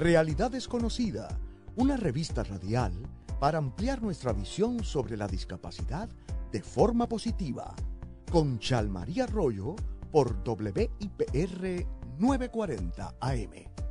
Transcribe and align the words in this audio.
Realidad 0.00 0.50
Desconocida, 0.50 1.28
una 1.76 1.94
revista 1.94 2.42
radial 2.42 2.90
para 3.38 3.58
ampliar 3.58 4.00
nuestra 4.00 4.32
visión 4.32 4.82
sobre 4.82 5.14
la 5.14 5.28
discapacidad 5.28 6.08
de 6.50 6.62
forma 6.62 7.06
positiva. 7.06 7.74
Con 8.32 8.58
Chalmaría 8.58 9.24
Arroyo 9.24 9.76
por 10.10 10.38
WIPR 10.42 11.86
940 12.18 13.14
AM. 13.20 13.89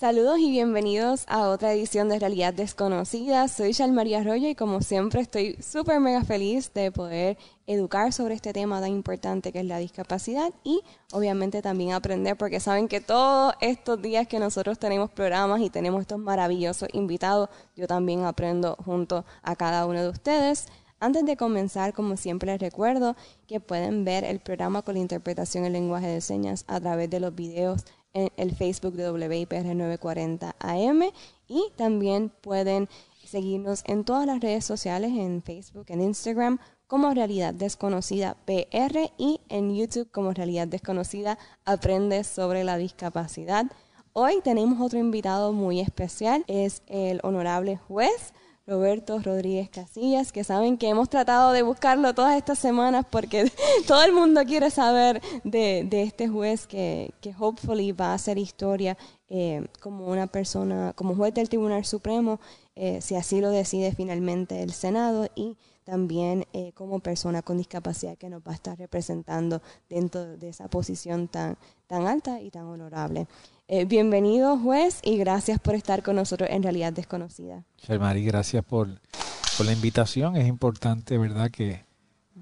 Saludos 0.00 0.38
y 0.38 0.50
bienvenidos 0.50 1.24
a 1.28 1.50
otra 1.50 1.74
edición 1.74 2.08
de 2.08 2.18
Realidad 2.18 2.54
Desconocida. 2.54 3.46
Soy 3.48 3.74
María 3.90 4.20
Arroyo 4.20 4.48
y 4.48 4.54
como 4.54 4.80
siempre 4.80 5.20
estoy 5.20 5.56
súper 5.60 6.00
mega 6.00 6.24
feliz 6.24 6.72
de 6.72 6.90
poder 6.90 7.36
educar 7.66 8.10
sobre 8.14 8.34
este 8.34 8.54
tema 8.54 8.80
tan 8.80 8.92
importante 8.92 9.52
que 9.52 9.58
es 9.58 9.66
la 9.66 9.76
discapacidad 9.76 10.54
y 10.64 10.80
obviamente 11.12 11.60
también 11.60 11.92
aprender 11.92 12.34
porque 12.38 12.60
saben 12.60 12.88
que 12.88 13.02
todos 13.02 13.52
estos 13.60 14.00
días 14.00 14.26
que 14.26 14.38
nosotros 14.38 14.78
tenemos 14.78 15.10
programas 15.10 15.60
y 15.60 15.68
tenemos 15.68 16.00
estos 16.00 16.18
maravillosos 16.18 16.88
invitados, 16.94 17.50
yo 17.76 17.86
también 17.86 18.24
aprendo 18.24 18.76
junto 18.82 19.26
a 19.42 19.54
cada 19.54 19.84
uno 19.84 20.00
de 20.00 20.08
ustedes. 20.08 20.64
Antes 20.98 21.26
de 21.26 21.36
comenzar, 21.36 21.92
como 21.92 22.16
siempre 22.16 22.52
les 22.52 22.60
recuerdo 22.60 23.16
que 23.46 23.60
pueden 23.60 24.04
ver 24.04 24.24
el 24.24 24.40
programa 24.40 24.80
con 24.80 24.94
la 24.94 25.00
interpretación 25.00 25.66
en 25.66 25.74
lenguaje 25.74 26.08
de 26.08 26.20
señas 26.22 26.64
a 26.68 26.80
través 26.80 27.10
de 27.10 27.20
los 27.20 27.34
videos 27.34 27.84
en 28.12 28.30
el 28.36 28.54
Facebook 28.54 28.94
de 28.94 29.10
WIPR 29.10 29.74
940 29.74 30.56
AM 30.58 31.02
y 31.48 31.64
también 31.76 32.30
pueden 32.40 32.88
seguirnos 33.24 33.82
en 33.86 34.04
todas 34.04 34.26
las 34.26 34.40
redes 34.40 34.64
sociales, 34.64 35.12
en 35.16 35.42
Facebook, 35.42 35.86
en 35.88 36.00
Instagram 36.00 36.58
como 36.86 37.14
Realidad 37.14 37.54
Desconocida 37.54 38.36
PR 38.46 39.12
y 39.16 39.40
en 39.48 39.74
YouTube 39.74 40.10
como 40.10 40.32
Realidad 40.32 40.66
Desconocida 40.66 41.38
Aprende 41.64 42.24
sobre 42.24 42.64
la 42.64 42.76
discapacidad. 42.76 43.66
Hoy 44.12 44.40
tenemos 44.42 44.80
otro 44.80 44.98
invitado 44.98 45.52
muy 45.52 45.78
especial, 45.78 46.44
es 46.48 46.82
el 46.88 47.20
honorable 47.22 47.76
juez 47.76 48.34
Roberto 48.70 49.18
Rodríguez 49.18 49.68
Casillas, 49.68 50.30
que 50.30 50.44
saben 50.44 50.78
que 50.78 50.88
hemos 50.88 51.08
tratado 51.08 51.50
de 51.50 51.62
buscarlo 51.62 52.14
todas 52.14 52.36
estas 52.36 52.56
semanas 52.56 53.04
porque 53.10 53.50
todo 53.88 54.04
el 54.04 54.12
mundo 54.12 54.44
quiere 54.44 54.70
saber 54.70 55.20
de, 55.42 55.88
este 55.90 56.28
juez 56.28 56.68
que, 56.68 57.12
que 57.20 57.34
hopefully 57.36 57.90
va 57.90 58.12
a 58.12 58.14
hacer 58.14 58.38
historia 58.38 58.96
eh, 59.28 59.66
como 59.80 60.06
una 60.06 60.28
persona, 60.28 60.92
como 60.94 61.16
juez 61.16 61.34
del 61.34 61.48
Tribunal 61.48 61.84
Supremo, 61.84 62.38
eh, 62.76 63.00
si 63.00 63.16
así 63.16 63.40
lo 63.40 63.50
decide 63.50 63.92
finalmente 63.92 64.62
el 64.62 64.72
Senado 64.72 65.26
y 65.34 65.56
también 65.82 66.46
eh, 66.52 66.70
como 66.74 67.00
persona 67.00 67.42
con 67.42 67.58
discapacidad 67.58 68.16
que 68.16 68.30
nos 68.30 68.42
va 68.42 68.52
a 68.52 68.54
estar 68.54 68.78
representando 68.78 69.60
dentro 69.88 70.36
de 70.36 70.48
esa 70.48 70.68
posición 70.68 71.26
tan, 71.26 71.58
tan 71.88 72.06
alta 72.06 72.40
y 72.40 72.52
tan 72.52 72.66
honorable. 72.66 73.26
Eh, 73.72 73.84
bienvenido, 73.84 74.58
juez, 74.58 74.98
y 75.04 75.16
gracias 75.16 75.60
por 75.60 75.76
estar 75.76 76.02
con 76.02 76.16
nosotros 76.16 76.50
en 76.50 76.60
Realidad 76.64 76.92
Desconocida. 76.92 77.62
Mari, 78.00 78.24
gracias 78.24 78.64
por, 78.64 78.88
la 78.88 79.72
invitación. 79.72 80.36
Es 80.36 80.48
importante, 80.48 81.16
¿verdad?, 81.18 81.52
que 81.52 81.84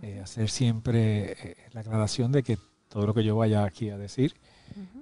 eh, 0.01 0.21
hacer 0.25 0.49
siempre 0.49 1.33
eh, 1.33 1.57
la 1.75 1.83
aclaración 1.83 2.33
de 2.33 2.43
que 2.43 2.57
todo 2.89 3.07
lo 3.07 3.13
que 3.13 3.25
yo 3.25 3.37
vaya 3.37 3.65
aquí 3.65 3.91
a 3.91 3.99
decir 3.99 4.37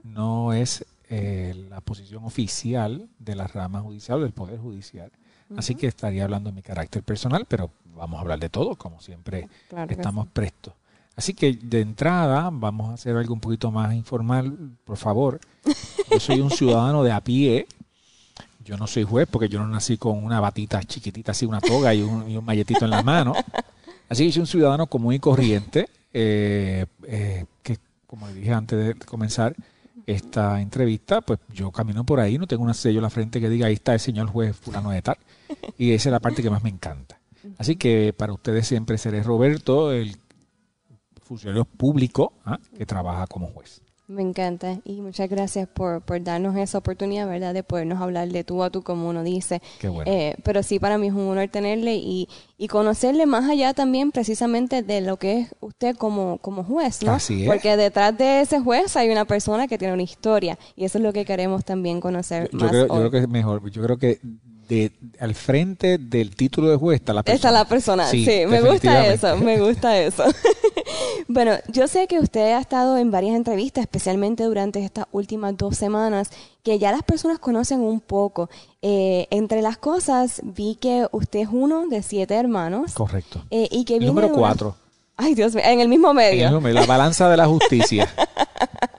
no 0.02 0.52
es 0.52 0.84
la 1.08 1.80
posición 1.80 2.24
oficial 2.24 3.08
de 3.20 3.36
la 3.36 3.46
rama 3.46 3.80
judicial, 3.80 4.20
del 4.20 4.32
Poder 4.32 4.58
Judicial. 4.58 5.12
Así 5.56 5.76
que 5.76 5.86
estaría 5.86 6.24
hablando 6.24 6.50
de 6.50 6.56
mi 6.56 6.62
carácter 6.62 7.04
personal, 7.04 7.44
pero 7.46 7.70
vamos 7.94 8.18
a 8.18 8.22
hablar 8.22 8.40
de 8.40 8.48
todo, 8.48 8.74
como 8.74 9.00
siempre 9.00 9.48
estamos 9.90 10.26
prestos. 10.26 10.74
Así 11.16 11.32
que 11.32 11.54
de 11.54 11.80
entrada 11.80 12.50
vamos 12.52 12.90
a 12.90 12.94
hacer 12.94 13.16
algo 13.16 13.32
un 13.32 13.40
poquito 13.40 13.70
más 13.70 13.94
informal, 13.94 14.76
por 14.84 14.98
favor. 14.98 15.40
Yo 16.10 16.20
soy 16.20 16.40
un 16.40 16.50
ciudadano 16.50 17.02
de 17.02 17.10
a 17.10 17.22
pie. 17.22 17.66
Yo 18.62 18.76
no 18.76 18.86
soy 18.86 19.04
juez 19.04 19.26
porque 19.30 19.48
yo 19.48 19.58
no 19.58 19.66
nací 19.66 19.96
con 19.96 20.22
una 20.22 20.40
batita 20.40 20.82
chiquitita 20.82 21.32
así, 21.32 21.46
una 21.46 21.60
toga 21.60 21.94
y 21.94 22.02
un, 22.02 22.44
malletito 22.44 22.84
en 22.84 22.90
la 22.90 23.02
mano. 23.02 23.32
Así 24.10 24.26
que 24.26 24.32
soy 24.32 24.40
un 24.40 24.46
ciudadano 24.46 24.86
común 24.88 25.14
y 25.14 25.18
corriente, 25.18 25.88
eh, 26.12 26.84
eh, 27.04 27.46
que 27.62 27.78
como 28.06 28.28
dije 28.28 28.52
antes 28.52 28.86
de 28.86 28.94
comenzar 29.06 29.56
esta 30.06 30.60
entrevista, 30.60 31.22
pues 31.22 31.40
yo 31.52 31.70
camino 31.72 32.04
por 32.04 32.20
ahí, 32.20 32.38
no 32.38 32.46
tengo 32.46 32.62
un 32.62 32.74
sello 32.74 32.98
en 32.98 33.02
la 33.02 33.10
frente 33.10 33.40
que 33.40 33.48
diga 33.48 33.66
ahí 33.66 33.74
está 33.74 33.94
el 33.94 34.00
señor 34.00 34.28
juez 34.28 34.54
fulano 34.54 34.90
de 34.90 35.00
tal. 35.00 35.16
Y 35.78 35.92
esa 35.92 36.10
es 36.10 36.12
la 36.12 36.20
parte 36.20 36.42
que 36.42 36.50
más 36.50 36.62
me 36.62 36.70
encanta. 36.70 37.18
Así 37.58 37.76
que 37.76 38.12
para 38.16 38.32
ustedes 38.32 38.66
siempre 38.66 38.98
seré 38.98 39.22
Roberto, 39.22 39.92
el 39.92 40.16
funcionario 41.26 41.64
público 41.64 42.32
¿ah? 42.44 42.58
que 42.76 42.86
trabaja 42.86 43.26
como 43.26 43.48
juez. 43.48 43.82
Me 44.08 44.22
encanta 44.22 44.78
y 44.84 45.00
muchas 45.00 45.28
gracias 45.28 45.66
por, 45.66 46.00
por, 46.00 46.22
darnos 46.22 46.56
esa 46.56 46.78
oportunidad, 46.78 47.26
¿verdad? 47.26 47.52
De 47.52 47.64
podernos 47.64 48.00
hablar 48.00 48.28
de 48.28 48.44
tú 48.44 48.62
a 48.62 48.70
tú, 48.70 48.82
como 48.82 49.08
uno 49.08 49.24
dice. 49.24 49.60
Qué 49.80 49.88
bueno. 49.88 50.08
Eh, 50.08 50.36
pero 50.44 50.62
sí, 50.62 50.78
para 50.78 50.96
mí 50.96 51.08
es 51.08 51.12
un 51.12 51.26
honor 51.26 51.48
tenerle 51.48 51.96
y, 51.96 52.28
y, 52.56 52.68
conocerle 52.68 53.26
más 53.26 53.50
allá 53.50 53.74
también 53.74 54.12
precisamente 54.12 54.84
de 54.84 55.00
lo 55.00 55.16
que 55.16 55.40
es 55.40 55.54
usted 55.58 55.96
como, 55.96 56.38
como 56.38 56.62
juez, 56.62 57.02
¿no? 57.02 57.14
Así 57.14 57.42
es. 57.42 57.48
Porque 57.48 57.76
detrás 57.76 58.16
de 58.16 58.42
ese 58.42 58.60
juez 58.60 58.96
hay 58.96 59.10
una 59.10 59.24
persona 59.24 59.66
que 59.66 59.76
tiene 59.76 59.92
una 59.92 60.04
historia 60.04 60.56
y 60.76 60.84
eso 60.84 60.98
es 60.98 61.02
lo 61.02 61.12
que 61.12 61.24
queremos 61.24 61.64
también 61.64 62.00
conocer 62.00 62.48
yo 62.52 62.60
más. 62.60 62.70
Creo, 62.70 62.86
yo 62.86 62.94
creo 62.94 63.10
que 63.10 63.18
es 63.18 63.28
mejor, 63.28 63.68
yo 63.68 63.82
creo 63.82 63.98
que 63.98 64.20
de, 64.68 64.92
al 65.20 65.34
frente 65.34 65.98
del 65.98 66.34
título 66.34 66.68
de 66.68 66.76
juez 66.76 67.00
está 67.00 67.12
la 67.12 67.22
persona. 67.22 67.36
Está 67.36 67.50
la 67.50 67.64
persona, 67.64 68.06
sí, 68.08 68.26
me 68.48 68.60
gusta 68.60 69.06
eso, 69.06 69.36
me 69.36 69.60
gusta 69.60 69.98
eso. 69.98 70.24
bueno, 71.28 71.52
yo 71.68 71.88
sé 71.88 72.06
que 72.06 72.18
usted 72.18 72.52
ha 72.52 72.60
estado 72.60 72.96
en 72.98 73.10
varias 73.10 73.36
entrevistas, 73.36 73.82
especialmente 73.82 74.44
durante 74.44 74.84
estas 74.84 75.06
últimas 75.12 75.56
dos 75.56 75.76
semanas, 75.76 76.30
que 76.62 76.78
ya 76.78 76.90
las 76.92 77.02
personas 77.02 77.38
conocen 77.38 77.80
un 77.80 78.00
poco. 78.00 78.50
Eh, 78.82 79.26
entre 79.30 79.62
las 79.62 79.78
cosas, 79.78 80.40
vi 80.42 80.76
que 80.76 81.06
usted 81.12 81.40
es 81.40 81.48
uno 81.50 81.86
de 81.88 82.02
siete 82.02 82.34
hermanos. 82.34 82.94
Correcto. 82.94 83.44
Eh, 83.50 83.68
y 83.70 83.84
que 83.84 84.00
número 84.00 84.32
cuatro. 84.32 84.76
Ay, 85.16 85.34
Dios 85.34 85.54
mío, 85.54 85.64
en 85.64 85.80
el 85.80 85.88
mismo 85.88 86.12
medio. 86.12 86.60
la 86.60 86.86
balanza 86.86 87.28
de 87.30 87.36
la 87.36 87.46
justicia. 87.46 88.08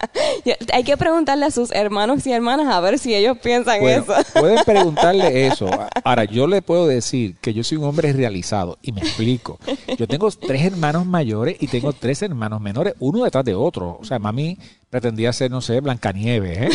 Hay 0.74 0.84
que 0.84 0.98
preguntarle 0.98 1.46
a 1.46 1.52
sus 1.52 1.72
hermanos 1.72 2.26
y 2.28 2.32
hermanas 2.32 2.68
a 2.68 2.80
ver 2.80 3.00
si 3.00 3.16
ellos 3.16 3.38
piensan 3.40 3.84
eso. 3.84 4.14
Pueden 4.34 4.64
preguntarle 4.64 5.48
eso. 5.48 5.68
Ahora, 6.04 6.26
yo 6.26 6.48
le 6.48 6.62
puedo 6.62 6.88
decir 6.88 7.36
que 7.42 7.54
yo 7.54 7.64
soy 7.64 7.78
un 7.78 7.86
hombre 7.86 8.14
realizado 8.14 8.78
y 8.82 8.92
me 8.92 9.02
explico. 9.02 9.60
Yo 9.98 10.08
tengo 10.08 10.30
tres 10.32 10.64
hermanos 10.64 11.06
mayores 11.06 11.58
y 11.60 11.68
tengo 11.68 11.94
tres 11.94 12.22
hermanos 12.22 12.62
menores, 12.62 12.94
uno 13.00 13.24
detrás 13.24 13.46
de 13.46 13.56
otro. 13.56 13.98
O 14.00 14.06
sea, 14.06 14.20
mami 14.20 14.58
pretendía 14.90 15.34
ser, 15.34 15.52
no 15.52 15.62
sé, 15.62 15.82
Blancanieves, 15.82 16.58
¿eh? 16.58 16.70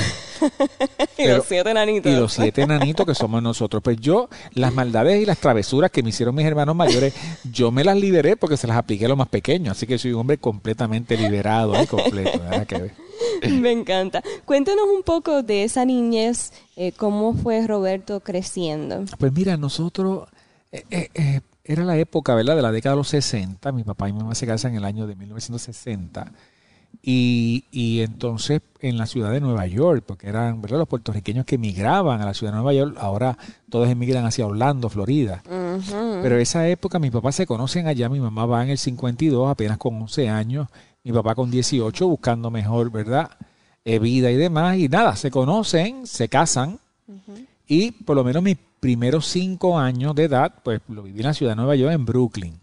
y 1.19 1.29
los 1.29 1.47
siete 1.47 1.71
enanitos. 1.71 2.13
Y 2.13 2.17
los 2.17 2.33
siete 2.33 2.63
enanitos 2.63 3.07
que 3.07 3.15
somos 3.15 3.43
nosotros. 3.43 3.83
Pues 3.83 3.99
yo, 3.99 4.29
las 4.55 4.73
maldades 4.73 5.23
y 5.23 5.27
las 5.27 5.39
travesuras 5.39 5.91
que 5.91 6.03
me 6.03 6.11
hicieron 6.11 6.35
mis 6.35 6.47
hermanos 6.47 6.77
mayores, 6.77 7.15
yo 7.51 7.71
me 7.71 7.85
las 7.85 7.97
liberé 7.97 8.37
porque 8.37 8.57
se 8.57 8.67
las 8.67 8.77
apliqué 8.77 9.07
a 9.07 9.09
los 9.09 9.19
más 9.19 9.29
pequeños. 9.29 9.77
Así 9.77 9.87
que 9.87 9.99
soy 9.99 10.13
un 10.13 10.21
hombre 10.21 10.39
completamente 10.39 11.17
liberado 11.17 11.81
y 11.83 11.87
completo. 11.87 12.41
me 13.61 13.73
encanta. 13.73 14.23
Cuéntanos 14.45 14.85
un 14.95 15.03
poco 15.03 15.43
de 15.43 15.65
esa 15.65 15.85
niñez, 15.85 16.53
eh, 16.77 16.93
cómo 16.93 17.35
fue 17.35 17.67
Roberto 17.67 18.21
creciendo. 18.21 19.05
Pues 19.19 19.33
mira, 19.33 19.57
nosotros... 19.57 20.29
Eh, 20.71 21.11
eh, 21.15 21.41
era 21.65 21.85
la 21.85 21.97
época, 21.97 22.35
¿verdad? 22.35 22.57
De 22.57 22.63
la 22.63 22.73
década 22.73 22.95
de 22.95 23.01
los 23.01 23.09
60. 23.09 23.71
Mi 23.73 23.85
papá 23.85 24.09
y 24.09 24.13
mi 24.13 24.19
mamá 24.19 24.35
se 24.35 24.47
casan 24.47 24.73
en 24.73 24.79
el 24.79 24.85
año 24.85 25.07
de 25.07 25.15
1960. 25.15 26.33
Y, 27.03 27.65
y, 27.71 28.01
entonces 28.01 28.61
en 28.81 28.99
la 28.99 29.07
ciudad 29.07 29.33
de 29.33 29.41
Nueva 29.41 29.67
York, 29.67 30.05
porque 30.07 30.29
eran 30.29 30.61
¿verdad? 30.61 30.79
los 30.79 30.89
puertorriqueños 30.89 31.47
que 31.47 31.55
emigraban 31.55 32.21
a 32.21 32.27
la 32.27 32.35
ciudad 32.35 32.53
de 32.53 32.57
Nueva 32.57 32.75
York, 32.75 32.97
ahora 33.01 33.39
todos 33.71 33.89
emigran 33.89 34.27
hacia 34.27 34.47
Orlando, 34.47 34.89
Florida. 34.89 35.43
Pero 36.23 36.37
esa 36.37 36.69
época 36.69 36.99
mis 36.99 37.11
papás 37.11 37.35
se 37.35 37.47
conocen 37.47 37.87
allá, 37.87 38.09
mi 38.09 38.21
mamá 38.21 38.45
va 38.45 38.63
en 38.63 38.71
el 38.71 38.79
52, 38.79 39.51
apenas 39.51 39.79
con 39.79 40.01
11 40.03 40.29
años, 40.29 40.69
mi 41.05 41.13
papá 41.13 41.35
con 41.35 41.51
18, 41.51 42.07
buscando 42.07 42.51
mejor, 42.51 42.91
¿verdad? 42.91 43.31
Eh, 43.85 43.99
vida 43.99 44.31
y 44.31 44.37
demás. 44.37 44.79
Y 44.79 44.89
nada, 44.89 45.17
se 45.17 45.31
conocen, 45.31 46.07
se 46.07 46.29
casan. 46.29 46.79
Y 47.67 47.91
por 47.91 48.17
lo 48.17 48.25
menos 48.25 48.43
mis 48.43 48.57
primeros 48.81 49.27
cinco 49.27 49.79
años 49.79 50.15
de 50.15 50.25
edad, 50.25 50.55
pues 50.63 50.81
lo 50.89 51.03
viví 51.03 51.21
en 51.21 51.27
la 51.27 51.35
ciudad 51.35 51.53
de 51.53 51.57
Nueva 51.57 51.77
York, 51.77 51.93
en 51.93 52.05
Brooklyn. 52.05 52.61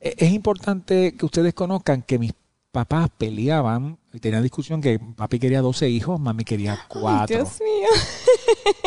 E, 0.00 0.14
es 0.16 0.32
importante 0.32 1.14
que 1.14 1.24
ustedes 1.24 1.54
conozcan 1.54 2.02
que 2.02 2.18
mis 2.18 2.32
papás 2.70 3.10
peleaban 3.16 3.98
y 4.12 4.18
tenían 4.18 4.42
discusión 4.42 4.80
que 4.80 4.98
papi 4.98 5.38
quería 5.38 5.60
12 5.60 5.88
hijos, 5.88 6.18
mami 6.18 6.44
quería 6.44 6.78
4. 6.88 7.36
Dios 7.36 7.60
mío. 7.60 7.88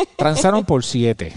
Transaron 0.16 0.64
por 0.64 0.84
7. 0.84 1.32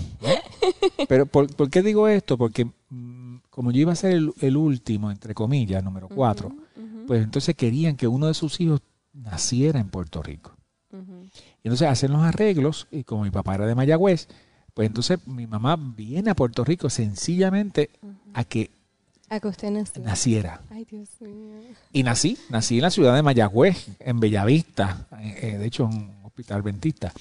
Pero 1.08 1.26
¿por, 1.26 1.70
qué 1.70 1.82
digo 1.82 2.08
esto? 2.08 2.38
Porque 2.38 2.66
mm, 2.90 3.38
como 3.50 3.72
yo 3.72 3.82
iba 3.82 3.94
a 3.94 3.96
ser 3.96 4.14
el, 4.42 4.58
último, 4.58 5.12
entre 5.12 5.34
comillas, 5.34 5.84
número 5.84 6.08
4, 6.08 6.52
pues 7.10 7.24
entonces 7.24 7.56
querían 7.56 7.96
que 7.96 8.08
uno 8.08 8.28
de 8.28 8.36
sus 8.36 8.62
hijos 8.62 8.82
naciera 9.14 9.80
en 9.80 9.90
Puerto 9.90 10.22
Rico. 10.22 10.56
Y 10.94 11.62
entonces 11.64 11.88
hacen 11.88 12.12
los 12.12 12.22
arreglos 12.22 12.88
y 12.92 13.04
como 13.04 13.24
mi 13.24 13.32
papá 13.32 13.56
era 13.56 13.66
de 13.66 13.74
Mayagüez, 13.74 14.28
pues 14.76 14.86
entonces 14.86 15.18
mi 15.26 15.48
mamá 15.48 15.76
viene 15.76 16.30
a 16.30 16.36
Puerto 16.36 16.64
Rico 16.64 16.88
sencillamente 16.92 17.90
a 18.36 18.44
que 18.44 18.70
a 19.28 19.40
que 19.40 19.48
usted 19.48 19.72
naciera. 20.04 20.62
Ay, 20.70 20.86
Dios 20.86 21.10
mío. 21.20 21.62
Y 21.92 22.04
nací, 22.04 22.38
nací 22.52 22.76
en 22.76 22.84
la 22.84 22.92
ciudad 22.92 23.16
de 23.16 23.24
Mayagüez, 23.24 23.88
en 24.00 24.20
Bellavista, 24.20 25.08
eh, 25.20 25.58
de 25.58 25.66
hecho 25.66 25.86
en 25.86 25.98
un 25.98 26.26
hospital 26.26 26.62
dentista. 26.62 27.12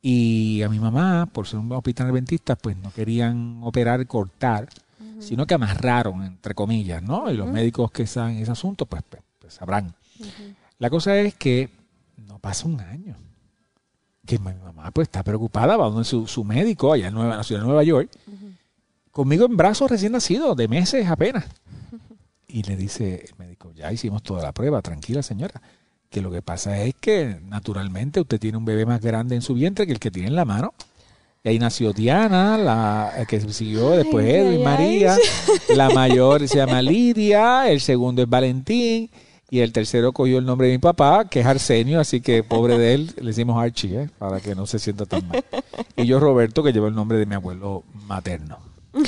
Y 0.00 0.62
a 0.62 0.70
mi 0.70 0.78
mamá, 0.78 1.28
por 1.30 1.46
ser 1.46 1.58
un 1.58 1.70
hospital 1.72 2.06
adventista, 2.06 2.56
pues 2.56 2.78
no 2.78 2.90
querían 2.92 3.60
operar, 3.62 4.06
cortar, 4.06 4.70
sino 5.20 5.46
que 5.46 5.54
amarraron, 5.54 6.22
entre 6.24 6.54
comillas, 6.54 7.02
¿no? 7.02 7.30
Y 7.30 7.36
los 7.36 7.48
médicos 7.48 7.90
que 7.90 8.06
saben 8.06 8.36
ese 8.38 8.52
asunto, 8.52 8.86
pues, 8.86 9.02
pues, 9.08 9.22
pues 9.38 9.54
sabrán. 9.54 9.94
La 10.78 10.90
cosa 10.90 11.16
es 11.18 11.34
que 11.34 11.70
no 12.16 12.38
pasa 12.38 12.66
un 12.66 12.80
año. 12.80 13.16
Que 14.26 14.38
mi 14.38 14.52
mamá 14.52 14.90
pues 14.90 15.08
está 15.08 15.22
preocupada, 15.22 15.76
va 15.76 15.88
donde 15.88 16.04
su, 16.04 16.26
su 16.26 16.44
médico 16.44 16.92
allá 16.92 17.08
en, 17.08 17.14
Nueva, 17.14 17.36
la 17.36 17.42
ciudad 17.42 17.62
de 17.62 17.66
Nueva 17.66 17.82
York, 17.82 18.10
conmigo 19.10 19.46
en 19.46 19.56
brazos 19.56 19.90
recién 19.90 20.12
nacido, 20.12 20.54
de 20.54 20.68
meses 20.68 21.08
apenas. 21.08 21.46
Y 22.46 22.62
le 22.62 22.76
dice 22.76 23.26
el 23.28 23.36
médico, 23.38 23.72
ya 23.72 23.92
hicimos 23.92 24.22
toda 24.22 24.42
la 24.42 24.52
prueba, 24.52 24.80
tranquila 24.82 25.22
señora, 25.22 25.60
que 26.08 26.20
lo 26.20 26.30
que 26.30 26.42
pasa 26.42 26.80
es 26.82 26.94
que 26.94 27.40
naturalmente 27.44 28.20
usted 28.20 28.38
tiene 28.38 28.58
un 28.58 28.64
bebé 28.64 28.86
más 28.86 29.00
grande 29.00 29.34
en 29.34 29.42
su 29.42 29.54
vientre 29.54 29.86
que 29.86 29.92
el 29.92 29.98
que 29.98 30.10
tiene 30.10 30.28
en 30.28 30.36
la 30.36 30.44
mano. 30.44 30.72
Y 31.44 31.48
ahí 31.50 31.58
nació 31.58 31.92
Diana, 31.92 32.58
la 32.58 33.24
que 33.28 33.40
siguió 33.40 33.90
después 33.90 34.26
Ay, 34.26 34.32
Edwin 34.32 34.58
ay, 34.58 34.64
María, 34.64 35.16
la 35.74 35.88
mayor 35.90 36.46
se 36.48 36.56
llama 36.56 36.82
Lidia, 36.82 37.70
el 37.70 37.80
segundo 37.80 38.22
es 38.22 38.28
Valentín 38.28 39.08
y 39.50 39.60
el 39.60 39.72
tercero 39.72 40.12
cogió 40.12 40.38
el 40.38 40.44
nombre 40.44 40.66
de 40.66 40.74
mi 40.74 40.78
papá, 40.78 41.26
que 41.28 41.40
es 41.40 41.46
Arsenio, 41.46 42.00
así 42.00 42.20
que 42.20 42.42
pobre 42.42 42.76
de 42.76 42.92
él, 42.94 43.10
le 43.16 43.26
decimos 43.28 43.56
Archie, 43.62 44.02
¿eh? 44.02 44.10
para 44.18 44.40
que 44.40 44.54
no 44.54 44.66
se 44.66 44.78
sienta 44.78 45.06
tan 45.06 45.26
mal. 45.28 45.42
Y 45.96 46.04
yo 46.06 46.20
Roberto, 46.20 46.62
que 46.62 46.72
lleva 46.72 46.88
el 46.88 46.94
nombre 46.94 47.16
de 47.18 47.24
mi 47.24 47.34
abuelo 47.34 47.84
materno. 48.06 48.58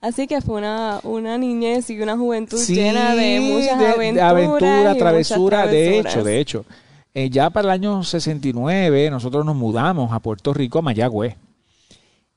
Así 0.00 0.26
que 0.26 0.40
fue 0.40 0.56
una, 0.58 1.00
una 1.02 1.36
niñez 1.38 1.90
y 1.90 2.00
una 2.00 2.16
juventud 2.16 2.58
Sí, 2.58 2.74
llena 2.74 3.14
de 3.14 3.40
muchas 3.40 3.78
de- 3.78 3.84
de 3.84 3.90
aventuras. 3.92 4.30
aventura, 4.30 4.92
y 4.94 4.98
travesura, 4.98 5.58
muchas 5.58 5.70
de 5.72 5.82
travesuras. 5.84 6.14
hecho, 6.14 6.24
de 6.24 6.40
hecho. 6.40 6.64
Eh, 7.12 7.28
ya 7.28 7.50
para 7.50 7.68
el 7.68 7.72
año 7.72 8.04
69 8.04 9.10
nosotros 9.10 9.44
nos 9.44 9.56
mudamos 9.56 10.12
a 10.12 10.20
Puerto 10.20 10.54
Rico, 10.54 10.78
a 10.78 10.82
Mayagüez. 10.82 11.36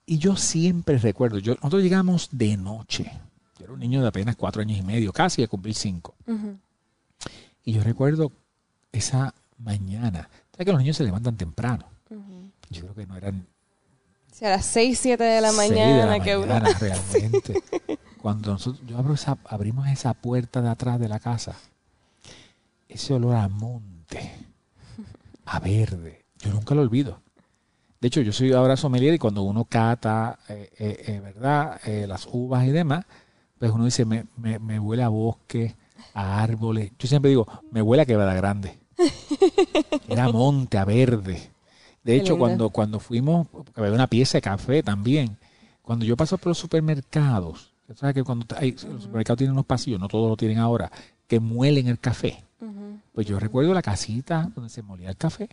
Y 0.06 0.18
yo 0.18 0.36
siempre 0.36 0.98
recuerdo, 0.98 1.38
yo, 1.38 1.54
nosotros 1.56 1.84
llegamos 1.84 2.30
de 2.32 2.58
noche. 2.58 3.12
Yo 3.58 3.66
era 3.66 3.74
un 3.74 3.80
niño 3.80 4.02
de 4.02 4.08
apenas 4.08 4.36
cuatro 4.36 4.62
años 4.62 4.78
y 4.78 4.82
medio, 4.82 5.14
casi 5.14 5.44
a 5.44 5.48
cumplir 5.48 5.76
cinco. 5.76 6.16
Y 7.64 7.74
yo 7.74 7.84
recuerdo 7.84 8.32
esa 8.92 9.34
mañana. 9.60 10.30
¿Sabes 10.52 10.66
que 10.66 10.72
los 10.72 10.82
niños 10.82 10.98
se 10.98 11.04
levantan 11.04 11.38
temprano? 11.38 11.86
Yo 12.70 12.82
creo 12.82 12.96
que 12.96 13.06
no 13.06 13.16
eran 13.16 13.46
O 14.32 14.36
sea, 14.36 14.50
a 14.50 14.58
las 14.58 14.66
6, 14.66 15.00
7 15.00 15.24
de 15.24 15.42
la 15.42 15.52
mañana 15.52 16.06
de 16.06 16.06
la 16.06 16.24
que 16.24 16.36
uno... 16.36 16.48
mañana, 16.48 16.70
realmente. 16.80 17.62
Cuando 18.22 18.52
nosotros, 18.52 18.86
yo 18.88 18.98
abro 18.98 19.14
esa, 19.14 19.38
abrimos 19.46 19.88
esa 19.88 20.14
puerta 20.14 20.62
de 20.62 20.70
atrás 20.70 21.00
de 21.00 21.08
la 21.08 21.20
casa, 21.20 21.56
ese 22.90 23.14
olor 23.14 23.36
a 23.36 23.48
monte, 23.48 24.32
a 25.46 25.60
verde, 25.60 26.26
yo 26.40 26.52
nunca 26.52 26.76
lo 26.76 26.82
olvido. 26.82 27.22
De 28.00 28.08
hecho, 28.08 28.22
yo 28.22 28.34
soy 28.34 28.52
ahora 28.52 28.76
sommelier 28.76 29.14
y 29.14 29.18
cuando 29.18 29.44
uno 29.44 29.66
cata, 29.66 30.38
eh, 30.50 30.70
eh, 30.78 31.04
eh, 31.08 31.20
¿verdad? 31.22 31.80
Eh, 31.86 32.06
las 32.06 32.28
uvas 32.30 32.66
y 32.66 32.72
demás, 32.72 33.06
pues 33.58 33.72
uno 33.72 33.86
dice, 33.86 34.04
me, 34.04 34.26
me, 34.36 34.60
me 34.60 34.78
huele 34.78 35.04
a 35.04 35.08
bosque, 35.08 35.76
a 36.14 36.44
árboles. 36.44 36.92
Yo 37.00 37.08
siempre 37.08 37.30
digo, 37.30 37.48
me 37.72 37.82
huele 37.82 38.04
a 38.04 38.06
quebrada 38.06 38.34
grande. 38.34 38.78
Era 40.10 40.30
monte, 40.32 40.78
a 40.78 40.86
verde. 40.86 41.54
De 42.04 42.16
hecho, 42.18 42.38
cuando, 42.38 42.70
cuando 42.70 43.00
fuimos, 43.00 43.48
porque 43.48 43.72
había 43.80 43.94
una 43.94 44.08
pieza 44.08 44.38
de 44.38 44.42
café 44.42 44.84
también. 44.84 45.38
Cuando 45.82 46.06
yo 46.06 46.18
paso 46.18 46.38
por 46.38 46.48
los 46.48 46.58
supermercados, 46.58 47.74
¿sabes 47.96 48.16
que 48.16 48.24
cuando 48.24 48.46
hay, 48.58 48.72
los 48.72 49.04
supermercados 49.04 49.38
tienen 49.38 49.54
unos 49.54 49.66
pasillos, 49.66 50.00
no 50.00 50.08
todos 50.08 50.30
lo 50.30 50.36
tienen 50.36 50.58
ahora, 50.58 50.92
que 51.34 51.40
muelen 51.40 51.88
el 51.88 52.00
café? 52.00 52.44
Pues 53.14 53.28
yo 53.28 53.40
recuerdo 53.40 53.74
la 53.74 53.82
casita 53.82 54.52
donde 54.56 54.70
se 54.70 54.82
molía 54.82 55.10
el 55.10 55.18
café 55.18 55.50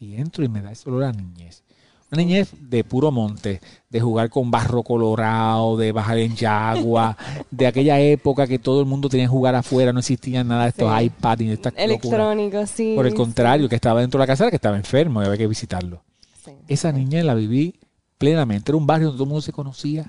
y 0.00 0.14
entro 0.16 0.44
y 0.44 0.48
me 0.48 0.62
da 0.62 0.72
ese 0.72 0.88
olor 0.88 1.04
a 1.04 1.12
niñez. 1.12 1.62
Una 2.10 2.22
niñez 2.22 2.50
de 2.58 2.84
puro 2.84 3.10
monte, 3.10 3.60
de 3.90 4.00
jugar 4.00 4.30
con 4.30 4.50
barro 4.50 4.82
colorado, 4.82 5.76
de 5.76 5.92
bajar 5.92 6.18
en 6.18 6.34
yagua, 6.34 7.16
de 7.50 7.66
aquella 7.66 8.00
época 8.00 8.46
que 8.46 8.58
todo 8.58 8.80
el 8.80 8.86
mundo 8.86 9.08
tenía 9.08 9.26
que 9.26 9.30
jugar 9.30 9.54
afuera, 9.54 9.92
no 9.92 9.98
existían 9.98 10.48
nada 10.48 10.62
de 10.64 10.68
estos 10.70 10.90
Sí. 10.98 11.04
iPads 11.04 11.40
ni 11.42 11.48
de 11.48 11.54
estas 11.54 11.72
locuras. 11.74 11.90
Electrónico, 12.04 12.66
sí. 12.66 12.92
Por 12.96 13.06
el 13.06 13.12
sí, 13.12 13.16
contrario, 13.18 13.68
que 13.68 13.74
estaba 13.74 14.00
dentro 14.00 14.18
de 14.18 14.22
la 14.22 14.26
casa 14.26 14.44
era 14.44 14.50
que 14.50 14.56
estaba 14.56 14.76
enfermo 14.76 15.20
y 15.22 15.26
había 15.26 15.36
que 15.38 15.46
visitarlo. 15.46 16.02
sí. 16.44 16.52
Esa 16.68 16.92
niñez 16.92 17.24
la 17.24 17.34
viví 17.34 17.74
plenamente. 18.16 18.70
Era 18.70 18.76
un 18.78 18.86
barrio 18.86 19.08
donde 19.08 19.18
todo 19.18 19.24
el 19.24 19.28
mundo 19.30 19.42
se 19.42 19.52
conocía. 19.52 20.06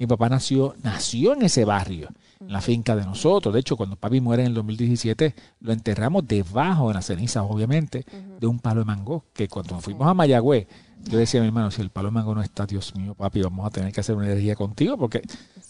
Mi 0.00 0.06
papá 0.06 0.30
nació, 0.30 0.74
nació 0.82 1.34
en 1.34 1.42
ese 1.42 1.66
barrio, 1.66 2.08
en 2.40 2.50
la 2.50 2.62
finca 2.62 2.96
de 2.96 3.04
nosotros. 3.04 3.52
De 3.52 3.60
hecho, 3.60 3.76
cuando 3.76 3.96
papi 3.96 4.22
muere 4.22 4.42
en 4.42 4.48
el 4.48 4.54
2017, 4.54 5.34
lo 5.60 5.74
enterramos 5.74 6.26
debajo 6.26 6.88
de 6.88 6.94
las 6.94 7.04
cenizas, 7.04 7.44
obviamente, 7.46 8.06
de 8.40 8.46
un 8.46 8.60
palo 8.60 8.80
de 8.80 8.86
mango. 8.86 9.26
Que 9.34 9.46
cuando 9.46 9.74
nos 9.74 9.84
fuimos 9.84 10.08
a 10.08 10.14
Mayagüez, 10.14 10.66
yo 11.04 11.18
decía 11.18 11.40
a 11.40 11.42
mi 11.42 11.48
hermano, 11.48 11.70
si 11.70 11.82
el 11.82 11.90
palo 11.90 12.08
de 12.08 12.12
mango 12.12 12.34
no 12.34 12.40
está, 12.40 12.64
Dios 12.64 12.96
mío, 12.96 13.14
papi, 13.14 13.42
vamos 13.42 13.66
a 13.66 13.70
tener 13.70 13.92
que 13.92 14.00
hacer 14.00 14.16
una 14.16 14.24
energía 14.24 14.56
contigo, 14.56 14.96
porque 14.96 15.20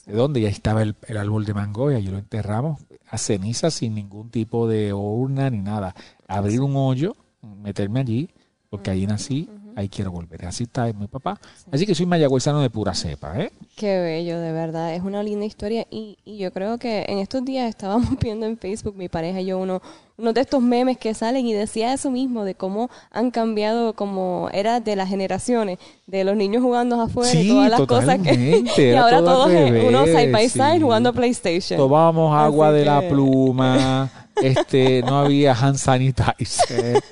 ¿de 0.07 0.13
dónde? 0.13 0.41
Ya 0.41 0.49
estaba 0.49 0.83
el, 0.83 0.95
el 1.09 1.17
árbol 1.17 1.45
de 1.45 1.53
mango 1.53 1.91
y 1.91 1.97
allí 1.97 2.07
lo 2.07 2.19
enterramos 2.19 2.81
a 3.09 3.19
cenizas 3.19 3.75
sin 3.75 3.97
ningún 3.97 4.31
tipo 4.31 4.69
de 4.69 4.93
urna 4.93 5.51
ni 5.51 5.61
nada. 5.61 5.97
Abrir 6.29 6.61
un 6.61 6.77
hoyo, 6.77 7.17
meterme 7.43 7.99
allí, 7.99 8.31
porque 8.69 8.93
allí 8.93 9.09
nací, 9.09 9.49
ahí 9.77 9.89
quiero 9.89 10.11
volver. 10.11 10.45
Así 10.47 10.65
está 10.65 10.93
mi 10.93 11.07
papá. 11.07 11.39
Así 11.73 11.87
que 11.87 11.95
soy 11.95 12.07
mayagüezano 12.07 12.61
de 12.61 12.71
pura 12.71 12.95
cepa, 12.95 13.39
¿eh? 13.41 13.53
Qué 13.77 13.99
bello, 14.01 14.39
de 14.41 14.53
verdad. 14.53 14.95
Es 14.95 15.03
una 15.03 15.23
linda 15.23 15.45
historia 15.47 15.87
y, 15.91 16.19
y 16.25 16.39
yo 16.39 16.53
creo 16.53 16.79
que 16.79 17.05
en 17.09 17.19
estos 17.19 17.45
días 17.45 17.69
estábamos 17.69 18.11
viendo 18.21 18.47
en 18.47 18.59
Facebook, 18.59 18.95
mi 18.97 19.09
pareja 19.09 19.41
y 19.41 19.47
yo, 19.47 19.59
uno, 19.59 19.81
uno 20.19 20.33
de 20.33 20.41
estos 20.43 20.61
memes 20.61 20.99
que 20.99 21.15
salen 21.15 21.47
y 21.47 21.53
decía 21.55 21.93
eso 21.95 22.11
mismo, 22.11 22.45
de 22.45 22.55
cómo 22.55 22.91
han 23.11 23.31
cambiado 23.31 23.95
como 23.95 24.49
era 24.53 24.81
de 24.81 24.97
las 24.97 25.09
generaciones, 25.09 25.79
de 26.07 26.25
los 26.25 26.37
niños 26.37 26.63
jugando 26.63 27.01
afuera 27.01 27.33
y 27.33 27.43
Sí, 27.45 27.49
todas 27.49 27.71
las 27.71 27.81
cosas 27.83 28.19
que... 28.21 28.65
y 28.77 28.95
ahora 28.95 29.19
todos 29.21 29.47
uno 29.49 30.05
side 30.07 30.31
by 30.31 30.49
side 30.49 30.75
sí. 30.77 30.81
jugando 30.83 31.13
PlayStation. 31.15 31.79
Tomábamos 31.79 32.37
agua 32.37 32.69
Así 32.69 32.79
de 32.79 32.85
la 32.85 33.01
que- 33.01 33.09
pluma, 33.09 34.11
este, 34.43 35.03
no 35.03 35.21
había 35.21 35.55
hand 35.55 35.77
sanitizer. 35.77 37.03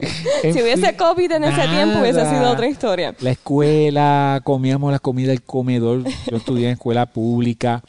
Si 0.42 0.62
hubiese 0.62 0.96
COVID 0.96 1.32
en 1.32 1.44
ese 1.44 1.68
tiempo 1.68 2.00
hubiese 2.00 2.24
sido 2.28 2.50
otra 2.50 2.66
historia. 2.68 3.14
La 3.20 3.30
escuela, 3.30 4.40
comíamos 4.44 4.90
la 4.92 4.98
comida 4.98 5.28
del 5.28 5.42
comedor. 5.42 6.04
Yo 6.30 6.36
estudié 6.36 6.66
en 6.66 6.72
escuela 6.72 7.06
pública, 7.06 7.82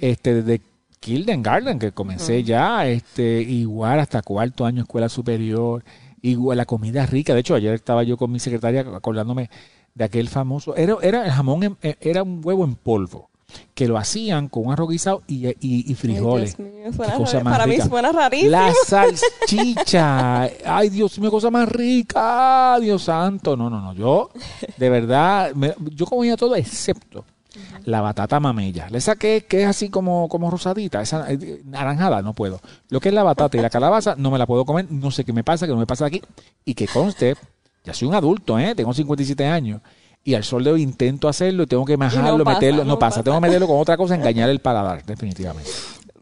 este, 0.00 0.42
desde 0.42 0.60
kindergarten, 1.00 1.78
que 1.78 1.92
comencé 1.92 2.42
ya, 2.42 2.86
este, 2.86 3.40
igual 3.42 4.00
hasta 4.00 4.22
cuarto 4.22 4.64
año 4.66 4.82
escuela 4.82 5.08
superior, 5.08 5.84
igual 6.22 6.56
la 6.58 6.64
comida 6.64 7.04
rica. 7.06 7.34
De 7.34 7.40
hecho, 7.40 7.54
ayer 7.54 7.74
estaba 7.74 8.02
yo 8.02 8.16
con 8.16 8.32
mi 8.32 8.38
secretaria 8.40 8.80
acordándome 8.94 9.50
de 9.94 10.04
aquel 10.04 10.28
famoso, 10.28 10.74
era, 10.76 10.96
era 11.02 11.24
el 11.24 11.30
jamón, 11.30 11.62
en- 11.62 11.76
eh, 11.82 11.96
era 12.00 12.22
un 12.22 12.40
huevo 12.42 12.64
en 12.64 12.74
polvo, 12.74 13.30
que 13.74 13.88
lo 13.88 13.98
hacían 13.98 14.48
con 14.48 14.70
arroz 14.72 14.88
guisado 14.90 15.22
y, 15.26 15.48
y- 15.48 15.54
y 15.90 15.94
frijoles. 15.94 16.56
Ay, 16.58 16.64
Dios 16.64 16.96
mío, 16.98 17.16
cosa 17.18 17.40
más 17.40 17.52
Para 17.54 17.66
mí 17.66 17.72
rica. 17.76 17.88
suena 17.88 18.12
rarísimo. 18.12 18.50
La 18.50 18.72
salchicha. 18.86 20.42
Ay, 20.64 20.90
Dios 20.90 21.18
mío, 21.18 21.30
cosa 21.30 21.50
más 21.50 21.68
rica. 21.68 22.78
Dios 22.80 23.02
santo. 23.02 23.56
No, 23.56 23.70
no, 23.70 23.80
no. 23.80 23.92
Yo, 23.94 24.30
de 24.76 24.88
verdad, 24.90 25.52
me- 25.54 25.74
yo 25.92 26.06
comía 26.06 26.36
todo 26.36 26.54
excepto 26.56 27.24
la 27.84 28.00
batata 28.00 28.40
mamella. 28.40 28.88
Le 28.90 29.00
saqué 29.00 29.44
que 29.48 29.62
es 29.62 29.68
así 29.68 29.88
como, 29.88 30.28
como 30.28 30.50
rosadita, 30.50 31.00
esa 31.02 31.30
eh, 31.30 31.62
naranjada, 31.64 32.20
no 32.22 32.32
puedo. 32.34 32.60
Lo 32.88 32.98
que 33.00 33.10
es 33.10 33.14
la 33.14 33.22
batata 33.22 33.56
y 33.56 33.60
la 33.60 33.70
calabaza, 33.70 34.14
no 34.16 34.30
me 34.30 34.38
la 34.38 34.46
puedo 34.46 34.64
comer. 34.64 34.86
No 34.90 35.10
sé 35.10 35.24
qué 35.24 35.32
me 35.32 35.44
pasa, 35.44 35.66
que 35.66 35.72
no 35.72 35.78
me 35.78 35.86
pasa 35.86 36.06
aquí. 36.06 36.20
Y 36.64 36.74
que 36.74 36.88
conste, 36.88 37.36
ya 37.84 37.94
soy 37.94 38.08
un 38.08 38.14
adulto, 38.14 38.58
¿eh? 38.58 38.74
Tengo 38.74 38.92
57 38.92 39.46
años. 39.46 39.80
Y 40.24 40.34
al 40.34 40.42
sol 40.44 40.64
de 40.64 40.72
hoy 40.72 40.82
intento 40.82 41.28
hacerlo 41.28 41.64
y 41.64 41.66
tengo 41.66 41.84
que 41.84 41.96
majarlo, 41.96 42.44
meterlo. 42.44 42.84
No, 42.84 42.92
no 42.92 42.98
pasa. 42.98 43.16
pasa. 43.16 43.24
Tengo 43.24 43.36
que 43.36 43.46
meterlo 43.46 43.66
con 43.66 43.78
otra 43.78 43.96
cosa, 43.96 44.14
engañar 44.16 44.48
el 44.48 44.60
paladar, 44.60 45.04
definitivamente. 45.04 45.70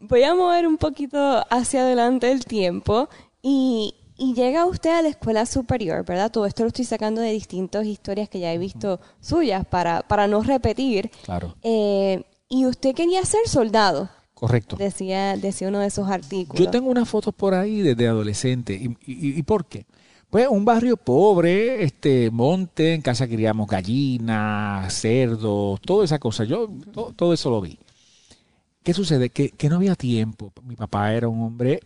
Voy 0.01 0.23
a 0.23 0.35
mover 0.35 0.67
un 0.67 0.77
poquito 0.77 1.43
hacia 1.49 1.81
adelante 1.83 2.29
el 2.31 2.43
tiempo 2.43 3.07
y, 3.41 3.95
y 4.17 4.33
llega 4.33 4.65
usted 4.65 4.89
a 4.89 5.01
la 5.01 5.07
escuela 5.07 5.45
superior, 5.45 6.03
¿verdad? 6.05 6.29
Todo 6.29 6.45
esto 6.45 6.63
lo 6.63 6.67
estoy 6.67 6.83
sacando 6.85 7.21
de 7.21 7.31
distintas 7.31 7.85
historias 7.85 8.27
que 8.27 8.39
ya 8.41 8.51
he 8.51 8.57
visto 8.57 8.99
suyas 9.21 9.65
para, 9.65 10.01
para 10.01 10.27
no 10.27 10.43
repetir. 10.43 11.09
Claro. 11.23 11.55
Eh, 11.63 12.23
y 12.49 12.65
usted 12.65 12.93
quería 12.93 13.23
ser 13.23 13.47
soldado, 13.47 14.09
Correcto. 14.33 14.75
decía, 14.75 15.37
decía 15.37 15.69
uno 15.69 15.79
de 15.79 15.87
esos 15.87 16.09
artículos. 16.09 16.63
Yo 16.63 16.69
tengo 16.69 16.89
unas 16.89 17.07
fotos 17.07 17.33
por 17.33 17.53
ahí 17.53 17.79
desde 17.81 18.05
adolescente. 18.07 18.73
¿Y, 18.73 18.89
y, 19.09 19.39
y 19.39 19.43
por 19.43 19.65
qué? 19.65 19.85
Pues 20.33 20.47
un 20.49 20.65
barrio 20.65 20.97
pobre, 20.97 21.83
este 21.83 22.31
monte, 22.31 22.95
en 22.95 23.03
casa 23.03 23.27
criamos 23.27 23.67
gallinas, 23.67 24.91
cerdos, 24.91 25.79
toda 25.81 26.05
esa 26.05 26.17
cosa. 26.17 26.43
Yo 26.43 26.69
to- 26.91 27.13
todo, 27.15 27.33
eso 27.33 27.51
lo 27.51 27.61
vi. 27.61 27.77
¿Qué 28.81 28.95
sucede? 28.95 29.29
Que, 29.29 29.49
que 29.51 29.69
no 29.69 29.75
había 29.75 29.93
tiempo. 29.93 30.51
Mi 30.63 30.75
papá 30.75 31.13
era 31.13 31.27
un 31.27 31.39
hombre 31.43 31.81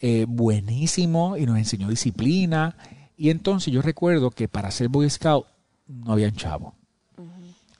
eh, 0.00 0.26
buenísimo 0.28 1.36
y 1.36 1.46
nos 1.46 1.56
enseñó 1.58 1.88
disciplina. 1.88 2.76
Y 3.16 3.30
entonces 3.30 3.72
yo 3.72 3.82
recuerdo 3.82 4.32
que 4.32 4.48
para 4.48 4.72
ser 4.72 4.88
Boy 4.88 5.08
Scout 5.08 5.46
no 5.86 6.12
había 6.14 6.32
chavo. 6.32 6.74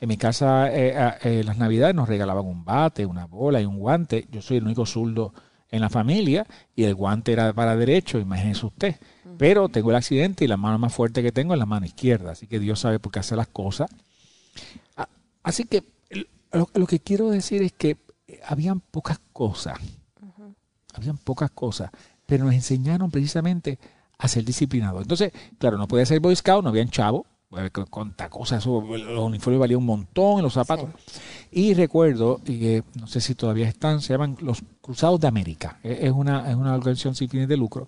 En 0.00 0.08
mi 0.08 0.16
casa, 0.18 0.72
eh, 0.72 0.96
a- 0.96 1.18
eh, 1.24 1.42
las 1.42 1.58
navidades 1.58 1.96
nos 1.96 2.08
regalaban 2.08 2.46
un 2.46 2.64
bate, 2.64 3.04
una 3.06 3.26
bola 3.26 3.60
y 3.60 3.64
un 3.64 3.80
guante. 3.80 4.28
Yo 4.30 4.40
soy 4.40 4.58
el 4.58 4.64
único 4.66 4.86
zurdo 4.86 5.34
en 5.68 5.80
la 5.80 5.90
familia 5.90 6.46
y 6.76 6.84
el 6.84 6.94
guante 6.94 7.32
era 7.32 7.52
para 7.52 7.74
derecho, 7.74 8.20
imagínese 8.20 8.66
usted. 8.66 8.94
Pero 9.38 9.68
tengo 9.68 9.90
el 9.90 9.96
accidente 9.96 10.44
y 10.44 10.48
la 10.48 10.56
mano 10.56 10.78
más 10.78 10.94
fuerte 10.94 11.22
que 11.22 11.32
tengo 11.32 11.54
es 11.54 11.58
la 11.58 11.66
mano 11.66 11.86
izquierda, 11.86 12.32
así 12.32 12.46
que 12.46 12.58
Dios 12.58 12.80
sabe 12.80 12.98
por 12.98 13.12
qué 13.12 13.20
hace 13.20 13.36
las 13.36 13.48
cosas. 13.48 13.90
Así 15.42 15.64
que 15.64 15.84
lo, 16.52 16.86
que 16.86 17.00
quiero 17.00 17.30
decir 17.30 17.62
es 17.62 17.72
que 17.72 17.96
eh, 18.26 18.40
habían 18.46 18.80
pocas 18.80 19.20
cosas, 19.32 19.78
habían 20.94 21.18
pocas 21.18 21.50
cosas, 21.50 21.90
pero 22.26 22.44
nos 22.44 22.54
enseñaron 22.54 23.10
precisamente 23.10 23.78
a 24.18 24.28
ser 24.28 24.44
disciplinados. 24.44 25.02
Entonces, 25.02 25.32
claro, 25.58 25.78
no 25.78 25.88
podía 25.88 26.06
ser 26.06 26.20
Boy 26.20 26.36
Scout, 26.36 26.62
no 26.62 26.70
habían 26.70 26.90
chavo, 26.90 27.26
con 27.90 28.14
cosas, 28.30 28.64
los 28.64 29.24
uniformes 29.24 29.60
valían 29.60 29.78
un 29.78 29.86
montón, 29.86 30.42
los 30.42 30.54
zapatos. 30.54 30.88
Y 31.50 31.74
recuerdo, 31.74 32.40
y, 32.46 32.80
no 32.98 33.06
sé 33.06 33.20
si 33.20 33.34
todavía 33.34 33.68
están, 33.68 34.00
se 34.00 34.14
llaman 34.14 34.36
los 34.40 34.62
Cruzados 34.80 35.20
de 35.20 35.28
América. 35.28 35.78
Es 35.82 36.12
una, 36.12 36.48
es 36.50 36.56
una 36.56 36.74
organización 36.74 37.14
sin 37.14 37.28
fines 37.28 37.48
de 37.48 37.56
lucro, 37.56 37.86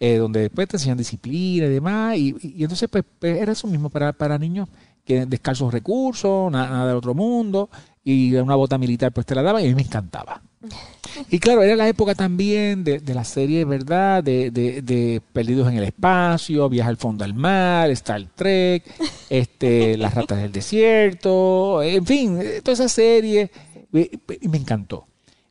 eh, 0.00 0.16
donde 0.16 0.40
después 0.40 0.68
te 0.68 0.76
enseñan 0.76 0.98
disciplina 0.98 1.66
y 1.66 1.70
demás. 1.70 2.16
Y, 2.16 2.36
entonces, 2.62 2.88
pues, 2.88 3.04
pues, 3.18 3.38
era 3.40 3.52
eso 3.52 3.66
mismo 3.66 3.90
para, 3.90 4.12
para 4.12 4.38
niños 4.38 4.68
que 5.04 5.24
descalzos 5.26 5.72
recursos, 5.72 6.52
nada, 6.52 6.68
nada 6.68 6.88
del 6.88 6.96
otro 6.96 7.14
mundo, 7.14 7.70
y 8.04 8.34
una 8.36 8.54
bota 8.54 8.78
militar 8.78 9.12
pues 9.12 9.26
te 9.26 9.34
la 9.34 9.42
daban 9.42 9.62
y 9.62 9.66
a 9.66 9.68
mí 9.68 9.74
me 9.74 9.82
encantaba. 9.82 10.42
Y 11.30 11.40
claro, 11.40 11.62
era 11.62 11.74
la 11.74 11.88
época 11.88 12.14
también 12.14 12.84
de, 12.84 13.00
de 13.00 13.14
la 13.14 13.24
serie, 13.24 13.64
¿verdad? 13.64 14.22
De, 14.22 14.50
de, 14.50 15.22
Perdidos 15.32 15.68
en 15.68 15.78
el 15.78 15.84
Espacio, 15.84 16.68
Viaja 16.68 16.90
al 16.90 16.96
Fondo 16.96 17.24
del 17.24 17.34
Mar, 17.34 17.90
Star 17.90 18.24
Trek, 18.34 18.84
este, 19.30 19.96
Las 19.96 20.14
Ratas 20.14 20.38
del 20.38 20.52
Desierto, 20.52 21.82
en 21.82 22.06
fin, 22.06 22.38
toda 22.62 22.74
esa 22.74 22.88
serie. 22.88 23.50
Y 23.92 24.48
me 24.48 24.58
encantó. 24.58 25.06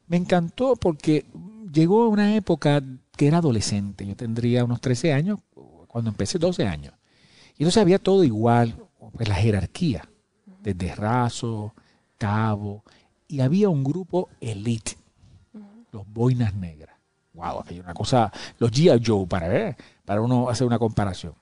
Me 0.07 0.15
encantó 0.15 0.75
porque 0.75 1.25
llegó 1.73 2.07
una 2.07 2.35
época 2.35 2.81
que 3.17 3.27
era 3.27 3.39
adolescente. 3.39 4.05
Yo 4.05 4.15
tendría 4.15 4.63
unos 4.63 4.79
13 4.79 5.11
años, 5.11 5.39
cuando 5.87 6.09
empecé 6.09 6.37
12 6.39 6.65
años. 6.65 6.93
Y 7.57 7.63
entonces 7.63 7.81
había 7.81 7.99
todo 7.99 8.23
igual, 8.23 8.75
pues 9.11 9.27
la 9.27 9.35
jerarquía, 9.35 10.07
desde 10.61 10.95
raso, 10.95 11.73
cabo, 12.17 12.83
y 13.27 13.41
había 13.41 13.67
un 13.67 13.83
grupo 13.83 14.29
elite, 14.39 14.95
los 15.91 16.07
boinas 16.07 16.53
negras. 16.53 16.95
Wow, 17.33 17.63
hay 17.67 17.79
una 17.79 17.93
cosa, 17.93 18.31
los 18.59 18.71
G.I. 18.71 19.01
Joe, 19.05 19.27
para 19.27 19.47
ver, 19.47 19.75
para 20.05 20.21
uno 20.21 20.49
hacer 20.49 20.65
una 20.65 20.79
comparación. 20.79 21.33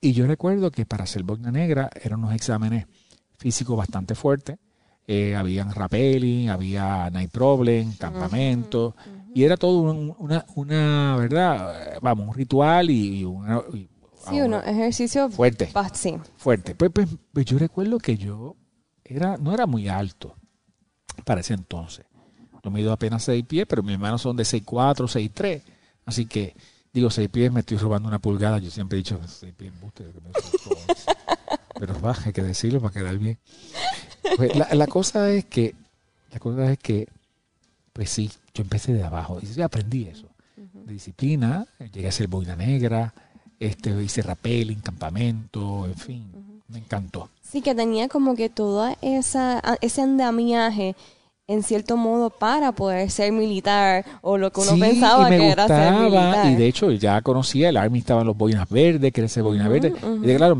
Y 0.00 0.12
yo 0.12 0.26
recuerdo 0.26 0.70
que 0.70 0.84
para 0.84 1.06
ser 1.06 1.22
boina 1.22 1.50
negra 1.50 1.90
eran 2.02 2.20
unos 2.20 2.34
exámenes 2.34 2.86
físicos 3.38 3.76
bastante 3.76 4.14
fuertes. 4.14 4.58
Eh, 5.06 5.34
habían 5.34 5.72
rappelling, 5.72 6.50
había 6.50 7.08
night 7.10 7.30
problem, 7.30 7.94
campamento, 7.96 8.94
y 9.34 9.42
era 9.42 9.56
todo 9.56 9.80
una, 10.18 10.46
una, 10.54 11.16
¿verdad? 11.16 11.98
Vamos, 12.00 12.28
un 12.28 12.34
ritual 12.34 12.88
y, 12.88 13.24
una, 13.24 13.62
sí, 14.28 14.40
un 14.40 14.54
ejercicio 14.54 15.28
fuerte. 15.28 15.70
Sí. 15.92 16.14
Fuerte. 16.36 16.76
Pues, 16.76 16.92
pues, 16.92 17.08
pues, 17.32 17.44
yo 17.44 17.58
recuerdo 17.58 17.98
que 17.98 18.16
yo 18.16 18.54
era, 19.04 19.36
no 19.36 19.52
era 19.52 19.66
muy 19.66 19.88
alto 19.88 20.36
para 21.24 21.40
ese 21.40 21.54
entonces. 21.54 22.06
Yo 22.62 22.70
mido 22.70 22.92
apenas 22.92 23.24
6 23.24 23.44
pies, 23.44 23.66
pero 23.68 23.82
mis 23.82 23.98
manos 23.98 24.22
son 24.22 24.36
de 24.36 24.44
6'4, 24.44 25.08
6'3. 25.08 25.62
Así 26.06 26.26
que, 26.26 26.54
digo, 26.92 27.10
6 27.10 27.28
pies, 27.28 27.52
me 27.52 27.60
estoy 27.60 27.76
robando 27.76 28.08
una 28.08 28.20
pulgada. 28.20 28.58
Yo 28.58 28.70
siempre 28.70 28.96
he 28.96 29.02
dicho 29.02 29.20
6 29.26 29.52
pies, 29.54 29.72
pero 31.78 32.00
va, 32.00 32.16
hay 32.24 32.32
que 32.32 32.42
decirlo 32.42 32.80
para 32.80 32.94
quedar 32.94 33.18
bien. 33.18 33.38
Pues 34.36 34.54
la, 34.56 34.68
la, 34.72 34.86
cosa 34.86 35.28
es 35.30 35.44
que, 35.44 35.74
la 36.30 36.38
cosa 36.38 36.72
es 36.72 36.78
que, 36.78 37.08
pues 37.92 38.08
sí, 38.10 38.30
yo 38.54 38.62
empecé 38.62 38.92
de 38.92 39.02
abajo 39.02 39.40
y 39.42 39.60
aprendí 39.60 40.04
eso. 40.04 40.28
De 40.56 40.92
disciplina, 40.92 41.66
llegué 41.92 42.08
a 42.08 42.12
ser 42.12 42.28
boina 42.28 42.54
negra, 42.54 43.12
este, 43.58 43.90
hice 44.02 44.22
rappelling, 44.22 44.80
campamento, 44.80 45.86
en 45.86 45.94
fin, 45.96 46.62
me 46.68 46.78
encantó. 46.78 47.30
Sí, 47.42 47.60
que 47.60 47.74
tenía 47.74 48.08
como 48.08 48.34
que 48.36 48.48
todo 48.48 48.94
esa, 49.02 49.60
ese 49.80 50.02
andamiaje 50.02 50.94
en 51.46 51.62
cierto 51.62 51.98
modo 51.98 52.30
para 52.30 52.72
poder 52.72 53.10
ser 53.10 53.30
militar 53.30 54.04
o 54.22 54.38
lo 54.38 54.50
que 54.50 54.62
uno 54.62 54.78
pensaba 54.78 55.28
que 55.28 55.50
era 55.50 55.68
ser 55.68 55.92
militar. 55.92 56.46
Y 56.50 56.54
de 56.54 56.66
hecho 56.66 56.90
ya 56.90 57.20
conocía, 57.20 57.68
el 57.68 57.76
Army 57.76 57.98
estaban 57.98 58.26
los 58.26 58.36
boinas 58.36 58.66
verdes, 58.68 59.12
que 59.12 59.20
era 59.20 59.26
ese 59.26 59.42
boina 59.42 59.68
verde. 59.68 59.92
y 60.22 60.36
claro, 60.36 60.58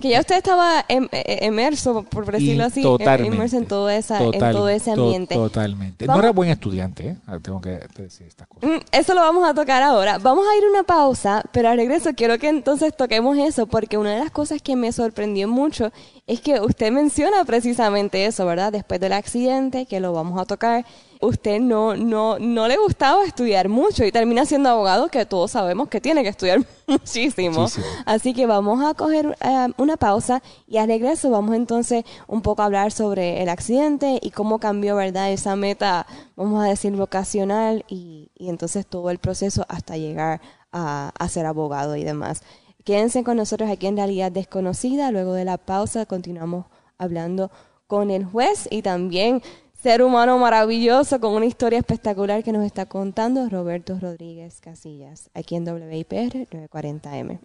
que 0.00 0.08
ya 0.08 0.20
usted 0.20 0.36
estaba 0.36 0.84
em, 0.88 1.08
emerso, 1.12 2.00
eh, 2.00 2.06
por 2.08 2.30
decirlo 2.30 2.64
así, 2.64 2.80
inmerso 2.80 3.58
en 3.58 3.66
todo, 3.66 3.90
esa, 3.90 4.22
en 4.22 4.38
todo 4.38 4.68
ese 4.68 4.92
ambiente. 4.92 5.34
totalmente. 5.34 6.06
No 6.06 6.18
era 6.18 6.32
buen 6.32 6.48
estudiante, 6.48 7.08
¿eh? 7.08 7.16
tengo 7.42 7.60
que 7.60 7.80
decir 7.96 8.26
estas 8.26 8.48
cosas. 8.48 8.68
Mm, 8.68 8.80
eso 8.92 9.12
lo 9.12 9.20
vamos 9.20 9.46
a 9.46 9.52
tocar 9.52 9.82
ahora. 9.82 10.18
Vamos 10.18 10.46
a 10.50 10.56
ir 10.56 10.64
a 10.64 10.70
una 10.70 10.84
pausa, 10.84 11.42
pero 11.52 11.68
al 11.68 11.76
regreso 11.76 12.10
quiero 12.16 12.38
que 12.38 12.48
entonces 12.48 12.96
toquemos 12.96 13.36
eso, 13.36 13.66
porque 13.66 13.98
una 13.98 14.14
de 14.14 14.20
las 14.20 14.30
cosas 14.30 14.62
que 14.62 14.74
me 14.74 14.90
sorprendió 14.90 15.48
mucho 15.48 15.92
es 16.26 16.40
que 16.40 16.58
usted 16.60 16.90
menciona 16.90 17.44
precisamente 17.44 18.24
eso, 18.24 18.46
¿verdad? 18.46 18.72
Después 18.72 18.98
del 18.98 19.12
accidente, 19.12 19.84
que 19.84 20.00
lo 20.00 20.14
vamos 20.14 20.40
a 20.40 20.46
tocar, 20.46 20.86
usted 21.20 21.60
no, 21.60 21.96
no, 21.96 22.38
no 22.38 22.66
le 22.66 22.78
gustaba 22.78 23.24
estudiar 23.24 23.68
mucho 23.68 24.04
y 24.04 24.12
termina 24.12 24.46
siendo 24.46 24.70
abogado, 24.70 25.08
que 25.08 25.26
todos 25.26 25.50
sabemos 25.50 25.88
que 25.88 26.00
tiene 26.00 26.22
que 26.22 26.30
estudiar 26.30 26.64
muchísimo. 26.86 27.66
Así 28.06 28.32
que 28.32 28.46
vamos 28.46 28.82
a 28.82 28.94
coger 28.94 29.36
eh, 29.42 29.68
una 29.76 29.98
pausa 29.98 30.42
y 30.66 30.78
al 30.78 30.88
regreso 30.88 31.28
vamos 31.28 31.54
entonces 31.56 32.04
un 32.26 32.40
poco 32.40 32.62
a 32.62 32.66
hablar 32.66 32.90
sobre 32.90 33.42
el 33.42 33.50
accidente 33.50 34.18
y 34.22 34.30
cómo 34.30 34.58
cambió, 34.58 34.96
¿verdad? 34.96 35.30
Esa 35.30 35.56
meta, 35.56 36.06
vamos 36.36 36.64
a 36.64 36.68
decir, 36.68 36.92
vocacional 36.92 37.84
y, 37.86 38.30
y 38.34 38.48
entonces 38.48 38.86
todo 38.86 39.10
el 39.10 39.18
proceso 39.18 39.66
hasta 39.68 39.98
llegar 39.98 40.40
a, 40.72 41.12
a 41.18 41.28
ser 41.28 41.44
abogado 41.44 41.96
y 41.96 42.04
demás. 42.04 42.42
Quédense 42.84 43.24
con 43.24 43.38
nosotros 43.38 43.70
aquí 43.70 43.86
en 43.86 43.96
Realidad 43.96 44.30
Desconocida. 44.30 45.10
Luego 45.10 45.32
de 45.32 45.46
la 45.46 45.56
pausa 45.56 46.04
continuamos 46.04 46.66
hablando 46.98 47.50
con 47.86 48.10
el 48.10 48.26
juez 48.26 48.68
y 48.70 48.82
también 48.82 49.40
ser 49.72 50.02
humano 50.02 50.36
maravilloso 50.38 51.18
con 51.18 51.32
una 51.32 51.46
historia 51.46 51.78
espectacular 51.78 52.44
que 52.44 52.52
nos 52.52 52.62
está 52.62 52.84
contando 52.84 53.48
Roberto 53.48 53.98
Rodríguez 53.98 54.60
Casillas, 54.60 55.30
aquí 55.32 55.56
en 55.56 55.66
WIPR 55.66 56.46
940M. 56.50 57.40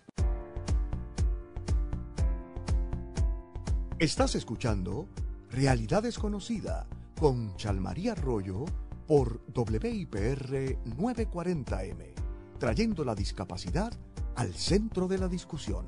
Estás 3.97 4.35
escuchando 4.35 5.07
Realidad 5.51 6.03
Desconocida 6.03 6.85
con 7.17 7.55
Chalmaría 7.55 8.11
Arroyo 8.11 8.65
por 9.07 9.39
WIPR 9.55 10.83
940M, 10.83 12.13
trayendo 12.59 13.05
la 13.05 13.15
discapacidad 13.15 13.93
al 14.39 14.53
centro 14.53 15.09
de 15.09 15.17
la 15.17 15.27
discusión. 15.27 15.85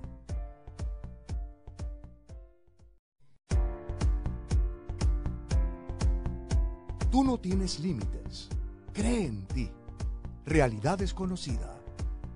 Tú 7.10 7.24
no 7.24 7.38
tienes 7.39 7.79
límites. 7.79 8.50
Cree 8.91 9.27
en 9.27 9.46
ti. 9.46 9.70
Realidad 10.46 10.98
desconocida. 10.98 11.79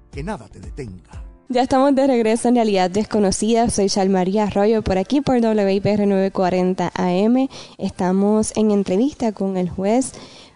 Que 0.09 0.23
nada 0.23 0.47
te 0.47 0.61
detenga. 0.61 1.25
Ya 1.49 1.63
estamos 1.63 1.93
de 1.93 2.07
regreso 2.07 2.47
en 2.47 2.55
Realidad 2.55 2.89
Desconocida. 2.89 3.69
Soy 3.69 3.89
María 4.07 4.43
Arroyo 4.43 4.83
por 4.83 4.97
aquí 4.97 5.19
por 5.19 5.35
WIPR 5.41 6.07
940 6.07 6.93
AM. 6.95 7.49
Estamos 7.77 8.55
en 8.55 8.71
entrevista 8.71 9.33
con 9.33 9.57
el 9.57 9.69
juez 9.69 10.13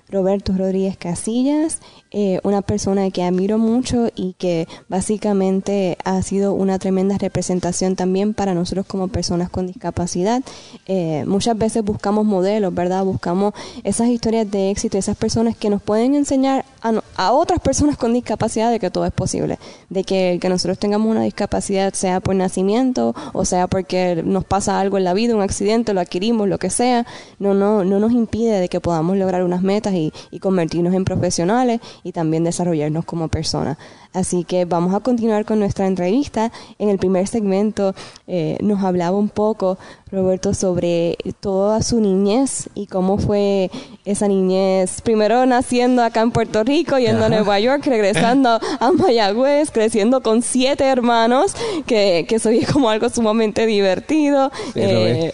Roberto 0.10 0.54
Rodríguez 0.54 0.98
Casillas 0.98 1.82
eh, 2.12 2.40
una 2.42 2.64
persona 2.64 3.12
que 3.12 3.22
admiro 3.22 3.60
mucho 3.60 4.10
y 4.16 4.34
que 4.34 4.68
básicamente 4.88 5.96
ha 6.04 6.22
sido 6.24 6.54
una 6.54 6.80
tremenda 6.80 7.20
representación 7.20 7.96
también 7.96 8.34
para 8.34 8.56
nosotros 8.56 8.88
como 8.88 9.10
personas 9.10 9.52
con 9.52 9.68
discapacidad. 9.68 10.42
Eh, 10.88 11.24
muchas 11.28 11.56
veces 11.56 11.84
buscamos 11.84 12.26
modelos, 12.26 12.74
¿verdad? 12.74 13.04
Buscamos 13.04 13.54
esas 13.84 14.08
historias 14.08 14.50
de 14.50 14.72
éxito, 14.72 14.98
esas 14.98 15.18
personas 15.18 15.56
que 15.56 15.70
nos 15.70 15.84
pueden 15.84 16.16
enseñar 16.16 16.66
a, 16.82 17.32
otras 17.32 17.60
personas 17.60 17.96
con 17.98 18.14
discapacidad 18.14 18.72
de 18.72 18.80
que 18.80 18.90
todo 18.90 19.06
es 19.06 19.12
posible, 19.12 19.60
de 19.90 20.04
que, 20.04 20.40
que 20.42 20.50
nosotros 20.50 20.80
tengamos 20.80 21.12
una 21.12 21.24
discapacidad, 21.24 21.94
sea 21.94 22.22
por 22.22 22.36
nacimiento 22.36 23.14
o 23.34 23.46
sea 23.46 23.68
porque 23.68 24.22
nos 24.26 24.46
pasa 24.46 24.80
algo 24.80 24.98
en 24.98 25.04
la 25.04 25.14
vida, 25.14 25.36
un 25.36 25.42
accidente, 25.42 25.94
lo 25.94 26.02
adquirimos, 26.02 26.48
lo 26.48 26.58
que 26.58 26.70
sea, 26.70 27.06
no, 27.38 27.54
no, 27.54 27.84
no 27.84 28.00
nos 28.00 28.14
impide 28.14 28.60
de 28.60 28.70
que 28.70 28.80
podamos 28.80 29.18
lograr 29.18 29.44
unas 29.44 29.62
metas 29.62 29.94
y, 29.94 30.12
y 30.32 30.40
convertirnos 30.40 30.94
en 30.94 31.06
profesionales 31.06 31.80
y 32.04 32.12
también 32.12 32.44
desarrollarnos 32.44 33.06
como 33.06 33.28
personas. 33.28 33.78
Así 34.14 34.44
que 34.44 34.66
vamos 34.66 34.96
a 34.96 35.02
continuar 35.02 35.46
con 35.46 35.60
nuestra 35.60 35.86
entrevista. 35.86 36.52
En 36.80 36.90
el 36.90 36.98
primer 36.98 37.28
segmento 37.28 37.94
eh, 38.28 38.58
nos 38.62 38.84
hablaba 38.84 39.16
un 39.16 39.30
poco, 39.30 39.78
Roberto, 40.12 40.56
sobre 40.56 41.16
toda 41.40 41.84
su 41.84 42.02
niñez 42.02 42.70
y 42.74 42.88
cómo 42.88 43.20
fue 43.20 43.70
esa 44.06 44.28
niñez, 44.28 45.02
primero 45.02 45.46
naciendo 45.46 46.02
acá 46.04 46.22
en 46.22 46.32
Puerto 46.32 46.64
Rico, 46.64 46.98
yendo 46.98 47.26
a 47.26 47.30
Nueva 47.30 47.60
York, 47.60 47.86
regresando 47.86 48.60
a 48.80 48.92
Mayagüez, 48.98 49.70
creciendo 49.70 50.24
con 50.24 50.42
siete 50.42 50.86
hermanos, 50.86 51.56
que, 51.86 52.26
que 52.28 52.36
eso 52.36 52.50
como 52.74 52.90
algo 52.90 53.10
sumamente 53.10 53.68
divertido. 53.68 54.52
Eh, 54.74 55.32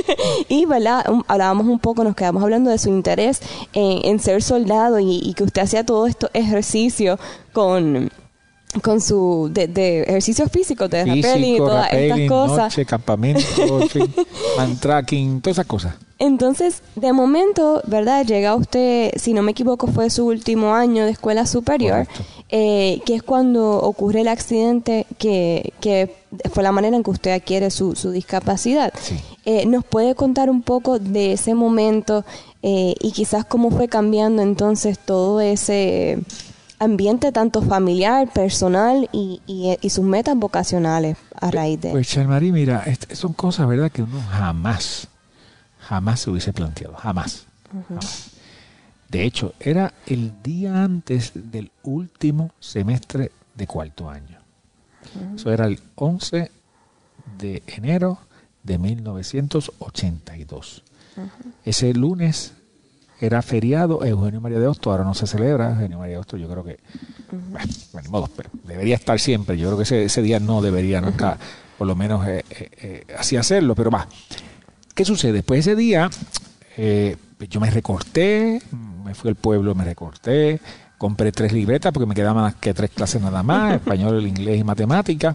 y, 0.48 0.66
¿verdad? 0.66 1.06
Hablábamos 1.26 1.66
un 1.66 1.78
poco, 1.78 2.04
nos 2.04 2.14
quedamos 2.14 2.42
hablando 2.42 2.70
de 2.70 2.76
su 2.76 2.90
interés 2.90 3.40
en, 3.72 4.18
ser 4.18 4.42
soldado 4.42 4.98
y, 4.98 5.20
y 5.22 5.32
que 5.34 5.44
usted 5.44 5.62
hacía 5.62 5.86
todo 5.86 6.06
esto 6.06 6.28
ejercicio 6.34 7.18
con 7.52 8.10
con 8.82 9.00
su 9.00 9.48
de, 9.50 9.66
de 9.66 10.02
ejercicios 10.02 10.50
físicos, 10.50 10.90
de 10.90 11.04
rappelling 11.04 11.54
y 11.54 11.58
todas 11.58 11.92
estas 11.92 12.28
cosas. 12.28 12.58
Noche, 12.58 12.84
campamento, 12.84 13.40
man 14.56 14.76
tracking, 14.78 15.40
todas 15.40 15.56
esas 15.56 15.66
cosas. 15.66 15.94
Entonces, 16.18 16.82
de 16.96 17.12
momento, 17.12 17.80
¿verdad? 17.86 18.26
Llega 18.26 18.56
usted, 18.56 19.12
si 19.16 19.32
no 19.32 19.42
me 19.42 19.52
equivoco, 19.52 19.86
fue 19.86 20.10
su 20.10 20.26
último 20.26 20.74
año 20.74 21.04
de 21.04 21.12
escuela 21.12 21.46
superior, 21.46 22.08
eh, 22.48 23.00
que 23.06 23.14
es 23.14 23.22
cuando 23.22 23.80
ocurre 23.80 24.22
el 24.22 24.28
accidente 24.28 25.06
que, 25.18 25.72
que 25.80 26.16
fue 26.52 26.64
la 26.64 26.72
manera 26.72 26.96
en 26.96 27.04
que 27.04 27.10
usted 27.10 27.30
adquiere 27.30 27.70
su, 27.70 27.94
su 27.94 28.10
discapacidad. 28.10 28.92
Eh, 29.44 29.64
¿Nos 29.66 29.84
puede 29.84 30.16
contar 30.16 30.50
un 30.50 30.62
poco 30.62 30.98
de 30.98 31.34
ese 31.34 31.54
momento 31.54 32.24
eh, 32.62 32.94
y 33.00 33.12
quizás 33.12 33.44
cómo 33.44 33.70
fue 33.70 33.86
cambiando 33.86 34.42
entonces 34.42 34.98
todo 34.98 35.40
ese 35.40 36.18
ambiente 36.78 37.32
tanto 37.32 37.62
familiar, 37.62 38.32
personal 38.32 39.08
y, 39.12 39.40
y, 39.46 39.90
sus 39.90 40.04
metas 40.04 40.36
vocacionales 40.36 41.16
a 41.40 41.50
raíz 41.50 41.80
de... 41.80 41.90
Pues 41.90 42.08
Charmarí, 42.08 42.52
mira, 42.52 42.84
son 43.12 43.32
cosas, 43.32 43.66
¿verdad?, 43.68 43.90
que 43.90 44.02
uno 44.02 44.20
jamás, 44.30 45.08
jamás 45.80 46.20
se 46.20 46.30
hubiese 46.30 46.52
planteado, 46.52 46.94
jamás, 46.94 47.46
De 49.08 49.24
hecho, 49.24 49.54
era 49.58 49.92
el 50.06 50.42
día 50.42 50.84
antes 50.84 51.32
del 51.34 51.70
último 51.82 52.52
semestre 52.60 53.32
de 53.54 53.66
cuarto 53.66 54.08
año. 54.08 54.38
Eso 55.34 55.50
era 55.50 55.66
el 55.66 55.80
11 55.94 56.50
de 57.38 57.62
enero 57.66 58.18
de 58.62 58.78
1982. 58.78 60.82
Ese 61.64 61.94
lunes 61.94 62.52
era 63.20 63.42
feriado 63.42 64.04
Eugenio 64.04 64.40
María 64.40 64.58
de 64.58 64.66
Hostos, 64.66 64.90
ahora 64.90 65.04
no 65.04 65.14
se 65.14 65.26
celebra, 65.26 65.70
Eugenio 65.70 65.98
María 65.98 66.14
de 66.14 66.18
Hostos 66.20 66.40
yo 66.40 66.48
creo 66.48 66.64
que, 66.64 66.78
bueno, 68.10 68.28
pero 68.36 68.50
debería 68.64 68.94
estar 68.94 69.18
siempre, 69.18 69.58
yo 69.58 69.68
creo 69.68 69.76
que 69.78 69.82
ese, 69.82 70.04
ese 70.04 70.22
día 70.22 70.38
no 70.38 70.62
debería 70.62 71.00
nunca, 71.00 71.36
por 71.76 71.86
lo 71.86 71.96
menos 71.96 72.26
eh, 72.26 72.44
eh, 72.50 72.70
eh, 72.80 73.06
así 73.18 73.36
hacerlo, 73.36 73.74
pero 73.74 73.90
va. 73.90 74.06
¿Qué 74.94 75.04
sucede? 75.04 75.42
Pues 75.42 75.60
ese 75.60 75.76
día 75.76 76.10
yo 76.76 77.60
me 77.60 77.70
recorté, 77.70 78.60
me 79.04 79.14
fui 79.14 79.30
al 79.30 79.36
pueblo, 79.36 79.74
me 79.74 79.84
recorté, 79.84 80.60
compré 80.96 81.32
tres 81.32 81.52
libretas 81.52 81.92
porque 81.92 82.06
me 82.06 82.14
quedaban 82.14 82.42
más 82.42 82.54
que 82.56 82.74
tres 82.74 82.90
clases 82.90 83.20
nada 83.20 83.42
más, 83.42 83.74
español, 83.76 84.26
inglés 84.26 84.60
y 84.60 84.64
matemática. 84.64 85.34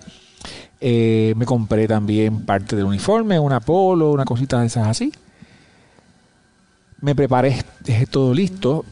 me 0.81 1.45
compré 1.45 1.87
también 1.87 2.45
parte 2.45 2.75
del 2.77 2.85
uniforme, 2.85 3.39
una 3.39 3.59
polo, 3.59 4.11
una 4.11 4.25
cosita 4.25 4.61
de 4.61 4.67
esas 4.67 4.87
así 4.87 5.11
me 7.03 7.15
preparé, 7.15 7.65
dejé 7.81 8.05
todo 8.05 8.33
listo 8.33 8.85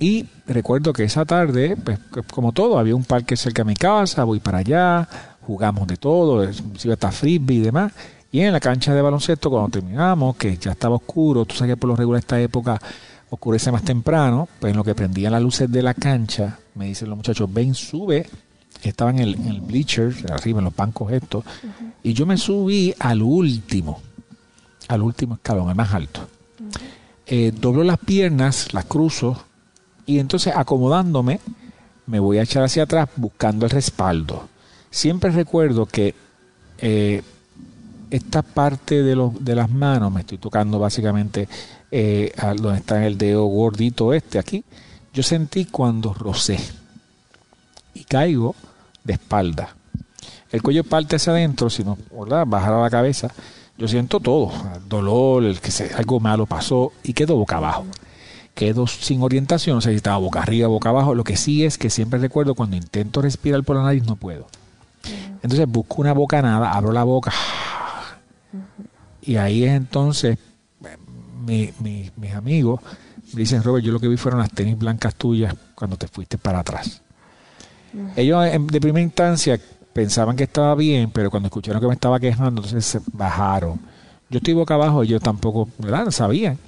y 0.00 0.26
recuerdo 0.48 0.92
que 0.92 1.04
esa 1.04 1.24
tarde, 1.24 1.76
pues 1.76 1.96
como 2.32 2.50
todo, 2.50 2.76
había 2.76 2.96
un 2.96 3.04
parque 3.04 3.36
cerca 3.36 3.62
de 3.62 3.68
mi 3.68 3.76
casa, 3.76 4.24
voy 4.24 4.40
para 4.40 4.58
allá, 4.58 5.08
jugamos 5.42 5.86
de 5.86 5.96
todo, 5.96 6.42
iba 6.42 6.94
hasta 6.94 7.12
frisbee 7.12 7.58
y 7.58 7.60
demás. 7.60 7.92
Y 8.32 8.40
en 8.40 8.52
la 8.52 8.58
cancha 8.58 8.92
de 8.92 9.00
baloncesto, 9.00 9.48
cuando 9.48 9.68
terminamos, 9.68 10.34
que 10.34 10.56
ya 10.56 10.72
estaba 10.72 10.96
oscuro, 10.96 11.44
tú 11.44 11.54
sabes 11.54 11.74
que 11.74 11.76
por 11.76 11.90
lo 11.90 11.94
regular 11.94 12.18
esta 12.18 12.40
época 12.40 12.80
oscurece 13.30 13.70
más 13.70 13.84
temprano, 13.84 14.48
pues 14.58 14.72
en 14.72 14.76
lo 14.76 14.82
que 14.82 14.96
prendían 14.96 15.30
las 15.30 15.42
luces 15.42 15.70
de 15.70 15.82
la 15.82 15.94
cancha, 15.94 16.58
me 16.74 16.86
dicen 16.86 17.10
los 17.10 17.16
muchachos, 17.16 17.52
ven, 17.52 17.74
sube, 17.74 18.26
estaba 18.82 19.10
en 19.10 19.20
el, 19.20 19.34
en 19.36 19.46
el 19.46 19.60
bleacher, 19.60 20.12
arriba 20.32 20.58
en 20.58 20.64
los 20.64 20.74
bancos 20.74 21.12
estos, 21.12 21.44
y 22.02 22.12
yo 22.12 22.26
me 22.26 22.36
subí 22.36 22.92
al 22.98 23.22
último, 23.22 24.02
al 24.88 25.02
último 25.02 25.34
escalón, 25.36 25.68
el 25.68 25.76
más 25.76 25.94
alto 25.94 26.26
eh, 27.26 27.52
doblo 27.54 27.84
las 27.84 27.98
piernas, 27.98 28.72
las 28.72 28.84
cruzo 28.84 29.44
y 30.06 30.18
entonces 30.18 30.52
acomodándome 30.56 31.40
me 32.06 32.20
voy 32.20 32.38
a 32.38 32.42
echar 32.42 32.64
hacia 32.64 32.82
atrás 32.82 33.08
buscando 33.16 33.64
el 33.64 33.70
respaldo. 33.70 34.48
Siempre 34.90 35.30
recuerdo 35.30 35.86
que 35.86 36.14
eh, 36.78 37.22
esta 38.10 38.42
parte 38.42 39.02
de, 39.02 39.30
de 39.40 39.54
las 39.54 39.70
manos, 39.70 40.12
me 40.12 40.20
estoy 40.20 40.38
tocando 40.38 40.78
básicamente 40.78 41.48
eh, 41.90 42.32
donde 42.56 42.78
está 42.78 43.06
el 43.06 43.16
dedo 43.16 43.44
gordito 43.44 44.12
este 44.12 44.38
aquí, 44.38 44.64
yo 45.14 45.22
sentí 45.22 45.66
cuando 45.66 46.12
rocé 46.12 46.58
y 47.94 48.04
caigo 48.04 48.54
de 49.04 49.14
espalda. 49.14 49.74
El 50.50 50.62
cuello 50.62 50.84
parte 50.84 51.16
hacia 51.16 51.32
adentro, 51.32 51.70
si 51.70 51.84
no, 51.84 51.96
bajar 52.46 52.74
a 52.74 52.82
la 52.82 52.90
cabeza 52.90 53.30
yo 53.78 53.88
siento 53.88 54.20
todo, 54.20 54.52
dolor, 54.88 55.44
el 55.44 55.60
que 55.60 55.70
se, 55.70 55.92
algo 55.94 56.20
malo 56.20 56.46
pasó 56.46 56.92
y 57.02 57.12
quedo 57.12 57.36
boca 57.36 57.56
abajo. 57.56 57.86
Quedo 58.54 58.86
sin 58.86 59.22
orientación, 59.22 59.80
sé 59.80 59.90
si 59.90 59.96
estaba 59.96 60.18
boca 60.18 60.42
arriba, 60.42 60.68
boca 60.68 60.90
abajo. 60.90 61.14
Lo 61.14 61.24
que 61.24 61.36
sí 61.36 61.64
es 61.64 61.78
que 61.78 61.88
siempre 61.88 62.18
recuerdo 62.18 62.54
cuando 62.54 62.76
intento 62.76 63.22
respirar 63.22 63.62
por 63.64 63.76
la 63.76 63.82
nariz 63.82 64.04
no 64.04 64.16
puedo. 64.16 64.46
Entonces 65.42 65.66
busco 65.66 66.02
una 66.02 66.12
bocanada, 66.12 66.70
abro 66.72 66.92
la 66.92 67.02
boca 67.02 67.32
y 69.22 69.36
ahí 69.36 69.64
es 69.64 69.72
entonces 69.72 70.38
mi, 71.46 71.72
mis 71.80 72.34
amigos 72.34 72.80
me 73.32 73.40
dicen, 73.40 73.62
Robert, 73.62 73.84
yo 73.84 73.92
lo 73.92 74.00
que 74.00 74.08
vi 74.08 74.16
fueron 74.16 74.40
las 74.40 74.50
tenis 74.50 74.76
blancas 74.76 75.14
tuyas 75.14 75.54
cuando 75.74 75.96
te 75.96 76.06
fuiste 76.06 76.36
para 76.38 76.60
atrás. 76.60 77.00
Ellos 78.16 78.44
de 78.66 78.80
primera 78.80 79.02
instancia 79.02 79.58
pensaban 79.92 80.36
que 80.36 80.44
estaba 80.44 80.74
bien, 80.74 81.10
pero 81.10 81.30
cuando 81.30 81.48
escucharon 81.48 81.80
que 81.80 81.86
me 81.86 81.94
estaba 81.94 82.18
quejando, 82.18 82.62
entonces 82.62 82.84
se 82.84 83.00
bajaron. 83.12 83.80
Yo 84.30 84.38
estoy 84.38 84.54
boca 84.54 84.74
abajo, 84.74 85.02
ellos 85.02 85.20
tampoco, 85.20 85.68
¿verdad? 85.78 86.10
Sabían. 86.10 86.58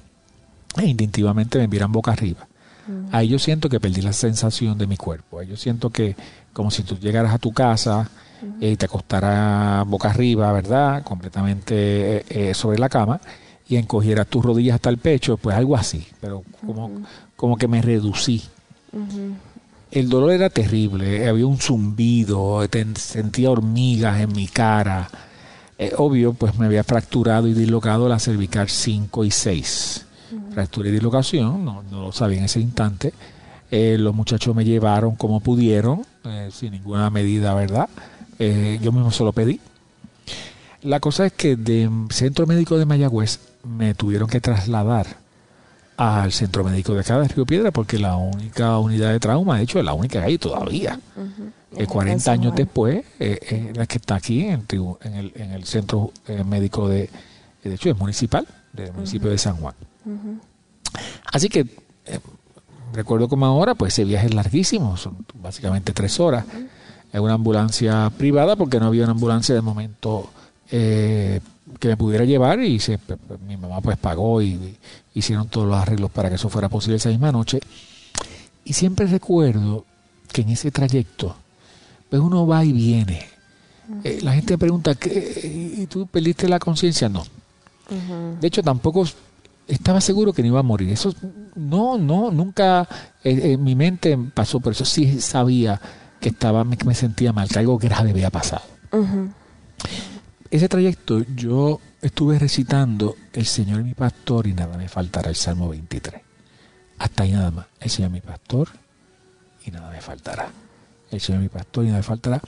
E 0.77 0.85
instintivamente 0.85 1.57
me 1.57 1.67
miran 1.67 1.91
boca 1.91 2.11
arriba. 2.11 2.47
Ahí 3.11 3.29
yo 3.29 3.39
siento 3.39 3.67
que 3.67 3.79
perdí 3.79 4.01
la 4.01 4.13
sensación 4.13 4.77
de 4.77 4.85
mi 4.85 4.95
cuerpo. 4.95 5.39
Ahí 5.39 5.47
yo 5.47 5.57
siento 5.57 5.89
que 5.89 6.15
como 6.53 6.69
si 6.69 6.83
tú 6.83 6.97
llegaras 6.99 7.33
a 7.33 7.39
tu 7.39 7.51
casa 7.51 8.09
y 8.59 8.67
eh, 8.67 8.77
te 8.77 8.85
acostaras 8.85 9.87
boca 9.87 10.09
arriba, 10.09 10.51
¿verdad? 10.51 11.03
Completamente 11.03 12.17
eh, 12.17 12.25
eh, 12.29 12.53
sobre 12.53 12.77
la 12.77 12.89
cama 12.89 13.19
y 13.67 13.77
encogieras 13.77 14.27
tus 14.27 14.45
rodillas 14.45 14.75
hasta 14.75 14.91
el 14.91 14.99
pecho, 14.99 15.37
pues 15.37 15.55
algo 15.55 15.75
así. 15.75 16.05
Pero 16.21 16.43
como, 16.63 16.91
como 17.35 17.57
que 17.57 17.67
me 17.67 17.81
reducí 17.81 18.43
el 19.95 20.09
dolor 20.09 20.33
era 20.33 20.49
terrible, 20.49 21.25
había 21.25 21.47
un 21.47 21.57
zumbido, 21.57 22.61
sentía 22.95 23.49
hormigas 23.49 24.19
en 24.19 24.33
mi 24.33 24.45
cara. 24.45 25.09
Eh, 25.77 25.93
obvio, 25.97 26.33
pues 26.33 26.57
me 26.59 26.65
había 26.65 26.83
fracturado 26.83 27.47
y 27.47 27.53
dislocado 27.53 28.09
la 28.09 28.19
cervical 28.19 28.67
5 28.67 29.23
y 29.23 29.31
6. 29.31 30.05
Fractura 30.53 30.89
y 30.89 30.91
dislocación, 30.91 31.63
no, 31.63 31.81
lo 31.89 32.11
sabía 32.11 32.39
en 32.39 32.43
ese 32.43 32.59
instante. 32.59 33.13
Eh, 33.71 33.95
los 33.97 34.13
muchachos 34.13 34.53
me 34.53 34.65
llevaron 34.65 35.15
como 35.15 35.39
pudieron, 35.39 36.05
eh, 36.25 36.49
sin 36.51 36.73
ninguna 36.73 37.09
medida, 37.09 37.53
¿verdad? 37.53 37.89
yo 38.37 38.91
mismo 38.91 39.11
se 39.11 39.23
lo 39.23 39.31
pedí. 39.31 39.61
La 40.81 40.99
cosa 40.99 41.25
es 41.25 41.31
que 41.31 41.55
del 41.55 41.89
centro 42.09 42.45
médico 42.45 42.77
de 42.77 42.85
Mayagüez 42.85 43.39
me 43.63 43.93
tuvieron 43.93 44.27
que 44.27 44.41
trasladar 44.41 45.24
al 45.97 46.31
centro 46.31 46.63
médico 46.63 46.93
de 46.93 47.01
acá 47.01 47.19
de 47.19 47.27
Río 47.27 47.45
Piedra 47.45 47.71
porque 47.71 47.97
la 47.97 48.15
única 48.15 48.77
unidad 48.79 49.11
de 49.11 49.19
trauma, 49.19 49.57
de 49.57 49.63
hecho, 49.63 49.79
es 49.79 49.85
la 49.85 49.93
única 49.93 50.19
que 50.19 50.25
hay 50.25 50.37
todavía. 50.37 50.99
40 51.87 52.29
eh, 52.29 52.33
años 52.33 52.55
después, 52.55 53.03
eh, 53.19 53.39
es 53.41 53.77
la 53.77 53.85
que 53.85 53.97
está 53.97 54.15
aquí 54.15 54.45
en, 54.45 54.65
el, 54.69 55.31
en 55.35 55.51
el, 55.51 55.65
centro 55.65 56.11
eh, 56.27 56.43
médico 56.43 56.87
de, 56.87 57.09
de 57.63 57.73
hecho, 57.73 57.89
es 57.89 57.97
municipal, 57.97 58.47
del 58.73 58.93
municipio 58.93 59.29
de 59.29 59.37
San 59.37 59.57
Juan. 59.57 59.75
Así 61.31 61.49
que 61.49 61.65
recuerdo 62.93 63.27
como 63.27 63.45
ahora, 63.45 63.75
pues 63.75 63.93
ese 63.93 64.05
viaje 64.05 64.27
es 64.27 64.33
larguísimo, 64.33 64.97
son 64.97 65.25
básicamente 65.35 65.93
tres 65.93 66.19
horas. 66.19 66.45
Es 67.11 67.19
una 67.19 67.33
ambulancia 67.33 68.11
privada 68.17 68.55
porque 68.55 68.79
no 68.79 68.87
había 68.87 69.03
una 69.03 69.11
ambulancia 69.11 69.55
de 69.55 69.61
momento 69.61 70.29
eh, 70.71 71.39
que 71.79 71.87
me 71.87 71.97
pudiera 71.97 72.25
llevar 72.25 72.59
y 72.59 72.79
se, 72.79 72.99
mi 73.47 73.57
mamá 73.57 73.81
pues 73.81 73.97
pagó 73.97 74.41
y, 74.41 74.77
hicieron 75.13 75.47
todos 75.47 75.67
los 75.67 75.77
arreglos 75.77 76.11
para 76.11 76.29
que 76.29 76.35
eso 76.35 76.49
fuera 76.49 76.69
posible 76.69 76.97
esa 76.97 77.09
misma 77.09 77.31
noche. 77.31 77.59
Y 78.65 78.73
siempre 78.73 79.05
recuerdo 79.07 79.85
que 80.31 80.41
en 80.41 80.49
ese 80.49 80.71
trayecto, 80.71 81.35
pues 82.09 82.21
uno 82.21 82.45
va 82.45 82.65
y 82.65 82.73
viene. 82.73 83.25
Eh, 84.03 84.19
la 84.21 84.33
gente 84.33 84.57
pregunta, 84.57 84.95
¿y 85.03 85.85
tú 85.87 86.07
perdiste 86.07 86.49
la 86.49 86.59
conciencia? 86.59 87.07
No. 87.07 87.23
De 88.41 88.47
hecho, 88.47 88.61
tampoco 88.61 89.05
estaba 89.67 90.01
seguro 90.01 90.33
que 90.33 90.41
no 90.41 90.49
iba 90.49 90.59
a 90.59 90.63
morir. 90.63 90.89
Eso 90.89 91.13
no, 91.55 91.97
no, 91.97 92.31
nunca 92.31 92.87
eh, 93.23 93.53
en 93.53 93.63
mi 93.63 93.75
mente 93.75 94.17
pasó, 94.33 94.59
pero 94.59 94.71
eso 94.71 94.85
sí 94.85 95.21
sabía 95.21 95.79
que 96.19 96.29
estaba, 96.29 96.65
que 96.71 96.85
me 96.85 96.95
sentía 96.95 97.31
mal, 97.31 97.47
que 97.47 97.59
algo 97.59 97.77
grave 97.77 98.09
había 98.09 98.31
pasado 98.31 98.63
ese 100.51 100.69
trayecto 100.69 101.21
yo 101.35 101.79
estuve 102.01 102.37
recitando 102.39 103.15
El 103.33 103.45
Señor 103.45 103.83
mi 103.83 103.93
pastor 103.93 104.47
y 104.47 104.53
nada 104.53 104.77
me 104.77 104.87
faltará, 104.87 105.29
el 105.29 105.35
Salmo 105.35 105.69
23. 105.69 106.21
Hasta 106.97 107.23
ahí 107.23 107.31
nada 107.31 107.51
más. 107.51 107.65
El 107.79 107.89
Señor 107.89 108.11
mi 108.11 108.21
pastor 108.21 108.69
y 109.65 109.71
nada 109.71 109.91
me 109.91 110.01
faltará. 110.01 110.49
El 111.11 111.19
Señor 111.19 111.41
mi 111.41 111.49
pastor 111.49 111.83
y 111.83 111.87
nada 111.87 111.99
me 111.99 112.03
faltará. 112.03 112.41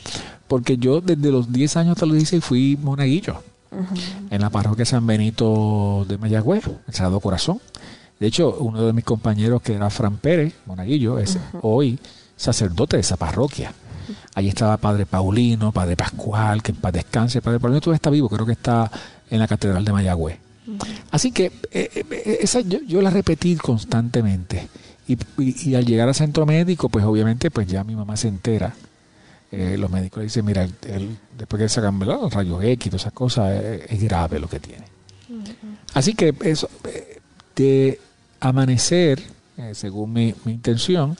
Porque 0.48 0.78
yo 0.78 1.02
desde 1.02 1.32
los 1.32 1.52
10 1.52 1.78
años 1.78 1.92
hasta 1.94 2.06
los 2.06 2.16
16 2.16 2.44
fui 2.44 2.78
monaguillo. 2.82 3.42
En 4.30 4.42
la 4.42 4.50
parroquia 4.50 4.86
San 4.86 5.06
Benito 5.06 6.06
de 6.08 6.18
Mayagüez, 6.18 6.66
el 6.88 6.94
Sagrado 6.94 7.20
Corazón. 7.20 7.60
De 8.20 8.28
hecho, 8.28 8.56
uno 8.60 8.82
de 8.82 8.94
mis 8.94 9.04
compañeros, 9.04 9.62
que 9.62 9.74
era 9.74 9.90
Fran 9.90 10.18
Pérez, 10.18 10.54
monaguillo, 10.66 11.20
es 11.20 11.38
hoy 11.62 12.00
sacerdote 12.36 12.98
de 12.98 13.02
esa 13.02 13.18
parroquia. 13.18 13.74
Allí 14.36 14.50
estaba 14.50 14.78
Padre 14.78 15.06
Paulino, 15.06 15.72
Padre 15.72 15.96
Pascual, 15.96 16.62
que 16.64 16.72
en 16.72 16.78
paz 16.78 16.94
descanse. 16.94 17.42
Padre 17.42 17.60
Paulino 17.60 17.82
todavía 17.82 17.98
está 17.98 18.10
vivo, 18.10 18.30
creo 18.30 18.46
que 18.46 18.54
está 18.54 18.92
en 19.30 19.40
la 19.40 19.48
Catedral 19.48 19.84
de 19.84 19.92
Mayagüez. 19.92 20.40
Así 21.12 21.32
que 21.32 21.46
eh, 21.72 22.06
eh, 22.12 22.38
esa 22.42 22.62
yo, 22.62 23.02
la 23.02 23.10
repetí 23.10 23.56
constantemente. 23.56 24.68
Y, 25.08 25.74
al 25.76 25.86
llegar 25.86 26.10
al 26.10 26.16
centro 26.16 26.46
médico, 26.46 26.90
pues 26.90 27.06
obviamente 27.06 27.50
pues 27.50 27.68
ya 27.68 27.84
mi 27.84 27.96
mamá 27.96 28.18
se 28.18 28.28
entera. 28.28 28.74
Eh, 29.50 29.78
los 29.78 29.90
médicos 29.90 30.18
le 30.18 30.24
dicen, 30.26 30.44
mira, 30.44 30.64
él, 30.64 31.18
después 31.38 31.58
que 31.58 31.64
le 31.64 31.70
sacan 31.70 31.98
los 32.00 32.34
rayos 32.34 32.62
X 32.62 32.88
y 32.88 32.90
todas 32.90 33.04
esas 33.04 33.14
cosas, 33.14 33.64
es, 33.88 34.04
grave 34.04 34.40
lo 34.40 34.50
que 34.50 34.60
tiene. 34.60 34.84
Así 35.94 36.14
que 36.14 36.36
eso, 36.42 36.70
de 37.56 38.02
amanecer, 38.42 39.24
según 39.72 40.12
mi, 40.12 40.36
mi 40.44 40.52
intención, 40.52 41.18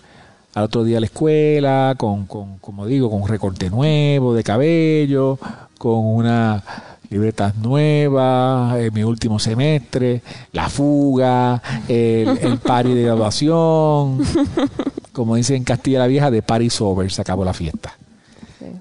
al 0.58 0.64
otro 0.64 0.84
día 0.84 0.98
a 0.98 1.00
la 1.00 1.06
escuela, 1.06 1.94
con, 2.00 2.26
con, 2.26 2.58
como 2.58 2.88
digo, 2.88 3.12
con 3.12 3.22
un 3.22 3.28
recorte 3.28 3.70
nuevo 3.70 4.34
de 4.34 4.44
cabello, 4.44 5.38
con 5.78 6.04
una 6.04 6.64
libretas 7.12 7.56
nuevas, 7.58 8.76
en 8.80 8.92
mi 8.92 9.04
último 9.04 9.38
semestre, 9.38 10.24
la 10.54 10.68
fuga, 10.68 11.62
el, 11.88 12.40
el 12.42 12.58
party 12.58 12.92
de 12.96 13.04
graduación, 13.04 14.20
como 15.14 15.36
dicen 15.36 15.58
en 15.58 15.64
Castilla 15.64 16.00
la 16.00 16.08
Vieja, 16.08 16.32
de 16.32 16.42
party 16.42 16.72
sober, 16.72 17.12
se 17.12 17.22
acabó 17.22 17.46
la 17.46 17.54
fiesta. 17.54 17.96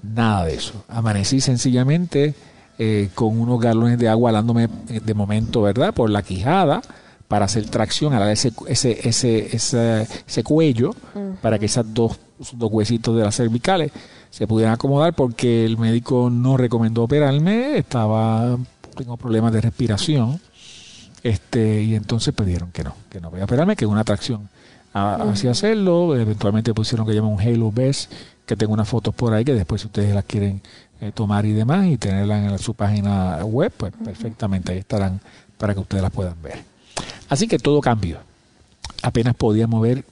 Nada 0.01 0.45
de 0.45 0.55
eso. 0.55 0.83
Amanecí 0.87 1.41
sencillamente 1.41 2.33
eh, 2.79 3.09
con 3.13 3.39
unos 3.39 3.61
galones 3.61 3.99
de 3.99 4.09
agua 4.09 4.31
alándome 4.31 4.67
eh, 4.89 4.99
de 4.99 5.13
momento, 5.13 5.61
¿verdad? 5.61 5.93
Por 5.93 6.09
la 6.09 6.23
quijada 6.23 6.81
para 7.27 7.45
hacer 7.45 7.69
tracción 7.69 8.13
a 8.13 8.31
ese, 8.31 8.53
ese, 8.67 9.07
ese, 9.07 9.49
ese, 9.53 10.43
cuello, 10.43 10.95
para 11.41 11.59
que 11.59 11.65
esas 11.65 11.93
dos, 11.93 12.19
dos 12.53 12.71
huesitos 12.71 13.15
de 13.17 13.23
las 13.23 13.35
cervicales 13.35 13.91
se 14.29 14.47
pudieran 14.47 14.75
acomodar 14.75 15.13
porque 15.13 15.65
el 15.65 15.77
médico 15.77 16.29
no 16.29 16.57
recomendó 16.57 17.03
operarme, 17.03 17.77
estaba 17.77 18.57
tengo 18.95 19.15
problemas 19.17 19.53
de 19.53 19.61
respiración, 19.61 20.39
este 21.23 21.83
y 21.83 21.95
entonces 21.95 22.33
pidieron 22.33 22.71
que 22.71 22.83
no, 22.83 22.95
que 23.09 23.21
no 23.21 23.29
voy 23.29 23.41
a 23.41 23.45
operarme, 23.45 23.75
que 23.75 23.85
una 23.85 24.03
tracción. 24.03 24.49
Hacia 24.93 25.51
hacerlo, 25.51 26.15
eventualmente 26.15 26.73
pusieron 26.73 27.05
que 27.05 27.13
llama 27.13 27.27
un 27.27 27.39
Halo 27.39 27.71
Best, 27.71 28.11
que 28.47 28.55
tengo 28.55 28.73
unas 28.73 28.87
fotos 28.89 29.13
por 29.13 29.31
ahí 29.31 29.45
que 29.45 29.53
después 29.53 29.81
si 29.81 29.87
ustedes 29.87 30.15
las 30.15 30.25
quieren 30.25 30.61
eh, 30.99 31.11
tomar 31.13 31.45
y 31.45 31.53
demás 31.53 31.85
y 31.85 31.97
tenerlas 31.97 32.51
en 32.51 32.57
su 32.57 32.73
página 32.73 33.45
web, 33.45 33.71
pues 33.77 33.93
perfectamente 34.03 34.71
ahí 34.71 34.79
estarán 34.79 35.21
para 35.59 35.75
que 35.75 35.81
ustedes 35.81 36.01
las 36.01 36.11
puedan 36.11 36.41
ver. 36.41 36.76
Así 37.29 37.47
que 37.47 37.59
todo 37.59 37.81
cambió. 37.81 38.19
Apenas 39.03 39.35
podía 39.35 39.67
mover 39.67 40.05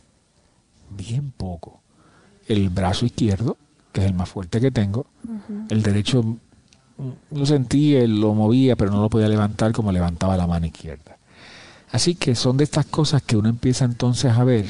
bien 0.89 1.31
poco 1.35 1.81
el 2.47 2.69
brazo 2.69 3.05
izquierdo, 3.05 3.57
que 3.91 4.01
es 4.01 4.07
el 4.07 4.13
más 4.13 4.29
fuerte 4.29 4.59
que 4.59 4.71
tengo. 4.71 5.05
El 5.69 5.81
derecho 5.81 6.23
mm, 6.23 7.09
lo 7.31 7.45
sentí, 7.45 7.95
lo 8.07 8.33
movía, 8.33 8.75
pero 8.75 8.91
no 8.91 9.01
lo 9.01 9.09
podía 9.09 9.27
levantar 9.27 9.71
como 9.71 9.91
levantaba 9.91 10.37
la 10.37 10.47
mano 10.47 10.65
izquierda. 10.65 11.17
Así 11.91 12.15
que 12.15 12.35
son 12.35 12.57
de 12.57 12.65
estas 12.65 12.85
cosas 12.85 13.21
que 13.21 13.37
uno 13.37 13.49
empieza 13.49 13.85
entonces 13.85 14.31
a 14.33 14.43
ver 14.43 14.65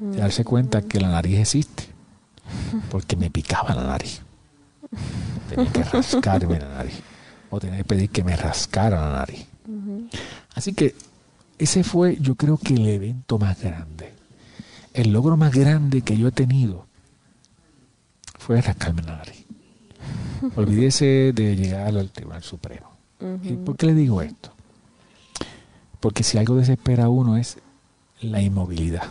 y 0.00 0.16
darse 0.16 0.44
cuenta 0.44 0.82
que 0.82 1.00
la 1.00 1.08
nariz 1.08 1.38
existe. 1.38 1.84
Porque 2.90 3.16
me 3.16 3.30
picaba 3.30 3.74
la 3.74 3.84
nariz. 3.84 4.20
Tenía 5.48 5.72
que 5.72 5.84
rascarme 5.84 6.58
la 6.58 6.68
nariz. 6.68 7.00
O 7.50 7.60
tenía 7.60 7.78
que 7.78 7.84
pedir 7.84 8.10
que 8.10 8.24
me 8.24 8.36
rascara 8.36 9.00
la 9.00 9.18
nariz. 9.18 9.46
Así 10.54 10.72
que 10.74 10.94
ese 11.58 11.84
fue, 11.84 12.16
yo 12.20 12.34
creo 12.34 12.58
que 12.58 12.74
el 12.74 12.86
evento 12.86 13.38
más 13.38 13.60
grande. 13.62 14.12
El 14.92 15.12
logro 15.12 15.36
más 15.36 15.54
grande 15.54 16.02
que 16.02 16.16
yo 16.16 16.28
he 16.28 16.32
tenido 16.32 16.86
fue 18.38 18.60
rascarme 18.60 19.02
la 19.02 19.16
nariz. 19.16 19.44
Olvídese 20.56 21.32
de 21.34 21.56
llegar 21.56 21.88
al 21.88 22.10
Tribunal 22.10 22.42
Supremo. 22.42 22.90
¿Y 23.42 23.54
por 23.54 23.76
qué 23.76 23.86
le 23.86 23.94
digo 23.94 24.20
esto? 24.20 24.52
Porque 26.00 26.22
si 26.22 26.36
algo 26.38 26.56
desespera 26.56 27.04
a 27.04 27.08
uno 27.08 27.36
es 27.36 27.58
la 28.20 28.40
inmovilidad. 28.42 29.04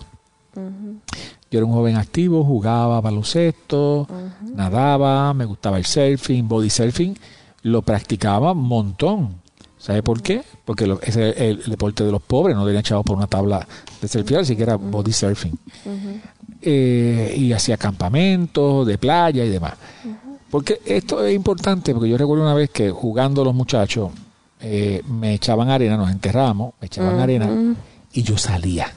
Yo 1.51 1.59
era 1.59 1.65
un 1.65 1.73
joven 1.73 1.95
activo, 1.97 2.43
jugaba 2.43 3.01
baloncesto, 3.01 4.07
nadaba, 4.53 5.33
me 5.33 5.45
gustaba 5.45 5.77
el 5.77 5.85
surfing, 5.85 6.47
body 6.47 6.69
surfing, 6.69 7.17
lo 7.63 7.81
practicaba 7.81 8.53
un 8.53 8.63
montón. 8.63 9.41
¿Sabe 9.85 10.01
por 10.01 10.19
qué? 10.23 10.41
Porque 10.65 10.91
ese 11.03 11.29
es 11.29 11.37
el, 11.37 11.63
deporte 11.67 12.03
de 12.03 12.11
los 12.11 12.19
pobres, 12.19 12.55
no 12.55 12.65
tenían 12.65 12.81
chavos 12.81 13.05
por 13.05 13.15
una 13.15 13.27
tabla 13.27 13.67
de 14.01 14.07
surfear, 14.07 14.41
así 14.41 14.55
que 14.55 14.63
era 14.63 14.77
body 14.77 15.13
surfing. 15.13 15.55
Eh, 16.59 17.35
y 17.37 17.53
hacía 17.53 17.77
campamentos 17.77 18.87
de 18.87 18.97
playa 18.97 19.45
y 19.45 19.49
demás. 19.49 19.73
Porque 20.49 20.81
esto 20.83 21.23
es 21.23 21.35
importante, 21.35 21.93
porque 21.93 22.09
yo 22.09 22.17
recuerdo 22.17 22.43
una 22.43 22.55
vez 22.55 22.71
que 22.71 22.89
jugando 22.89 23.43
los 23.45 23.53
muchachos 23.53 24.09
eh, 24.59 25.03
me 25.07 25.35
echaban 25.35 25.69
arena, 25.69 25.97
nos 25.97 26.09
enterramos, 26.09 26.73
me 26.81 26.87
echaban 26.87 27.19
arena 27.19 27.75
y 28.11 28.23
yo 28.23 28.39
salía. 28.39 28.91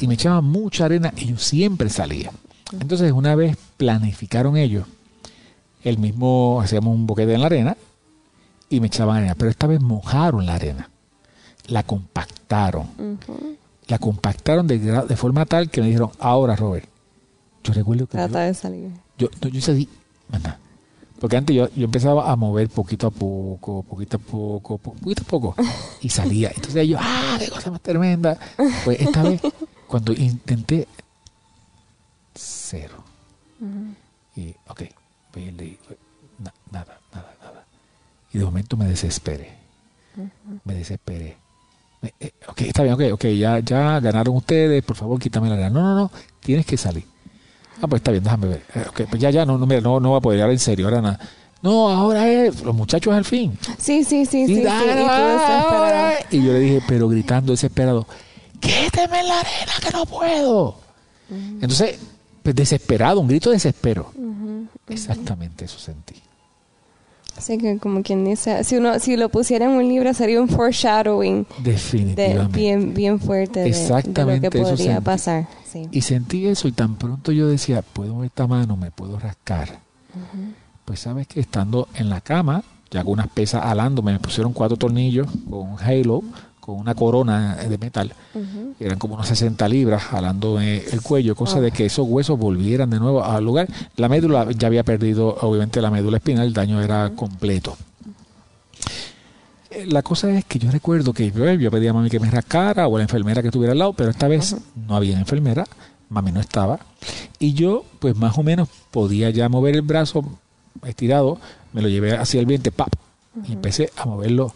Y 0.00 0.06
me 0.06 0.14
echaban 0.14 0.46
mucha 0.46 0.86
arena 0.86 1.12
y 1.14 1.26
yo 1.26 1.36
siempre 1.36 1.90
salía. 1.90 2.30
Entonces 2.72 3.12
una 3.12 3.34
vez 3.34 3.54
planificaron 3.76 4.56
ellos, 4.56 4.86
el 5.84 5.98
mismo, 5.98 6.58
hacíamos 6.62 6.94
un 6.94 7.06
boquete 7.06 7.34
en 7.34 7.40
la 7.42 7.46
arena 7.48 7.76
y 8.70 8.80
me 8.80 8.86
echaban 8.86 9.18
arena. 9.18 9.34
Pero 9.34 9.50
esta 9.50 9.66
vez 9.66 9.80
mojaron 9.82 10.46
la 10.46 10.54
arena. 10.54 10.88
La 11.66 11.82
compactaron. 11.82 13.18
La 13.86 13.98
compactaron 13.98 14.66
de, 14.66 14.78
de, 14.78 15.16
forma 15.16 15.44
tal 15.44 15.68
que 15.68 15.82
me 15.82 15.88
dijeron, 15.88 16.10
ahora 16.18 16.56
Robert, 16.56 16.88
yo 17.64 17.72
recuerdo 17.74 18.06
que... 18.06 18.12
Trata 18.12 18.40
de 18.40 18.54
salir. 18.54 18.90
Yo, 19.18 19.28
yo 19.50 19.60
salí, 19.60 19.88
porque 21.20 21.36
antes 21.36 21.54
yo, 21.54 21.68
yo, 21.74 21.84
empezaba 21.84 22.30
a 22.32 22.36
mover 22.36 22.70
poquito 22.70 23.08
a 23.08 23.10
poco, 23.10 23.82
poquito 23.82 24.16
a 24.16 24.20
poco, 24.20 24.78
poquito 24.78 25.22
a 25.22 25.26
poco, 25.26 25.54
y 26.00 26.08
salía. 26.08 26.50
Entonces 26.54 26.88
yo, 26.88 26.96
¡ah, 26.98 27.36
qué 27.38 27.50
cosa 27.50 27.70
más 27.70 27.82
tremenda! 27.82 28.38
Pues 28.84 29.00
esta 29.00 29.22
vez, 29.22 29.42
cuando 29.86 30.14
intenté, 30.14 30.88
cero. 32.34 33.04
Y, 34.34 34.54
ok, 34.66 34.82
pues, 35.30 35.52
nada, 36.38 36.54
nada, 36.72 36.98
y 38.32 38.38
de 38.38 38.44
momento 38.44 38.76
me 38.76 38.86
desesperé. 38.86 39.58
Me 40.64 40.74
desesperé. 40.74 41.36
Eh, 42.02 42.32
ok, 42.48 42.60
está 42.62 42.82
bien, 42.82 42.94
ok, 42.94 43.02
ok, 43.12 43.24
ya, 43.26 43.58
ya 43.58 44.00
ganaron 44.00 44.36
ustedes, 44.36 44.82
por 44.82 44.96
favor 44.96 45.18
quítame 45.18 45.48
la 45.48 45.54
arena. 45.54 45.70
No, 45.70 45.82
no, 45.82 45.94
no, 45.94 46.10
tienes 46.40 46.64
que 46.64 46.76
salir. 46.76 47.04
Ah, 47.82 47.86
pues 47.86 48.00
está 48.00 48.10
bien, 48.10 48.24
déjame 48.24 48.48
ver. 48.48 48.62
Eh, 48.74 48.84
ok, 48.88 49.02
pues 49.10 49.20
ya, 49.20 49.30
ya, 49.30 49.44
no, 49.44 49.58
no, 49.58 49.66
no, 49.66 50.00
no 50.00 50.10
va 50.12 50.18
a 50.18 50.20
poder, 50.20 50.40
ahora 50.40 50.52
en 50.52 50.58
serio, 50.58 50.86
ahora 50.86 51.02
nada. 51.02 51.20
No, 51.62 51.90
ahora 51.90 52.26
es 52.26 52.62
los 52.62 52.74
muchachos 52.74 53.12
al 53.12 53.24
fin. 53.24 53.58
Sí, 53.78 54.02
sí, 54.04 54.24
sí, 54.24 54.46
sí. 54.46 54.52
y, 54.54 56.36
y, 56.36 56.42
yo 56.42 56.52
le 56.52 56.58
dije, 56.58 56.82
pero 56.88 57.06
gritando 57.08 57.52
desesperado, 57.52 58.06
quíteme 58.60 59.22
la 59.22 59.40
arena 59.40 59.72
que 59.82 59.90
no 59.90 60.06
puedo. 60.06 60.76
Entonces, 61.28 61.98
pues 62.42 62.54
desesperado, 62.54 63.20
un 63.20 63.28
grito 63.28 63.50
de 63.50 63.56
desespero. 63.56 64.10
Exactamente 64.88 65.66
eso 65.66 65.78
sentí. 65.78 66.14
Así 67.36 67.58
que 67.58 67.78
como 67.78 68.02
quien 68.02 68.24
dice, 68.24 68.64
si 68.64 68.76
uno 68.76 68.98
si 68.98 69.16
lo 69.16 69.28
pusiera 69.28 69.66
en 69.66 69.72
un 69.72 69.88
libro 69.88 70.12
sería 70.14 70.40
un 70.40 70.48
foreshadowing. 70.48 71.46
Definitivamente. 71.62 72.58
bien, 72.58 72.94
bien 72.94 73.20
fuerte 73.20 73.60
de, 73.60 73.70
lo 73.70 74.40
que 74.40 74.50
podría 74.50 75.00
pasar. 75.00 75.48
Y 75.90 76.00
sentí 76.02 76.46
eso 76.46 76.68
y 76.68 76.72
tan 76.72 76.96
pronto 76.96 77.32
yo 77.32 77.48
decía, 77.48 77.82
puedo 77.82 78.18
ver 78.18 78.26
esta 78.26 78.46
mano, 78.46 78.76
me 78.76 78.90
puedo 78.90 79.18
rascar. 79.18 79.78
Pues 80.84 81.00
sabes 81.00 81.26
que 81.28 81.40
estando 81.40 81.88
en 81.94 82.10
la 82.10 82.20
cama, 82.20 82.64
ya 82.90 83.04
con 83.04 83.12
unas 83.12 83.28
pesas 83.28 83.64
alándome, 83.64 84.12
me 84.12 84.18
pusieron 84.18 84.52
cuatro 84.52 84.76
tornillos 84.76 85.28
con 85.48 85.70
un 85.70 85.78
halo 85.78 86.22
con 86.70 86.78
una 86.78 86.94
corona 86.94 87.56
de 87.56 87.78
metal, 87.78 88.12
eran 88.78 88.98
como 88.98 89.14
unos 89.14 89.26
60 89.26 89.68
libras, 89.68 90.04
jalando 90.04 90.60
el 90.60 91.02
cuello, 91.02 91.34
cosa 91.34 91.60
de 91.60 91.72
que 91.72 91.86
esos 91.86 92.06
huesos 92.08 92.38
volvieran 92.38 92.90
de 92.90 93.00
nuevo 93.00 93.24
al 93.24 93.44
lugar. 93.44 93.68
La 93.96 94.08
médula 94.08 94.48
ya 94.52 94.68
había 94.68 94.84
perdido, 94.84 95.36
obviamente, 95.40 95.80
la 95.80 95.90
médula 95.90 96.18
espinal, 96.18 96.46
el 96.46 96.52
daño 96.52 96.80
era 96.80 97.10
completo. 97.16 97.76
Eh, 99.70 99.86
la 99.86 100.02
cosa 100.02 100.30
es 100.30 100.44
que 100.44 100.60
yo 100.60 100.70
recuerdo 100.70 101.12
que 101.12 101.30
yo, 101.30 101.70
pedía 101.70 101.90
a 101.90 101.92
mami 101.92 102.08
que 102.08 102.20
me 102.20 102.30
rascara 102.30 102.86
o 102.86 102.96
a 102.96 102.98
la 102.98 103.04
enfermera 103.04 103.42
que 103.42 103.48
estuviera 103.48 103.72
al 103.72 103.78
lado, 103.78 103.92
pero 103.92 104.10
esta 104.10 104.28
vez 104.28 104.56
no 104.86 104.94
había 104.94 105.18
enfermera, 105.18 105.66
mami 106.08 106.30
no 106.30 106.40
estaba, 106.40 106.78
y 107.40 107.54
yo, 107.54 107.84
pues 107.98 108.16
más 108.16 108.38
o 108.38 108.44
menos, 108.44 108.68
podía 108.92 109.30
ya 109.30 109.48
mover 109.48 109.74
el 109.74 109.82
brazo 109.82 110.24
estirado, 110.84 111.38
me 111.72 111.82
lo 111.82 111.88
llevé 111.88 112.16
hacia 112.16 112.38
el 112.38 112.46
vientre, 112.46 112.70
¡pap! 112.70 112.92
y 113.46 113.52
empecé 113.52 113.90
a 113.96 114.06
moverlo 114.06 114.52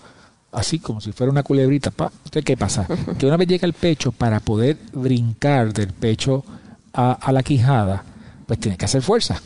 así 0.55 0.79
como 0.79 1.01
si 1.01 1.13
fuera 1.13 1.31
una 1.31 1.43
culebrita. 1.43 1.91
Pa. 1.91 2.11
¿qué 2.45 2.57
pasa? 2.57 2.87
Que 3.19 3.27
una 3.27 3.37
vez 3.37 3.49
llega 3.49 3.67
el 3.67 3.75
pecho, 3.75 4.13
para 4.13 4.41
poder 4.41 4.79
brincar 4.93 5.73
del 5.73 5.93
pecho 5.93 6.45
a, 6.93 7.33
la 7.33 7.43
quijada, 7.43 8.05
pues 8.47 8.61
tiene 8.61 8.77
que 8.77 8.85
hacer 8.85 9.03
fuerza. 9.03 9.41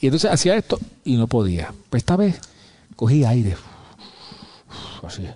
Y 0.00 0.06
entonces 0.06 0.30
hacía 0.30 0.56
esto 0.56 0.78
y 1.04 1.16
no 1.16 1.26
podía. 1.26 1.72
Pues 1.90 2.02
esta 2.02 2.16
vez 2.16 2.40
cogí 2.94 3.24
aire. 3.24 3.56
Así. 5.02 5.26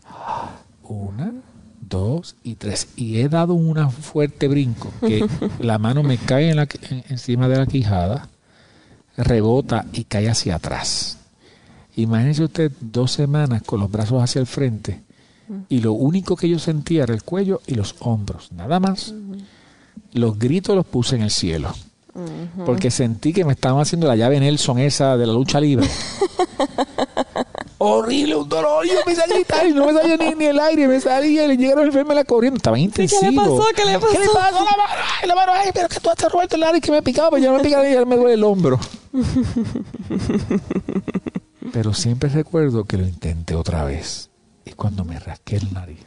Una, 0.85 1.33
dos 1.81 2.37
y 2.43 2.55
tres. 2.55 2.89
Y 2.97 3.19
he 3.19 3.29
dado 3.29 3.55
un 3.55 3.91
fuerte 3.91 4.49
brinco 4.49 4.91
que 5.01 5.27
la 5.61 5.79
mano 5.79 6.03
me 6.03 6.17
cae 6.17 6.51
en 6.51 6.57
la, 6.57 6.69
encima 7.09 7.49
de 7.49 7.59
la 7.59 7.67
quijada. 7.67 8.29
rebota 9.17 9.85
y 9.93 10.05
cae 10.05 10.31
hacia 10.31 10.55
atrás. 10.55 11.20
Imagínese 12.01 12.45
usted 12.45 12.73
dos 12.81 13.13
semanas 13.13 13.63
con 13.63 13.81
los 13.81 13.91
brazos 13.91 14.23
hacia 14.23 14.41
el 14.41 14.47
frente 14.47 15.01
y 15.69 15.81
lo 15.81 15.93
único 15.93 16.37
que 16.37 16.49
yo 16.49 16.59
sentía 16.59 17.03
era 17.03 17.15
el 17.15 17.23
cuello 17.23 17.61
y 17.67 17.75
los 17.75 17.97
hombros, 18.01 18.53
nada 18.53 18.79
más. 18.79 19.15
Los 20.13 20.39
gritos 20.39 20.77
los 20.77 20.87
puse 20.87 21.17
en 21.17 21.23
el 21.23 21.31
cielo. 21.31 21.73
Porque 22.67 22.91
sentí 22.91 23.33
que 23.33 23.45
me 23.45 23.53
estaban 23.53 23.81
haciendo 23.81 24.09
la 24.09 24.17
llave 24.17 24.41
Nelson 24.41 24.79
esa 24.79 25.17
de 25.17 25.27
la 25.27 25.33
lucha 25.33 25.61
libre. 25.61 25.89
Horrible, 27.79 28.37
un 28.37 28.49
dolor. 28.49 28.85
Yo 28.85 28.93
me 29.07 29.15
salí 29.15 29.45
a 29.49 29.65
y 29.65 29.73
no 29.73 29.87
me 29.87 29.95
salía 29.95 30.35
ni, 30.35 30.45
el 30.45 30.61
aire. 30.61 30.87
Me 30.87 31.01
salía 31.01 31.45
y 31.45 31.49
le 31.49 31.57
llegaron 31.57 31.89
verme 31.91 32.15
la 32.15 32.25
corriendo. 32.25 32.59
Estaba 32.59 32.79
intensivo. 32.79 33.23
¿Qué 33.23 33.31
le 33.31 33.37
pasó? 33.37 33.65
¿Qué 33.75 33.85
le 33.87 33.99
pasó? 33.99 34.13
¿Qué 34.13 34.19
le 34.19 34.27
pasó? 34.27 34.65
La 34.65 34.77
mano, 34.77 34.93
ay, 35.23 35.29
la 35.29 35.35
mano, 35.35 35.53
ay, 35.55 35.71
pero 35.73 35.89
que 35.89 35.99
tú 35.99 36.11
has 36.11 36.31
roto 36.31 36.57
el 36.57 36.63
aire 36.63 36.81
que 36.81 36.93
me 36.93 37.01
picaba, 37.01 37.31
pero 37.31 37.43
ya 37.43 37.51
no 37.51 37.57
me 37.57 37.63
picaba 37.63 37.89
y 37.89 37.95
ya 37.95 38.05
me 38.05 38.17
duele 38.17 38.35
el 38.35 38.45
hombro. 38.45 38.79
pero 41.73 41.95
siempre 41.95 42.29
recuerdo 42.29 42.85
que 42.85 42.97
lo 42.97 43.07
intenté 43.07 43.55
otra 43.55 43.85
vez. 43.85 44.31
Y 44.65 44.73
cuando 44.73 45.05
me 45.05 45.19
rasqué 45.19 45.57
el 45.57 45.73
nariz, 45.73 45.99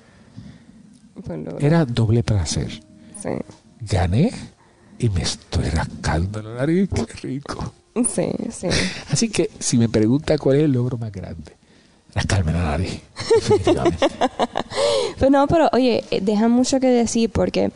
era 1.60 1.86
doble 1.86 2.23
placer. 2.23 2.84
Sí. 3.21 3.30
Gané 3.82 4.32
y 4.99 5.10
me 5.10 5.21
estoy 5.21 5.65
rascando 5.65 6.41
la 6.41 6.56
nariz. 6.56 6.89
Qué 6.89 7.28
rico. 7.28 7.73
Sí, 8.08 8.30
sí. 8.52 8.67
Así 9.12 9.30
que 9.30 9.49
si 9.60 9.78
me 9.78 9.89
pregunta 9.89 10.38
cuál 10.38 10.58
es 10.58 10.63
el 10.63 10.71
logro 10.71 10.97
más 10.97 11.12
grande, 11.12 11.56
rascarme 12.13 12.54
la 12.54 12.63
nariz. 12.63 13.02
Definitivamente. 13.36 14.08
pues 15.19 15.32
no, 15.32 15.47
pero 15.47 15.69
oye, 15.73 16.04
eh, 16.10 16.19
deja 16.21 16.47
mucho 16.47 16.80
que 16.80 16.88
decir 16.88 17.30
porque 17.30 17.65
eh, 17.65 17.71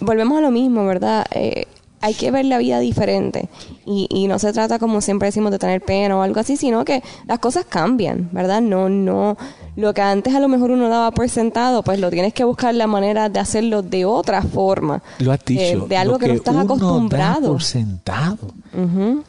volvemos 0.00 0.38
a 0.38 0.42
lo 0.42 0.50
mismo, 0.50 0.86
¿verdad? 0.86 1.26
Eh, 1.32 1.66
hay 2.02 2.14
que 2.14 2.30
ver 2.30 2.44
la 2.44 2.58
vida 2.58 2.80
diferente. 2.80 3.48
Y, 3.86 4.08
y 4.10 4.26
no 4.26 4.38
se 4.38 4.52
trata, 4.52 4.78
como 4.78 5.00
siempre 5.00 5.28
decimos, 5.28 5.52
de 5.52 5.58
tener 5.58 5.80
pena 5.80 6.18
o 6.18 6.22
algo 6.22 6.40
así, 6.40 6.56
sino 6.56 6.84
que 6.84 7.02
las 7.26 7.38
cosas 7.38 7.64
cambian, 7.64 8.28
¿verdad? 8.32 8.60
No, 8.60 8.88
no. 8.88 9.36
Lo 9.76 9.94
que 9.94 10.02
antes 10.02 10.34
a 10.34 10.40
lo 10.40 10.48
mejor 10.48 10.70
uno 10.70 10.88
daba 10.88 11.12
por 11.12 11.28
sentado, 11.28 11.82
pues 11.82 11.98
lo 11.98 12.10
tienes 12.10 12.34
que 12.34 12.44
buscar 12.44 12.74
la 12.74 12.86
manera 12.86 13.28
de 13.28 13.40
hacerlo 13.40 13.82
de 13.82 14.04
otra 14.04 14.42
forma. 14.42 15.02
Lo 15.20 15.32
has 15.32 15.42
dicho. 15.44 15.86
de 15.86 15.96
algo 15.96 16.18
que, 16.18 16.28
no 16.28 16.34
estás 16.34 16.56
acostumbrado. 16.56 17.40
Da 17.40 17.48
por 17.48 17.62
sentado. 17.62 18.38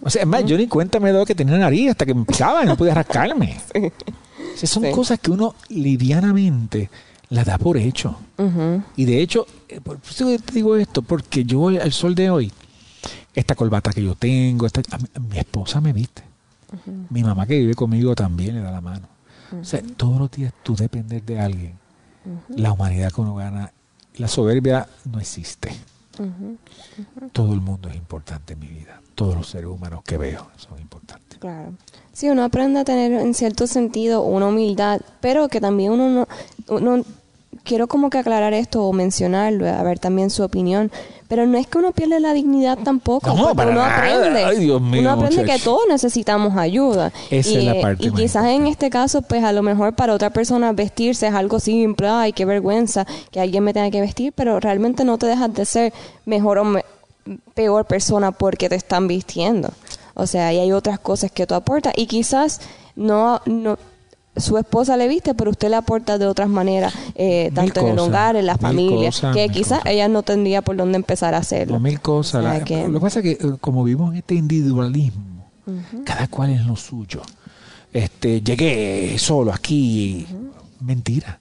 O 0.01 0.09
sea, 0.09 0.23
es 0.23 0.27
más, 0.27 0.43
yo 0.45 0.57
ni 0.57 0.67
cuenta 0.67 0.99
me 0.99 1.09
he 1.09 1.13
dado 1.13 1.25
que 1.25 1.35
tenía 1.35 1.57
nariz 1.57 1.91
hasta 1.91 2.05
que 2.05 2.13
me 2.13 2.25
picaba 2.25 2.63
y 2.63 2.65
no 2.65 2.75
podía 2.75 2.93
rascarme. 2.93 3.61
son 4.55 4.91
cosas 4.91 5.19
que 5.19 5.31
uno 5.31 5.55
livianamente 5.69 6.89
la 7.29 7.43
da 7.43 7.57
por 7.57 7.77
hecho. 7.77 8.17
Y 8.95 9.05
de 9.05 9.21
hecho, 9.21 9.47
eh, 9.69 9.79
por 9.81 9.99
eso 10.07 10.25
te 10.25 10.53
digo 10.53 10.75
esto, 10.75 11.01
porque 11.01 11.45
yo 11.45 11.67
al 11.67 11.93
sol 11.93 12.15
de 12.15 12.29
hoy, 12.29 12.51
esta 13.33 13.55
corbata 13.55 13.91
que 13.91 14.03
yo 14.03 14.15
tengo, 14.15 14.65
esta, 14.65 14.81
mi 15.29 15.37
esposa 15.37 15.81
me 15.81 15.93
viste. 15.93 16.23
Mi 17.09 17.23
mamá 17.23 17.45
que 17.45 17.59
vive 17.59 17.75
conmigo 17.75 18.15
también 18.15 18.55
le 18.55 18.61
da 18.61 18.71
la 18.71 18.81
mano. 18.81 19.07
O 19.59 19.63
sea, 19.63 19.81
todos 19.95 20.17
los 20.17 20.31
días 20.31 20.53
tú 20.63 20.75
dependes 20.75 21.25
de 21.25 21.39
alguien. 21.39 21.77
La 22.49 22.71
humanidad 22.71 23.11
que 23.11 23.21
uno 23.21 23.35
gana, 23.35 23.71
la 24.15 24.27
soberbia 24.27 24.87
no 25.11 25.19
existe. 25.19 25.71
Todo 27.31 27.53
el 27.53 27.61
mundo 27.61 27.89
es 27.89 27.95
importante 27.95 28.53
en 28.53 28.59
mi 28.59 28.67
vida. 28.67 29.01
Todos 29.15 29.35
los 29.35 29.47
seres 29.47 29.67
humanos 29.67 30.01
que 30.03 30.17
veo 30.17 30.47
son 30.57 30.79
importantes. 30.79 31.39
Claro. 31.39 31.73
Sí, 32.11 32.29
uno 32.29 32.43
aprende 32.43 32.79
a 32.79 32.83
tener 32.83 33.11
en 33.13 33.33
cierto 33.33 33.67
sentido 33.67 34.23
una 34.23 34.47
humildad, 34.47 35.01
pero 35.21 35.47
que 35.49 35.59
también 35.59 35.91
uno 35.91 36.09
no, 36.09 36.27
uno 36.67 37.03
quiero 37.63 37.87
como 37.87 38.09
que 38.09 38.17
aclarar 38.17 38.53
esto 38.53 38.83
o 38.83 38.93
mencionarlo, 38.93 39.67
a 39.67 39.81
ver 39.83 39.99
también 39.99 40.29
su 40.29 40.43
opinión. 40.43 40.91
Pero 41.27 41.47
no 41.47 41.57
es 41.57 41.65
que 41.65 41.79
uno 41.79 41.93
pierda 41.93 42.19
la 42.19 42.33
dignidad 42.33 42.77
tampoco. 42.83 43.33
No, 43.33 43.55
para 43.55 43.71
uno 43.71 43.81
aprende. 43.81 44.43
Ay, 44.43 44.59
Dios 44.59 44.81
mío, 44.81 45.01
uno 45.01 45.11
aprende 45.11 45.43
que 45.45 45.57
todos 45.57 45.81
necesitamos 45.89 46.55
ayuda. 46.57 47.11
Esa 47.31 47.49
y, 47.49 47.57
es 47.57 47.63
la 47.63 47.81
parte 47.81 48.05
y 48.05 48.11
quizás 48.11 48.45
en 48.45 48.67
este 48.67 48.89
caso, 48.89 49.21
pues 49.23 49.43
a 49.43 49.51
lo 49.51 49.63
mejor 49.63 49.95
para 49.95 50.13
otra 50.13 50.29
persona 50.29 50.73
vestirse 50.73 51.27
es 51.27 51.33
algo 51.33 51.59
simple, 51.59 52.07
ay, 52.07 52.33
qué 52.33 52.45
vergüenza 52.45 53.07
que 53.31 53.39
alguien 53.39 53.63
me 53.63 53.73
tenga 53.73 53.89
que 53.89 54.01
vestir, 54.01 54.33
pero 54.35 54.59
realmente 54.59 55.05
no 55.05 55.17
te 55.17 55.25
dejas 55.25 55.53
de 55.53 55.65
ser 55.65 55.93
mejor 56.25 56.59
o 56.59 56.81
peor 57.53 57.85
persona 57.85 58.31
porque 58.31 58.69
te 58.69 58.75
están 58.75 59.07
vistiendo. 59.07 59.71
O 60.13 60.27
sea, 60.27 60.53
y 60.53 60.59
hay 60.59 60.71
otras 60.71 60.99
cosas 60.99 61.31
que 61.31 61.47
tú 61.47 61.55
aportas 61.55 61.93
y 61.95 62.05
quizás 62.05 62.61
no, 62.95 63.41
no 63.45 63.77
su 64.35 64.57
esposa 64.57 64.97
le 64.97 65.07
viste, 65.07 65.35
pero 65.35 65.51
usted 65.51 65.69
le 65.69 65.75
aporta 65.75 66.17
de 66.17 66.25
otras 66.25 66.49
maneras, 66.49 66.93
eh, 67.15 67.51
tanto 67.53 67.81
en 67.81 67.87
el 67.89 67.99
hogar, 67.99 68.35
en 68.35 68.47
la 68.47 68.57
familia, 68.57 69.11
que 69.33 69.49
quizás 69.49 69.81
ella 69.85 70.07
no 70.07 70.23
tendría 70.23 70.61
por 70.61 70.75
dónde 70.75 70.95
empezar 70.95 71.35
a 71.35 71.37
hacerlo. 71.37 71.79
mil 71.79 71.99
cosas. 71.99 72.43
Lo 72.43 72.65
que 72.65 72.99
pasa 72.99 73.19
es 73.19 73.23
que 73.23 73.31
eh, 73.31 73.55
como 73.61 73.83
vivimos 73.83 74.11
en 74.11 74.17
este 74.17 74.35
individualismo, 74.35 75.51
cada 76.03 76.27
cual 76.27 76.49
es 76.49 76.65
lo 76.65 76.75
suyo. 76.75 77.21
Este, 77.91 78.41
llegué 78.41 79.15
solo 79.19 79.53
aquí. 79.53 80.25
Mentira. 80.79 81.39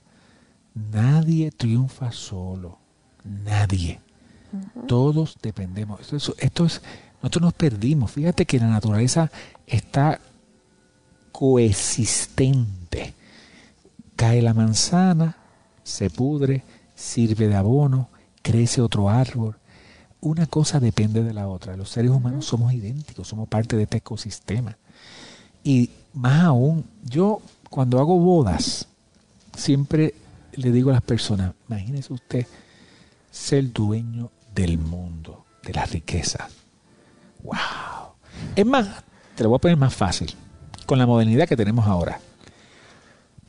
Nadie 0.74 1.50
triunfa 1.50 2.12
solo. 2.12 2.78
Nadie. 3.24 4.00
Todos 4.86 5.38
dependemos. 5.42 6.12
Esto, 6.12 6.34
esto 6.38 6.66
es, 6.66 6.82
nosotros 7.22 7.42
nos 7.42 7.54
perdimos. 7.54 8.10
Fíjate 8.10 8.44
que 8.44 8.58
la 8.58 8.66
naturaleza 8.66 9.30
está 9.66 10.20
coexistente. 11.32 12.81
Cae 14.16 14.42
la 14.42 14.54
manzana, 14.54 15.36
se 15.82 16.10
pudre, 16.10 16.62
sirve 16.94 17.48
de 17.48 17.56
abono, 17.56 18.08
crece 18.42 18.80
otro 18.80 19.08
árbol. 19.08 19.56
Una 20.20 20.46
cosa 20.46 20.78
depende 20.78 21.24
de 21.24 21.34
la 21.34 21.48
otra. 21.48 21.76
Los 21.76 21.90
seres 21.90 22.10
humanos 22.10 22.46
somos 22.46 22.72
idénticos, 22.72 23.26
somos 23.26 23.48
parte 23.48 23.76
de 23.76 23.84
este 23.84 23.98
ecosistema. 23.98 24.76
Y 25.64 25.90
más 26.12 26.44
aún, 26.44 26.84
yo 27.02 27.40
cuando 27.70 27.98
hago 27.98 28.18
bodas, 28.18 28.86
siempre 29.56 30.14
le 30.52 30.70
digo 30.70 30.90
a 30.90 30.94
las 30.94 31.02
personas, 31.02 31.54
imagínese 31.68 32.12
usted 32.12 32.46
ser 33.30 33.72
dueño 33.72 34.30
del 34.54 34.78
mundo, 34.78 35.46
de 35.64 35.72
la 35.72 35.86
riqueza. 35.86 36.48
¡Wow! 37.42 38.14
Es 38.54 38.66
más, 38.66 38.88
te 39.34 39.42
lo 39.42 39.48
voy 39.48 39.56
a 39.56 39.60
poner 39.60 39.76
más 39.76 39.94
fácil 39.94 40.34
con 40.86 40.98
la 40.98 41.06
modernidad 41.06 41.48
que 41.48 41.56
tenemos 41.56 41.86
ahora. 41.86 42.20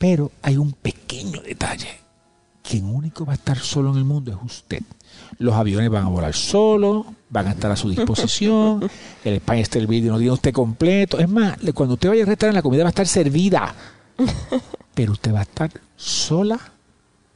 Pero 0.04 0.30
hay 0.42 0.58
un 0.58 0.72
pequeño 0.72 1.40
detalle. 1.40 1.88
Quien 2.62 2.84
único 2.84 3.24
va 3.24 3.32
a 3.32 3.36
estar 3.36 3.56
solo 3.56 3.90
en 3.90 3.96
el 3.96 4.04
mundo 4.04 4.32
es 4.32 4.36
usted. 4.44 4.82
Los 5.38 5.54
aviones 5.54 5.88
van 5.88 6.04
a 6.04 6.08
volar 6.08 6.34
solo, 6.34 7.06
van 7.30 7.46
a 7.46 7.52
estar 7.52 7.70
a 7.70 7.76
su 7.76 7.88
disposición, 7.88 8.82
el 9.24 9.34
España 9.36 9.64
el 9.72 9.86
vídeo 9.86 10.12
no 10.12 10.18
tiene 10.18 10.32
usted 10.32 10.52
completo. 10.52 11.18
Es 11.18 11.28
más, 11.30 11.56
cuando 11.72 11.94
usted 11.94 12.10
vaya 12.10 12.20
al 12.20 12.26
restaurante 12.26 12.58
la 12.58 12.62
comida 12.62 12.82
va 12.82 12.88
a 12.88 12.90
estar 12.90 13.06
servida. 13.06 13.74
Pero 14.94 15.12
usted 15.12 15.32
va 15.32 15.38
a 15.38 15.44
estar 15.44 15.70
sola 15.96 16.60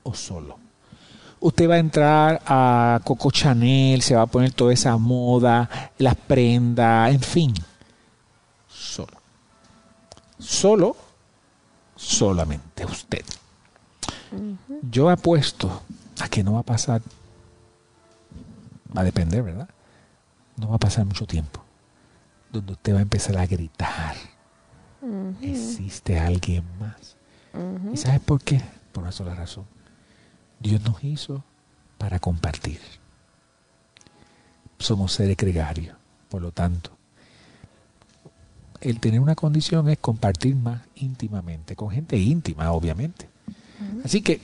o 0.02 0.12
solo. 0.12 0.58
Usted 1.40 1.70
va 1.70 1.76
a 1.76 1.78
entrar 1.78 2.42
a 2.44 3.00
Coco 3.02 3.30
Chanel, 3.30 4.02
se 4.02 4.14
va 4.14 4.22
a 4.22 4.26
poner 4.26 4.52
toda 4.52 4.74
esa 4.74 4.94
moda, 4.98 5.90
las 5.96 6.16
prendas, 6.16 7.14
en 7.14 7.20
fin 7.20 7.54
solo, 10.38 10.96
solamente 11.98 12.86
usted. 12.86 13.24
Yo 14.82 15.10
apuesto 15.10 15.82
a 16.20 16.28
que 16.28 16.44
no 16.44 16.54
va 16.54 16.60
a 16.60 16.64
pasar, 16.64 17.02
va 18.96 19.00
a 19.00 19.04
depender, 19.04 19.42
¿verdad? 19.42 19.68
No 20.56 20.68
va 20.68 20.76
a 20.76 20.78
pasar 20.80 21.04
mucho 21.04 21.26
tiempo, 21.26 21.62
donde 22.52 22.72
usted 22.72 22.94
va 22.94 22.98
a 22.98 23.02
empezar 23.02 23.36
a 23.36 23.46
gritar. 23.46 24.14
Existe 25.42 26.18
alguien 26.18 26.64
más. 26.78 27.16
¿Y 27.92 27.96
sabes 27.96 28.20
por 28.20 28.40
qué? 28.40 28.62
Por 28.92 29.02
una 29.02 29.12
sola 29.12 29.34
razón. 29.34 29.66
Dios 30.60 30.80
nos 30.82 31.02
hizo 31.02 31.44
para 31.98 32.18
compartir. 32.20 32.80
Somos 34.78 35.12
seres 35.12 35.36
gregarios, 35.36 35.96
por 36.28 36.42
lo 36.42 36.52
tanto, 36.52 36.97
el 38.80 39.00
tener 39.00 39.20
una 39.20 39.34
condición 39.34 39.88
es 39.88 39.98
compartir 39.98 40.54
más 40.54 40.82
íntimamente, 40.96 41.76
con 41.76 41.90
gente 41.90 42.16
íntima, 42.16 42.70
obviamente. 42.72 43.28
Así 44.04 44.22
que, 44.22 44.40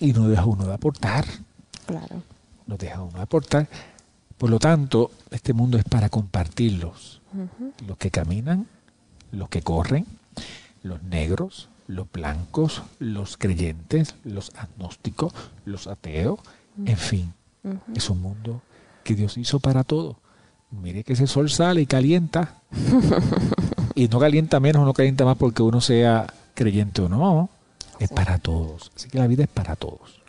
y 0.00 0.12
no 0.12 0.28
deja 0.28 0.44
uno 0.44 0.66
de 0.66 0.74
aportar. 0.74 1.24
Claro. 1.86 2.22
No 2.66 2.76
deja 2.76 3.02
uno 3.02 3.16
de 3.16 3.22
aportar. 3.22 3.68
Por 4.38 4.50
lo 4.50 4.58
tanto, 4.58 5.10
este 5.30 5.52
mundo 5.52 5.78
es 5.78 5.84
para 5.84 6.08
compartirlos. 6.08 7.20
Los 7.86 7.98
que 7.98 8.10
caminan, 8.10 8.66
los 9.30 9.48
que 9.48 9.62
corren, 9.62 10.06
los 10.82 11.02
negros, 11.02 11.68
los 11.86 12.10
blancos, 12.10 12.82
los 12.98 13.36
creyentes, 13.36 14.14
los 14.24 14.52
agnósticos, 14.56 15.32
los 15.64 15.86
ateos, 15.86 16.40
en 16.84 16.96
fin. 16.96 17.32
Es 17.94 18.10
un 18.10 18.20
mundo 18.20 18.62
que 19.04 19.14
Dios 19.14 19.36
hizo 19.38 19.60
para 19.60 19.84
todos 19.84 20.16
mire 20.82 21.04
que 21.04 21.14
ese 21.14 21.26
sol 21.26 21.50
sale 21.50 21.80
y 21.80 21.86
calienta. 21.86 22.54
y 23.94 24.08
no 24.08 24.18
calienta 24.18 24.60
menos 24.60 24.82
o 24.82 24.84
no 24.84 24.94
calienta 24.94 25.24
más 25.24 25.36
porque 25.36 25.62
uno 25.62 25.80
sea 25.80 26.26
creyente 26.54 27.02
o 27.02 27.08
no. 27.08 27.48
Es 27.98 28.10
para 28.10 28.38
todos. 28.38 28.90
Así 28.94 29.08
que 29.08 29.18
la 29.18 29.26
vida 29.26 29.44
es 29.44 29.48
para 29.48 29.74
todos. 29.76 30.20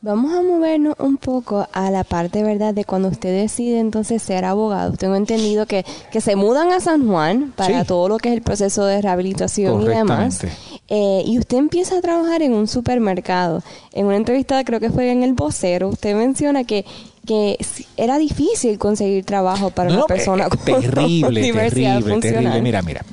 Vamos 0.00 0.32
a 0.32 0.42
movernos 0.42 0.94
un 1.00 1.16
poco 1.16 1.66
a 1.72 1.90
la 1.90 2.04
parte, 2.04 2.44
¿verdad?, 2.44 2.72
de 2.72 2.84
cuando 2.84 3.08
usted 3.08 3.34
decide 3.34 3.80
entonces 3.80 4.22
ser 4.22 4.44
abogado. 4.44 4.92
Tengo 4.92 5.16
entendido 5.16 5.66
que, 5.66 5.84
que 6.12 6.20
se 6.20 6.36
mudan 6.36 6.70
a 6.70 6.78
San 6.78 7.08
Juan 7.08 7.52
para 7.56 7.84
todo 7.84 8.08
lo 8.08 8.18
que 8.18 8.28
es 8.28 8.36
el 8.36 8.42
proceso 8.42 8.86
de 8.86 9.02
rehabilitación 9.02 9.82
y 9.82 9.88
demás. 9.88 10.40
Eh, 10.86 11.24
y 11.26 11.36
usted 11.40 11.56
empieza 11.56 11.98
a 11.98 12.00
trabajar 12.00 12.42
en 12.42 12.52
un 12.52 12.68
supermercado. 12.68 13.64
En 13.92 14.06
una 14.06 14.14
entrevista, 14.14 14.62
creo 14.62 14.78
que 14.78 14.90
fue 14.90 15.10
en 15.10 15.24
El 15.24 15.32
Vocero, 15.32 15.88
usted 15.88 16.14
menciona 16.14 16.62
que 16.62 16.84
que 17.28 17.58
era 17.98 18.16
difícil 18.16 18.78
conseguir 18.78 19.22
trabajo 19.22 19.68
para 19.68 19.92
una 19.92 20.06
persona 20.06 20.46
eh, 20.46 20.48
con 20.48 20.58
terrible, 20.60 21.52
terrible, 21.52 22.20
terrible. 22.20 22.62
Mira, 22.62 22.80
mira, 22.80 23.04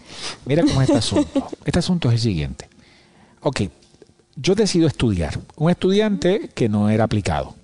mira 0.45 0.63
cómo 0.63 0.82
es 0.82 0.89
este 0.89 0.99
asunto. 0.99 1.47
Este 1.65 1.80
asunto 1.80 2.08
es 2.08 2.13
el 2.13 2.19
siguiente. 2.21 2.69
Ok, 3.41 3.63
yo 4.38 4.56
decido 4.56 4.88
estudiar. 4.88 5.38
Un 5.58 5.69
estudiante 5.69 6.49
que 6.56 6.69
no 6.69 6.89
era 6.89 7.04
aplicado. 7.04 7.56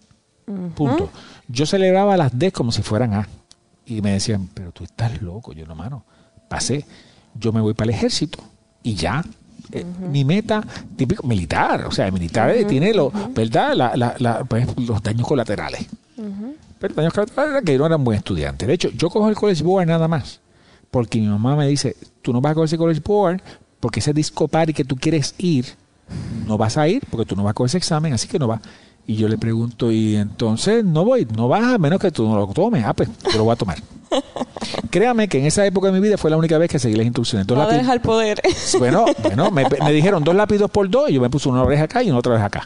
Punto. 0.75 1.09
Yo 1.47 1.65
celebraba 1.65 2.17
las 2.17 2.37
D 2.37 2.51
como 2.51 2.73
si 2.73 2.81
fueran 2.81 3.13
A. 3.13 3.29
Y 3.85 4.01
me 4.01 4.11
decían, 4.11 4.49
pero 4.53 4.73
tú 4.73 4.83
estás 4.83 5.21
loco. 5.21 5.53
Yo 5.53 5.65
no, 5.65 5.73
mano. 5.73 6.03
Pasé. 6.49 6.85
Yo 7.33 7.53
me 7.53 7.61
voy 7.61 7.73
para 7.73 7.91
el 7.91 7.95
ejército 7.95 8.39
y 8.83 8.95
ya. 8.95 9.23
Eh, 9.71 9.85
mi 10.11 10.25
meta 10.25 10.63
típico 10.95 11.25
militar, 11.25 11.85
o 11.85 11.91
sea, 11.91 12.07
el 12.07 12.13
militar 12.13 12.53
tiene 12.67 12.93
lo, 12.93 13.11
¿verdad? 13.33 14.45
Pues, 14.47 14.67
los 14.77 15.01
daños 15.01 15.27
colaterales. 15.27 15.87
Pero 16.79 16.93
daños 16.93 17.13
colaterales 17.13 17.51
era 17.51 17.61
que 17.61 17.73
yo 17.73 17.79
no 17.79 17.85
era 17.85 17.95
un 17.95 18.03
buen 18.03 18.17
estudiante. 18.17 18.65
De 18.65 18.73
hecho, 18.73 18.89
yo 18.89 19.09
cojo 19.09 19.29
el 19.29 19.35
College 19.35 19.63
Board 19.63 19.87
nada 19.87 20.07
más. 20.07 20.39
Porque 20.89 21.19
mi 21.19 21.27
mamá 21.27 21.55
me 21.55 21.67
dice, 21.67 21.95
tú 22.21 22.33
no 22.33 22.41
vas 22.41 22.51
a 22.51 22.55
coger 22.55 22.65
ese 22.65 22.77
College 22.77 23.01
Board 23.03 23.41
porque 23.79 24.01
ese 24.01 24.13
disco 24.13 24.47
party 24.47 24.73
que 24.73 24.83
tú 24.83 24.95
quieres 24.95 25.33
ir 25.37 25.65
no 26.45 26.57
vas 26.57 26.77
a 26.77 26.87
ir 26.87 27.01
porque 27.09 27.25
tú 27.25 27.35
no 27.35 27.43
vas 27.43 27.53
con 27.53 27.65
ese 27.65 27.77
examen, 27.77 28.13
así 28.13 28.27
que 28.27 28.37
no 28.37 28.47
vas. 28.47 28.61
Y 29.07 29.15
yo 29.15 29.27
le 29.27 29.37
pregunto, 29.37 29.91
y 29.91 30.15
entonces 30.15 30.85
no 30.85 31.03
voy, 31.03 31.27
no 31.35 31.47
vas 31.47 31.63
a 31.63 31.77
menos 31.77 31.99
que 31.99 32.11
tú 32.11 32.27
no 32.27 32.37
lo 32.37 32.47
tomes. 32.47 32.85
Ah, 32.85 32.93
pues 32.93 33.09
yo 33.31 33.37
lo 33.37 33.43
voy 33.43 33.53
a 33.53 33.55
tomar. 33.55 33.77
Créame 34.89 35.27
que 35.27 35.39
en 35.39 35.45
esa 35.45 35.65
época 35.65 35.87
de 35.87 35.93
mi 35.93 35.99
vida 35.99 36.17
fue 36.17 36.29
la 36.29 36.37
única 36.37 36.57
vez 36.57 36.69
que 36.69 36.79
seguí 36.79 36.95
las 36.95 37.05
instrucciones. 37.05 37.47
Dos 37.47 37.57
lápiz... 37.57 37.99
poder. 38.01 38.41
Bueno, 38.79 39.05
bueno 39.23 39.51
me, 39.51 39.65
dijeron 39.91 40.23
dos 40.23 40.35
lápiz 40.35 40.59
por 40.71 40.89
dos 40.89 41.09
y 41.09 41.13
yo 41.13 41.21
me 41.21 41.29
puse 41.29 41.49
una 41.49 41.63
oreja 41.63 41.83
acá 41.83 42.03
y 42.03 42.09
una 42.09 42.19
otra 42.19 42.33
vez 42.33 42.41
acá. 42.41 42.63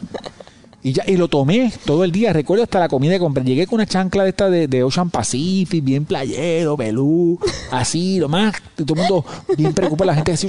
Y 0.82 0.92
ya, 0.92 1.02
y 1.06 1.16
lo 1.16 1.28
tomé 1.28 1.72
todo 1.84 2.04
el 2.04 2.12
día. 2.12 2.32
Recuerdo 2.32 2.62
hasta 2.62 2.78
la 2.78 2.88
comida 2.88 3.14
que 3.14 3.18
compré. 3.18 3.42
Llegué 3.42 3.66
con 3.66 3.76
una 3.76 3.86
chancla 3.86 4.22
de 4.22 4.30
esta 4.30 4.48
de, 4.48 4.82
Ocean 4.84 5.10
Pacific, 5.10 5.82
bien 5.82 6.04
playero, 6.04 6.76
pelú, 6.76 7.40
así, 7.72 8.20
lo 8.20 8.28
más. 8.28 8.54
todo 8.76 8.94
el 8.94 9.00
mundo 9.00 9.24
bien 9.56 9.72
preocupado. 9.72 10.06
La 10.06 10.14
gente 10.14 10.32
así, 10.32 10.48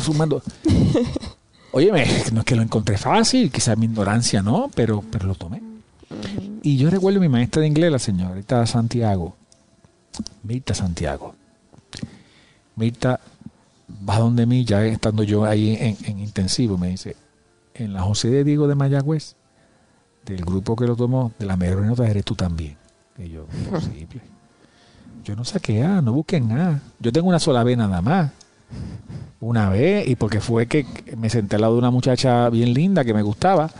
sumando. 0.00 0.42
Oye, 1.72 1.92
no 2.32 2.40
es 2.40 2.44
que 2.44 2.56
lo 2.56 2.62
encontré 2.62 2.96
fácil, 2.96 3.50
quizás 3.50 3.76
mi 3.76 3.86
ignorancia 3.86 4.42
no, 4.42 4.70
pero, 4.74 5.02
pero 5.10 5.26
lo 5.26 5.34
tomé. 5.34 5.62
Y 6.62 6.76
yo 6.76 6.90
recuerdo 6.90 7.18
a 7.18 7.22
mi 7.22 7.28
maestra 7.28 7.60
de 7.60 7.68
inglés, 7.68 7.92
la 7.92 7.98
señorita 7.98 8.66
Santiago, 8.66 9.36
Mirta 10.42 10.74
Santiago. 10.74 11.34
Mirta 12.76 13.20
va 14.08 14.18
donde 14.18 14.46
mí, 14.46 14.64
ya 14.64 14.84
estando 14.84 15.22
yo 15.22 15.44
ahí 15.44 15.76
en, 15.80 16.18
intensivo, 16.18 16.78
me 16.78 16.88
dice, 16.88 17.16
en 17.74 17.92
la 17.92 18.02
José 18.02 18.28
de 18.30 18.44
Diego 18.44 18.66
de 18.66 18.74
Mayagüez, 18.74 19.36
del 20.24 20.44
grupo 20.44 20.76
que 20.76 20.86
lo 20.86 20.96
tomó, 20.96 21.32
de 21.38 21.46
la 21.46 21.56
mejor 21.56 21.84
nota 21.84 22.08
eres 22.08 22.24
tú 22.24 22.34
también. 22.34 22.76
Y 23.18 23.28
yo, 23.28 23.46
imposible. 23.64 24.22
Yo 25.24 25.36
no 25.36 25.44
saqué 25.44 25.82
A, 25.82 26.00
no 26.00 26.12
busquen 26.12 26.52
A. 26.52 26.80
Yo 27.00 27.12
tengo 27.12 27.28
una 27.28 27.38
sola 27.38 27.62
B 27.62 27.76
nada 27.76 28.00
más 28.00 28.30
una 29.40 29.70
vez 29.70 30.08
y 30.08 30.16
porque 30.16 30.40
fue 30.40 30.66
que 30.66 30.84
me 31.16 31.30
senté 31.30 31.56
al 31.56 31.62
lado 31.62 31.74
de 31.74 31.78
una 31.78 31.90
muchacha 31.90 32.50
bien 32.50 32.74
linda 32.74 33.04
que 33.04 33.14
me 33.14 33.22
gustaba 33.22 33.70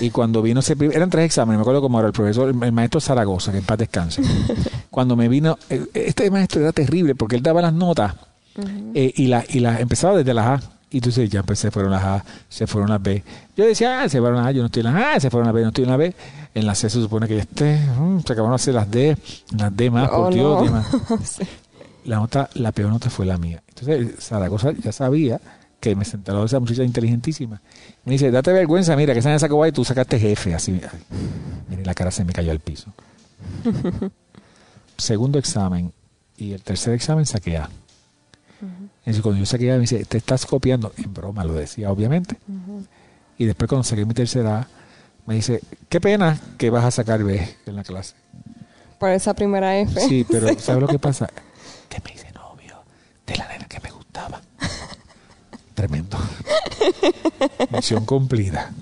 y 0.00 0.10
cuando 0.10 0.42
vino 0.42 0.60
ese 0.60 0.76
eran 0.92 1.08
tres 1.08 1.26
exámenes 1.26 1.58
me 1.58 1.62
acuerdo 1.62 1.80
como 1.80 1.98
era 2.00 2.08
el 2.08 2.12
profesor 2.12 2.48
el 2.48 2.72
maestro 2.72 3.00
Zaragoza 3.00 3.52
que 3.52 3.58
en 3.58 3.64
paz 3.64 3.78
descanse 3.78 4.22
cuando 4.90 5.14
me 5.14 5.28
vino 5.28 5.56
eh, 5.70 5.84
este 5.94 6.30
maestro 6.30 6.60
era 6.60 6.72
terrible 6.72 7.14
porque 7.14 7.36
él 7.36 7.42
daba 7.42 7.62
las 7.62 7.72
notas 7.72 8.14
eh, 8.94 9.12
y 9.14 9.28
las 9.28 9.54
y 9.54 9.60
las 9.60 9.80
empezaba 9.80 10.16
desde 10.16 10.34
las 10.34 10.46
A 10.46 10.78
y 10.90 10.98
entonces 10.98 11.28
ya 11.28 11.40
empecé, 11.40 11.70
fueron 11.70 11.92
las 11.92 12.02
A, 12.02 12.24
se 12.48 12.66
fueron 12.66 12.88
las 12.88 13.02
B. 13.02 13.22
Yo 13.56 13.66
decía, 13.66 14.00
ah, 14.00 14.08
se 14.08 14.20
fueron 14.20 14.38
las 14.38 14.46
A, 14.46 14.52
yo 14.52 14.62
no 14.62 14.66
estoy 14.66 14.80
en 14.80 14.94
las 14.94 15.16
A, 15.16 15.20
se 15.20 15.28
fueron 15.28 15.46
las 15.46 15.54
B, 15.54 15.62
no 15.62 15.68
estoy 15.68 15.84
en 15.84 15.90
las 15.90 15.98
B. 15.98 16.14
En 16.54 16.66
la 16.66 16.74
C 16.74 16.88
se 16.88 17.00
supone 17.00 17.28
que 17.28 17.36
ya 17.36 17.42
esté, 17.42 17.78
mm, 17.78 18.20
se 18.20 18.32
acabaron 18.32 18.52
de 18.52 18.54
hacer 18.56 18.74
las 18.74 18.90
D, 18.90 19.16
las 19.56 19.76
D 19.76 19.90
más, 19.90 20.08
por 20.08 20.18
oh, 20.18 20.30
Dios, 20.30 20.70
más. 20.70 20.86
La 22.08 22.16
nota, 22.16 22.48
la 22.54 22.72
peor 22.72 22.90
nota 22.90 23.10
fue 23.10 23.26
la 23.26 23.36
mía. 23.36 23.62
Entonces 23.68 24.14
Zaragoza 24.18 24.72
ya 24.72 24.92
sabía 24.92 25.38
que 25.78 25.94
me 25.94 26.06
sentó 26.06 26.42
esa 26.42 26.58
muchacha 26.58 26.82
inteligentísima. 26.82 27.60
Me 28.06 28.12
dice, 28.12 28.30
date 28.30 28.50
vergüenza, 28.50 28.96
mira, 28.96 29.12
que 29.12 29.20
esa 29.20 29.34
esa 29.34 29.46
y 29.46 29.72
tú 29.72 29.84
sacaste 29.84 30.18
jefe. 30.18 30.54
Así, 30.54 30.80
mire, 31.68 31.84
la 31.84 31.92
cara 31.92 32.10
se 32.10 32.24
me 32.24 32.32
cayó 32.32 32.50
al 32.50 32.60
piso. 32.60 32.94
Segundo 34.96 35.38
examen 35.38 35.92
y 36.38 36.52
el 36.52 36.62
tercer 36.62 36.94
examen 36.94 37.26
saqué 37.26 37.58
A. 37.58 37.68
Y 39.04 39.20
cuando 39.20 39.38
yo 39.38 39.44
saqué 39.44 39.70
A, 39.70 39.74
me 39.74 39.82
dice, 39.82 40.02
te 40.06 40.16
estás 40.16 40.46
copiando. 40.46 40.94
En 40.96 41.12
broma 41.12 41.44
lo 41.44 41.52
decía, 41.52 41.92
obviamente. 41.92 42.38
Y 43.36 43.44
después 43.44 43.68
cuando 43.68 43.84
saqué 43.84 44.06
mi 44.06 44.14
tercera 44.14 44.60
A, 44.60 44.68
me 45.26 45.34
dice, 45.34 45.60
qué 45.90 46.00
pena 46.00 46.40
que 46.56 46.70
vas 46.70 46.86
a 46.86 46.90
sacar 46.90 47.22
B 47.22 47.56
en 47.66 47.76
la 47.76 47.84
clase. 47.84 48.14
Por 48.98 49.10
esa 49.10 49.34
primera 49.34 49.78
F. 49.78 50.00
Sí, 50.00 50.24
pero 50.26 50.48
¿sabes 50.58 50.80
lo 50.80 50.88
que 50.88 50.98
pasa? 50.98 51.28
Que 51.88 52.00
me 52.04 52.12
hice 52.14 52.30
novio 52.32 52.82
de 53.26 53.36
la 53.36 53.48
nena 53.48 53.64
que 53.66 53.80
me 53.80 53.90
gustaba. 53.90 54.40
Tremendo. 55.74 56.18
Misión 57.70 58.04
cumplida. 58.04 58.72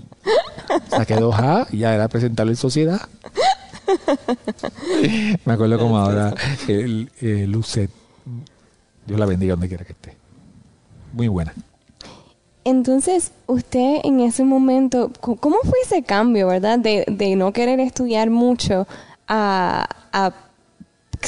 Saqué 0.89 1.17
dos 1.17 1.35
A 1.39 1.67
y 1.71 1.79
ya 1.79 1.95
era 1.95 2.09
presentarlo 2.09 2.53
en 2.53 2.57
sociedad. 2.57 3.01
Me 5.45 5.53
acuerdo 5.53 5.79
como 5.79 5.99
ahora 5.99 6.35
el, 6.69 7.11
Lucet. 7.51 7.91
Dios 9.07 9.21
la 9.21 9.27
bendiga 9.27 9.53
donde 9.53 9.69
quiera 9.69 9.85
que 9.85 9.93
esté. 9.93 10.17
Muy 11.13 11.29
buena. 11.29 11.55
Entonces, 12.65 13.31
usted 13.47 14.01
en 14.03 14.19
ese 14.21 14.43
momento, 14.43 15.13
¿cómo 15.21 15.59
fue 15.63 15.79
ese 15.85 16.03
cambio, 16.03 16.49
verdad? 16.49 16.81
De, 16.81 17.05
de 17.07 17.37
no 17.37 17.53
querer 17.53 17.79
estudiar 17.79 18.29
mucho 18.31 18.89
a, 19.29 19.89
a 20.13 20.33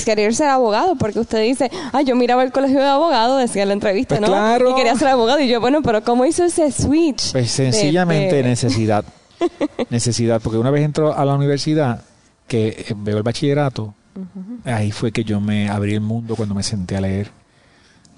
querer 0.05 0.35
ser 0.35 0.49
abogado, 0.49 0.97
porque 0.97 1.21
usted 1.21 1.43
dice, 1.43 1.71
ah, 1.93 2.03
yo 2.03 2.17
miraba 2.17 2.43
el 2.43 2.53
colegio 2.53 2.79
de 2.79 2.87
abogados, 2.87 3.41
decía 3.41 3.63
en 3.63 3.69
la 3.69 3.75
entrevista, 3.75 4.17
pues 4.19 4.31
¿no? 4.31 4.71
Y 4.71 4.75
quería 4.75 4.95
ser 4.97 5.09
abogado. 5.09 5.41
Y 5.41 5.49
yo, 5.49 5.61
bueno, 5.61 5.83
pero 5.83 6.03
¿cómo 6.03 6.25
hizo 6.25 6.45
ese 6.45 6.71
switch? 6.71 7.33
Pues 7.33 7.51
sencillamente 7.51 8.43
necesidad. 8.43 9.05
necesidad, 9.91 10.41
porque 10.43 10.59
una 10.59 10.71
vez 10.71 10.85
entró 10.85 11.17
a 11.17 11.25
la 11.25 11.35
universidad, 11.35 12.03
que 12.47 12.69
eh, 12.69 12.95
veo 12.97 13.19
el 13.19 13.23
bachillerato, 13.23 13.95
ahí 14.65 14.91
fue 14.91 15.13
que 15.13 15.23
yo 15.25 15.41
me 15.41 15.69
abrí 15.69 15.95
el 15.95 16.01
mundo 16.01 16.35
cuando 16.35 16.55
me 16.55 16.63
senté 16.63 16.97
a 16.97 17.01
leer 17.01 17.31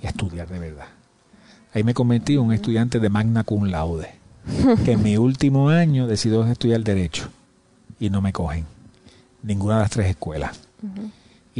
y 0.03 0.07
a 0.07 0.11
estudiar 0.11 0.49
de 0.49 0.59
verdad. 0.59 0.87
Ahí 1.75 1.85
me 1.85 1.95
convertí 1.95 2.35
en 2.35 2.41
un 2.41 2.53
estudiante 2.53 2.99
de 2.99 3.09
magna 3.09 3.45
cum 3.45 3.65
laude, 3.65 4.09
que 4.85 4.93
en 4.93 5.03
mi 5.03 5.17
último 5.17 5.69
año 5.69 6.07
decidió 6.07 6.47
estudiar 6.47 6.83
Derecho 6.83 7.29
y 7.99 8.11
no 8.11 8.21
me 8.21 8.33
cogen. 8.33 8.65
Ninguna 9.43 9.77
de 9.77 9.81
las 9.83 9.91
tres 9.91 10.07
escuelas. 10.09 10.61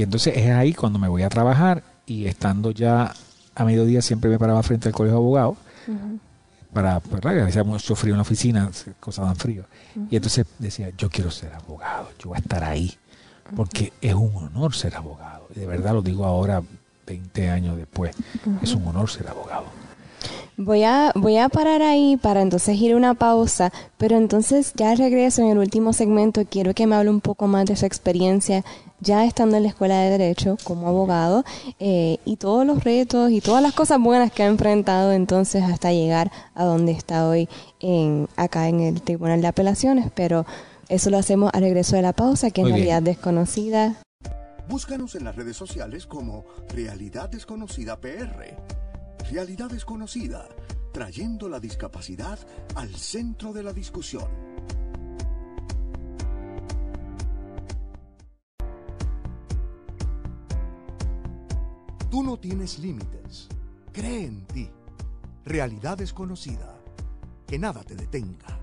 Y 0.01 0.03
entonces 0.03 0.35
es 0.35 0.49
ahí 0.49 0.73
cuando 0.73 0.99
me 0.99 1.09
voy 1.09 1.25
a 1.25 1.29
trabajar 1.29 1.83
y 2.07 2.25
estando 2.25 2.71
ya 2.71 3.13
a 3.55 3.65
mediodía 3.67 4.01
siempre 4.01 4.31
me 4.31 4.39
paraba 4.39 4.63
frente 4.63 4.89
al 4.89 4.95
colegio 4.95 5.17
de 5.17 5.19
abogados 5.19 5.59
para, 6.73 7.01
pues, 7.01 7.21
que 7.21 7.43
hacía 7.43 7.65
mucho 7.65 7.95
frío 7.95 8.15
en 8.15 8.17
la 8.17 8.23
oficina, 8.23 8.71
cosas 8.99 9.27
dan 9.27 9.37
frío. 9.37 9.67
Y 10.09 10.17
entonces 10.17 10.47
decía, 10.59 10.89
yo 10.97 11.11
quiero 11.11 11.31
ser 11.31 11.53
abogado, 11.53 12.09
yo 12.19 12.31
voy 12.31 12.39
a 12.39 12.41
estar 12.41 12.65
ahí, 12.65 12.97
porque 13.55 13.93
es 14.01 14.15
un 14.15 14.35
honor 14.37 14.75
ser 14.75 14.97
abogado. 14.97 15.49
Y 15.55 15.61
de 15.61 15.67
verdad 15.67 15.93
lo 15.93 16.01
digo 16.01 16.25
ahora, 16.25 16.63
20 17.07 17.51
años 17.51 17.77
después, 17.77 18.17
es 18.63 18.73
un 18.73 18.87
honor 18.87 19.11
ser 19.11 19.29
abogado. 19.29 19.67
Voy 20.63 20.83
a, 20.83 21.11
voy 21.15 21.39
a 21.39 21.49
parar 21.49 21.81
ahí 21.81 22.19
para 22.19 22.43
entonces 22.43 22.77
ir 22.77 22.93
a 22.93 22.97
una 22.99 23.15
pausa, 23.15 23.73
pero 23.97 24.19
entonces 24.19 24.75
ya 24.77 24.95
regreso 24.95 25.41
en 25.41 25.49
el 25.49 25.57
último 25.57 25.95
segmento. 25.95 26.45
Quiero 26.45 26.75
que 26.75 26.87
me 26.87 26.97
hable 26.97 27.09
un 27.09 27.23
poco 27.23 27.47
más 27.47 27.65
de 27.65 27.77
su 27.77 27.87
experiencia 27.87 28.63
ya 29.01 29.25
estando 29.25 29.57
en 29.57 29.63
la 29.63 29.71
escuela 29.71 29.99
de 30.01 30.11
Derecho 30.11 30.59
como 30.63 30.87
abogado 30.87 31.45
eh, 31.79 32.19
y 32.27 32.37
todos 32.37 32.67
los 32.67 32.85
retos 32.85 33.31
y 33.31 33.41
todas 33.41 33.63
las 33.63 33.73
cosas 33.73 33.99
buenas 33.99 34.33
que 34.33 34.43
ha 34.43 34.49
enfrentado 34.49 35.13
entonces 35.13 35.63
hasta 35.63 35.93
llegar 35.93 36.31
a 36.55 36.65
donde 36.65 36.93
está 36.93 37.27
hoy 37.27 37.49
en, 37.81 38.29
acá 38.37 38.69
en 38.69 38.81
el 38.81 39.01
Tribunal 39.01 39.41
de 39.41 39.49
Apelaciones. 39.49 40.11
Pero 40.15 40.45
eso 40.91 41.09
lo 41.09 41.17
hacemos 41.17 41.51
al 41.55 41.63
regreso 41.63 41.97
de 41.97 42.03
la 42.03 42.13
pausa, 42.13 42.51
que 42.51 42.61
en 42.61 42.69
realidad 42.69 43.01
desconocida. 43.01 43.97
Búscanos 44.69 45.15
en 45.15 45.25
las 45.25 45.37
redes 45.37 45.57
sociales 45.57 46.07
como 46.07 46.45
Realidad 46.69 47.31
Desconocida 47.31 47.99
PR 47.99 48.59
Realidad 49.31 49.71
desconocida, 49.71 50.49
trayendo 50.93 51.49
la 51.49 51.61
discapacidad 51.61 52.37
al 52.75 52.93
centro 52.97 53.53
de 53.53 53.63
la 53.63 53.73
discusión. 53.73 54.29
Tú 62.11 62.25
no 62.25 62.41
tienes 62.41 62.81
límites. 62.81 63.47
Cree 63.93 64.25
en 64.25 64.45
ti. 64.49 64.69
Realidad 65.45 65.97
desconocida. 65.97 66.77
Que 67.47 67.57
nada 67.57 67.85
te 67.85 67.95
detenga. 67.95 68.59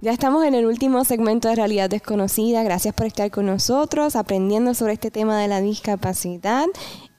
Ya 0.00 0.12
estamos 0.12 0.44
en 0.44 0.54
el 0.54 0.66
último 0.66 1.04
segmento 1.04 1.48
de 1.48 1.54
Realidad 1.54 1.88
Desconocida. 1.88 2.64
Gracias 2.64 2.94
por 2.94 3.06
estar 3.06 3.30
con 3.30 3.46
nosotros, 3.46 4.16
aprendiendo 4.16 4.74
sobre 4.74 4.94
este 4.94 5.10
tema 5.10 5.38
de 5.38 5.46
la 5.46 5.60
discapacidad. 5.60 6.66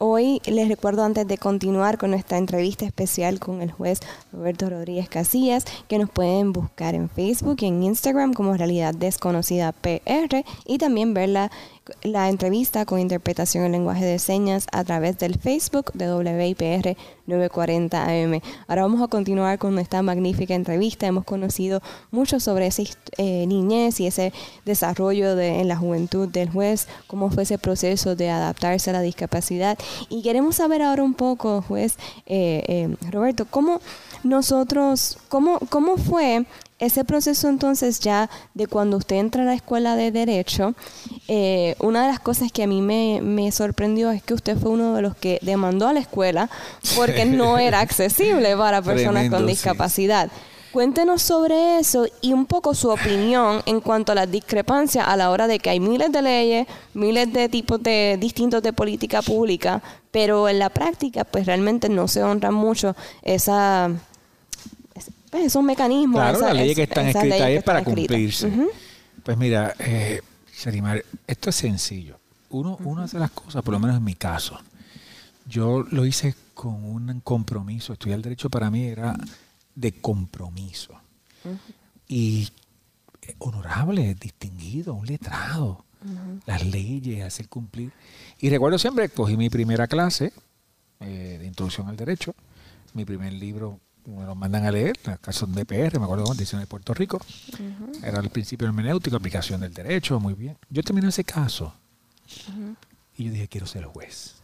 Hoy 0.03 0.41
les 0.47 0.67
recuerdo 0.67 1.03
antes 1.03 1.27
de 1.27 1.37
continuar 1.37 1.99
con 1.99 2.09
nuestra 2.09 2.39
entrevista 2.39 2.85
especial 2.85 3.39
con 3.39 3.61
el 3.61 3.71
juez 3.71 3.99
Roberto 4.33 4.67
Rodríguez 4.67 5.07
Casillas, 5.07 5.63
que 5.87 5.99
nos 5.99 6.09
pueden 6.09 6.53
buscar 6.53 6.95
en 6.95 7.07
Facebook 7.07 7.57
y 7.59 7.67
en 7.67 7.83
Instagram 7.83 8.33
como 8.33 8.57
Realidad 8.57 8.95
Desconocida 8.95 9.73
PR 9.73 10.43
y 10.65 10.79
también 10.79 11.13
ver 11.13 11.29
la, 12.03 12.29
entrevista 12.29 12.85
con 12.85 12.99
interpretación 12.99 13.65
en 13.65 13.71
lenguaje 13.71 14.05
de 14.05 14.19
señas 14.19 14.67
a 14.71 14.83
través 14.83 15.17
del 15.17 15.39
Facebook 15.39 15.91
de 15.93 16.13
WIPR 16.13 16.95
940 17.25 18.03
AM. 18.03 18.41
Ahora 18.67 18.83
vamos 18.83 19.01
a 19.01 19.07
continuar 19.07 19.57
con 19.57 19.77
esta 19.79 20.01
magnífica 20.01 20.53
entrevista. 20.53 21.07
Hemos 21.07 21.23
conocido 21.23 21.81
mucho 22.11 22.39
sobre 22.39 22.67
esa 22.67 22.83
eh, 23.17 23.45
niñez 23.47 23.99
y 23.99 24.07
ese 24.07 24.33
desarrollo 24.65 25.35
de, 25.35 25.59
en 25.59 25.67
la 25.67 25.77
juventud 25.77 26.27
del 26.27 26.49
juez, 26.49 26.87
cómo 27.07 27.29
fue 27.29 27.43
ese 27.43 27.57
proceso 27.57 28.15
de 28.15 28.29
adaptarse 28.29 28.89
a 28.89 28.93
la 28.93 29.01
discapacidad. 29.01 29.77
Y 30.09 30.21
queremos 30.21 30.57
saber 30.57 30.81
ahora 30.81 31.03
un 31.03 31.13
poco, 31.13 31.61
juez 31.61 31.97
eh, 32.25 32.63
eh, 32.67 32.95
Roberto, 33.11 33.45
cómo 33.45 33.81
nosotros, 34.23 35.17
cómo, 35.29 35.59
cómo 35.69 35.97
fue 35.97 36.45
ese 36.81 37.05
proceso 37.05 37.47
entonces 37.47 37.99
ya 37.99 38.29
de 38.55 38.65
cuando 38.65 38.97
usted 38.97 39.17
entra 39.17 39.43
a 39.43 39.45
la 39.45 39.53
escuela 39.53 39.95
de 39.95 40.11
derecho, 40.11 40.73
eh, 41.27 41.75
una 41.79 42.01
de 42.01 42.07
las 42.07 42.19
cosas 42.19 42.51
que 42.51 42.63
a 42.63 42.67
mí 42.67 42.81
me, 42.81 43.51
sorprendió 43.51 44.09
es 44.09 44.23
que 44.23 44.33
usted 44.33 44.57
fue 44.57 44.71
uno 44.71 44.95
de 44.95 45.03
los 45.03 45.15
que 45.15 45.37
demandó 45.43 45.87
a 45.87 45.93
la 45.93 45.99
escuela 45.99 46.49
porque 46.95 47.25
no 47.25 47.57
era 47.59 47.81
accesible 47.81 48.57
para 48.57 48.81
personas 48.81 49.29
con 49.29 49.45
discapacidad. 49.45 50.29
Cuéntenos 50.71 51.21
sobre 51.21 51.79
eso 51.79 52.07
y 52.21 52.33
un 52.33 52.45
poco 52.45 52.73
su 52.73 52.89
opinión 52.89 53.61
en 53.65 53.79
cuanto 53.81 54.13
a 54.13 54.15
las 54.15 54.31
discrepancias 54.31 55.05
a 55.07 55.17
la 55.17 55.29
hora 55.29 55.45
de 55.45 55.59
que 55.59 55.69
hay 55.69 55.79
miles 55.79 56.11
de 56.11 56.21
leyes, 56.21 56.67
miles 56.93 57.31
de 57.31 57.47
tipos 57.49 57.83
de 57.83 58.17
distintos 58.19 58.63
de 58.63 58.73
política 58.73 59.21
pública, 59.21 59.83
pero 60.09 60.49
en 60.49 60.57
la 60.57 60.69
práctica 60.69 61.25
pues 61.25 61.45
realmente 61.45 61.89
no 61.89 62.07
se 62.07 62.23
honra 62.23 62.51
mucho 62.51 62.95
esa 63.21 63.91
pues, 65.31 65.45
esos 65.45 65.63
mecanismos. 65.63 66.19
Claro, 66.19 66.39
las 66.41 66.53
leyes 66.53 66.75
que 66.75 66.83
están 66.83 67.07
escritas 67.07 67.49
es 67.49 67.63
para 67.63 67.83
cumplirse. 67.83 68.51
Pues 69.23 69.37
mira, 69.37 69.73
eh, 69.79 70.21
esto 71.27 71.49
es 71.49 71.55
sencillo. 71.55 72.19
Uno, 72.49 72.77
Una 72.83 73.07
de 73.07 73.17
las 73.17 73.31
cosas, 73.31 73.63
por 73.63 73.73
lo 73.73 73.79
menos 73.79 73.97
en 73.97 74.03
mi 74.03 74.15
caso, 74.15 74.59
yo 75.47 75.83
lo 75.89 76.05
hice 76.05 76.35
con 76.53 76.83
un 76.83 77.21
compromiso. 77.21 77.93
Estudiar 77.93 78.21
derecho 78.21 78.49
para 78.49 78.69
mí 78.69 78.83
era 78.83 79.15
de 79.73 79.93
compromiso. 79.93 80.93
Y 82.07 82.49
eh, 83.21 83.35
honorable, 83.39 84.15
distinguido, 84.15 84.93
un 84.93 85.07
letrado. 85.07 85.85
Las 86.45 86.65
leyes, 86.65 87.23
hacer 87.23 87.47
cumplir. 87.47 87.91
Y 88.39 88.49
recuerdo 88.49 88.77
siempre, 88.79 89.07
cogí 89.09 89.37
mi 89.37 89.49
primera 89.49 89.87
clase 89.87 90.33
eh, 90.99 91.37
de 91.39 91.45
introducción 91.45 91.87
al 91.87 91.95
derecho, 91.95 92.35
mi 92.93 93.05
primer 93.05 93.33
libro 93.33 93.79
me 94.05 94.25
lo 94.25 94.35
mandan 94.35 94.65
a 94.65 94.71
leer, 94.71 94.97
la 95.05 95.17
caso 95.17 95.45
de 95.45 95.65
PR, 95.65 95.99
me 95.99 96.05
acuerdo 96.05 96.33
de 96.33 96.45
de 96.45 96.67
Puerto 96.67 96.93
Rico. 96.93 97.19
Era 98.03 98.19
el 98.19 98.29
principio 98.29 98.67
hermenéutico, 98.67 99.15
aplicación 99.15 99.61
del 99.61 99.73
derecho, 99.73 100.19
muy 100.19 100.33
bien. 100.33 100.57
Yo 100.69 100.83
terminé 100.83 101.07
ese 101.09 101.23
caso 101.23 101.73
y 103.17 103.25
yo 103.25 103.31
dije, 103.31 103.47
quiero 103.47 103.67
ser 103.67 103.85
juez. 103.85 104.35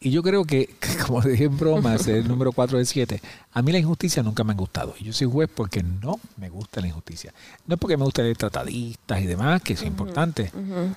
Y 0.00 0.10
yo 0.10 0.22
creo 0.22 0.44
que, 0.44 0.74
como 1.06 1.22
dije 1.22 1.44
en 1.44 1.56
broma, 1.56 1.94
es 1.94 2.08
el 2.08 2.26
número 2.26 2.52
4 2.52 2.78
de 2.78 2.84
7, 2.84 3.22
a 3.52 3.62
mí 3.62 3.70
la 3.70 3.78
injusticia 3.78 4.22
nunca 4.22 4.42
me 4.42 4.52
ha 4.52 4.56
gustado. 4.56 4.94
Y 4.98 5.04
yo 5.04 5.12
soy 5.12 5.28
juez 5.30 5.48
porque 5.54 5.82
no 5.82 6.18
me 6.36 6.48
gusta 6.48 6.80
la 6.80 6.88
injusticia. 6.88 7.32
No 7.66 7.74
es 7.74 7.80
porque 7.80 7.96
me 7.96 8.04
gusta 8.04 8.22
leer 8.22 8.36
tratadistas 8.36 9.20
y 9.20 9.26
demás, 9.26 9.62
que 9.62 9.74
es 9.74 9.82
importante, 9.82 10.50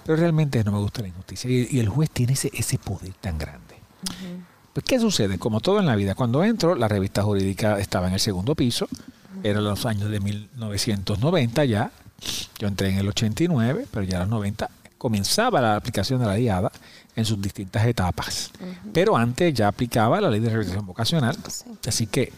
pero 0.03 0.17
realmente 0.17 0.63
no 0.63 0.71
me 0.71 0.79
gusta 0.79 1.03
la 1.03 1.09
injusticia. 1.09 1.49
Y, 1.49 1.79
el 1.79 1.89
juez 1.89 2.09
tiene 2.09 2.33
ese, 2.33 2.49
ese 2.53 2.79
poder 2.79 3.13
tan 3.13 3.37
grande. 3.37 3.75
Pues, 4.75 4.83
¿qué 4.83 4.99
sucede? 4.99 5.39
Como 5.39 5.61
todo 5.61 5.79
en 5.79 5.85
la 5.85 5.95
vida, 5.95 6.15
cuando 6.15 6.43
entro, 6.43 6.75
la 6.75 6.89
revista 6.89 7.23
jurídica 7.23 7.79
estaba 7.79 8.09
en 8.09 8.15
el 8.15 8.19
segundo 8.19 8.55
piso, 8.55 8.89
eran 9.41 9.63
los 9.63 9.85
años 9.85 10.11
de 10.11 10.19
1990 10.19 11.63
ya, 11.63 11.91
yo 12.59 12.67
entré 12.67 12.89
en 12.89 12.97
el 12.97 13.07
89, 13.07 13.87
pero 13.89 14.03
ya 14.03 14.15
en 14.17 14.23
los 14.23 14.29
90 14.31 14.69
comenzaba 14.97 15.61
la 15.61 15.77
aplicación 15.77 16.19
de 16.19 16.25
la 16.25 16.33
diada 16.33 16.73
en 17.15 17.23
sus 17.23 17.41
distintas 17.41 17.85
etapas. 17.85 18.51
Pero 18.91 19.15
antes 19.15 19.53
ya 19.53 19.69
aplicaba 19.69 20.19
la 20.19 20.29
ley 20.29 20.41
de 20.41 20.49
revisión 20.49 20.85
vocacional. 20.85 21.37
Así 21.87 22.07
que, 22.07 22.33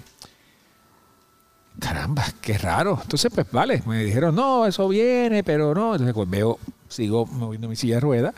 caramba, 1.79 2.23
qué 2.39 2.59
raro. 2.59 2.99
Entonces, 3.01 3.31
pues 3.33 3.47
vale, 3.51 3.81
me 3.87 4.03
dijeron, 4.03 4.35
no, 4.35 4.67
eso 4.67 4.87
viene, 4.87 5.43
pero 5.43 5.73
no. 5.73 5.93
Entonces, 5.93 6.13
pues 6.13 6.29
veo, 6.29 6.59
sigo 6.87 7.25
moviendo 7.25 7.67
mi 7.67 7.75
silla 7.75 7.95
de 7.95 8.01
ruedas, 8.01 8.35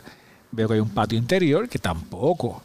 veo 0.52 0.68
que 0.68 0.74
hay 0.74 0.80
un 0.80 0.88
patio 0.88 1.18
interior 1.18 1.68
que 1.68 1.78
tampoco 1.78 2.62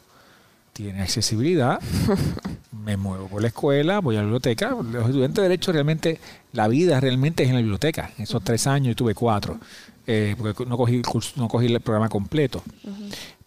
tiene 0.75 1.01
accesibilidad, 1.01 1.79
me 2.83 2.97
muevo 2.97 3.27
por 3.27 3.41
la 3.41 3.47
escuela, 3.47 4.01
voy 4.01 4.15
a 4.15 4.19
la 4.19 4.23
biblioteca. 4.23 4.71
Los 4.71 5.05
estudiantes 5.05 5.35
de 5.35 5.41
Derecho 5.43 5.71
realmente, 5.71 6.19
la 6.51 6.67
vida 6.67 6.99
realmente 6.99 7.43
es 7.43 7.49
en 7.49 7.55
la 7.55 7.61
biblioteca. 7.61 8.11
En 8.17 8.23
esos 8.23 8.43
tres 8.43 8.67
años 8.67 8.89
yo 8.89 8.95
tuve 8.97 9.15
cuatro, 9.15 9.57
eh, 10.05 10.35
porque 10.37 10.65
no 10.65 10.75
cogí, 10.75 10.95
el 10.95 11.03
no 11.37 11.47
cogí 11.47 11.67
el 11.67 11.79
programa 11.79 12.09
completo. 12.09 12.61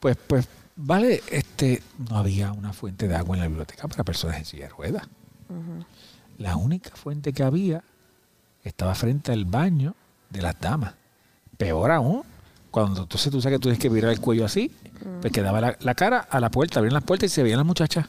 Pues, 0.01 0.17
pues, 0.27 0.49
vale, 0.75 1.23
este, 1.31 1.83
no 2.09 2.17
había 2.17 2.51
una 2.53 2.73
fuente 2.73 3.07
de 3.07 3.17
agua 3.17 3.37
en 3.37 3.43
la 3.43 3.49
biblioteca 3.49 3.87
para 3.89 4.05
personas 4.05 4.39
en 4.39 4.47
silla 4.47 4.65
de 4.65 4.71
ruedas. 4.71 5.07
La 6.39 6.57
única 6.57 6.97
fuente 6.97 7.35
que 7.35 7.43
había 7.43 7.85
estaba 8.65 8.95
frente 8.95 9.33
al 9.33 9.45
baño 9.45 9.95
de 10.31 10.41
las 10.41 10.59
damas. 10.59 10.95
Peor 11.59 11.91
aún, 11.91 12.23
cuando 12.71 13.03
entonces 13.03 13.31
tú 13.31 13.43
sabes 13.43 13.57
que 13.57 13.61
tú 13.61 13.69
tienes 13.69 13.81
que 13.81 13.91
virar 13.91 14.13
el 14.13 14.21
cuello 14.21 14.47
así, 14.47 14.73
pues 15.21 15.33
quedaba 15.33 15.77
la, 15.79 15.95
cara 15.95 16.27
a 16.31 16.41
la 16.41 16.51
puerta, 16.51 16.79
abrían 16.79 16.95
las 16.95 17.05
puertas 17.05 17.31
y 17.31 17.35
se 17.35 17.43
veían 17.43 17.59
las 17.59 17.67
muchachas 17.67 18.07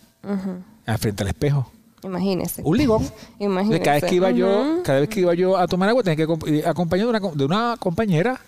al 0.85 0.97
frente 0.97 1.23
al 1.23 1.29
espejo. 1.29 1.71
Imagínese. 2.03 2.61
Un 2.63 2.77
ligón. 2.77 3.09
Imagínese. 3.39 3.81
Cada 3.81 3.99
vez 3.99 4.09
que 4.09 4.15
iba 4.15 4.31
yo, 4.31 4.81
cada 4.83 4.99
vez 5.01 5.09
que 5.09 5.19
iba 5.21 5.33
yo 5.33 5.57
a 5.57 5.67
tomar 5.67 5.89
agua, 5.89 6.03
tenía 6.03 6.15
que 6.25 6.63
acompañar 6.65 7.07
de 7.07 7.09
una, 7.09 7.31
de 7.33 7.45
una 7.45 7.75
compañera 7.77 8.39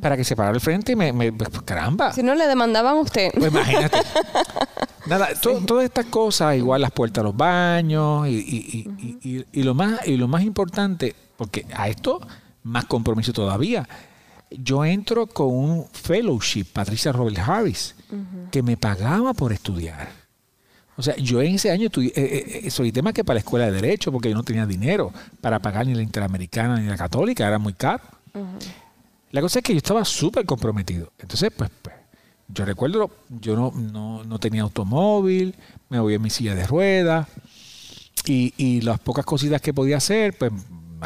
para 0.00 0.16
que 0.16 0.24
se 0.24 0.36
parara 0.36 0.54
al 0.54 0.60
frente 0.60 0.92
y 0.92 0.96
me, 0.96 1.32
pues, 1.32 1.48
caramba. 1.64 2.12
Si 2.12 2.22
no 2.22 2.34
le 2.34 2.46
demandaban 2.46 2.96
a 2.96 3.00
usted. 3.00 3.30
Pues 3.34 3.52
imagínate. 3.52 3.98
Nada, 5.06 5.28
todas 5.40 5.84
estas 5.84 6.06
cosas, 6.06 6.56
igual 6.56 6.80
las 6.80 6.90
puertas 6.90 7.20
a 7.20 7.24
los 7.24 7.36
baños 7.36 8.26
y, 8.26 8.30
y, 8.30 9.18
y, 9.22 9.44
y, 9.52 9.62
lo 9.62 9.74
más 9.74 10.06
y 10.06 10.16
lo 10.16 10.28
más 10.28 10.42
importante, 10.44 11.14
porque 11.36 11.66
a 11.74 11.88
esto 11.88 12.20
más 12.62 12.86
compromiso 12.86 13.34
todavía 13.34 13.86
yo 14.58 14.84
entro 14.84 15.26
con 15.26 15.48
un 15.48 15.86
fellowship, 15.92 16.64
Patricia 16.72 17.12
Robert 17.12 17.38
Harris, 17.38 17.94
que 18.50 18.62
me 18.62 18.76
pagaba 18.76 19.34
por 19.34 19.52
estudiar. 19.52 20.08
O 20.96 21.02
sea, 21.02 21.16
yo 21.16 21.42
en 21.42 21.56
ese 21.56 21.70
año 21.70 21.88
eh, 21.96 22.12
eh, 22.14 22.60
eh, 22.64 22.70
soy 22.70 22.92
tema 22.92 23.12
que 23.12 23.24
para 23.24 23.34
la 23.34 23.40
escuela 23.40 23.66
de 23.66 23.72
Derecho, 23.72 24.12
porque 24.12 24.28
yo 24.28 24.36
no 24.36 24.44
tenía 24.44 24.64
dinero 24.64 25.12
para 25.40 25.58
pagar 25.58 25.86
ni 25.86 25.94
la 25.94 26.02
Interamericana 26.02 26.78
ni 26.78 26.86
la 26.86 26.96
Católica, 26.96 27.46
era 27.46 27.58
muy 27.58 27.72
caro. 27.72 28.04
La 29.32 29.40
cosa 29.40 29.58
es 29.58 29.64
que 29.64 29.72
yo 29.72 29.78
estaba 29.78 30.04
súper 30.04 30.46
comprometido. 30.46 31.12
Entonces, 31.18 31.50
pues, 31.56 31.70
pues, 31.82 31.96
yo 32.46 32.64
recuerdo, 32.64 33.10
yo 33.40 33.56
no, 33.56 33.72
no, 34.24 34.38
tenía 34.38 34.62
automóvil, 34.62 35.54
me 35.88 35.98
voy 35.98 36.14
en 36.14 36.22
mi 36.22 36.30
silla 36.30 36.54
de 36.54 36.66
ruedas, 36.66 37.26
y, 38.26 38.54
y 38.56 38.80
las 38.82 39.00
pocas 39.00 39.24
cositas 39.24 39.60
que 39.60 39.74
podía 39.74 39.96
hacer, 39.96 40.36
pues 40.38 40.52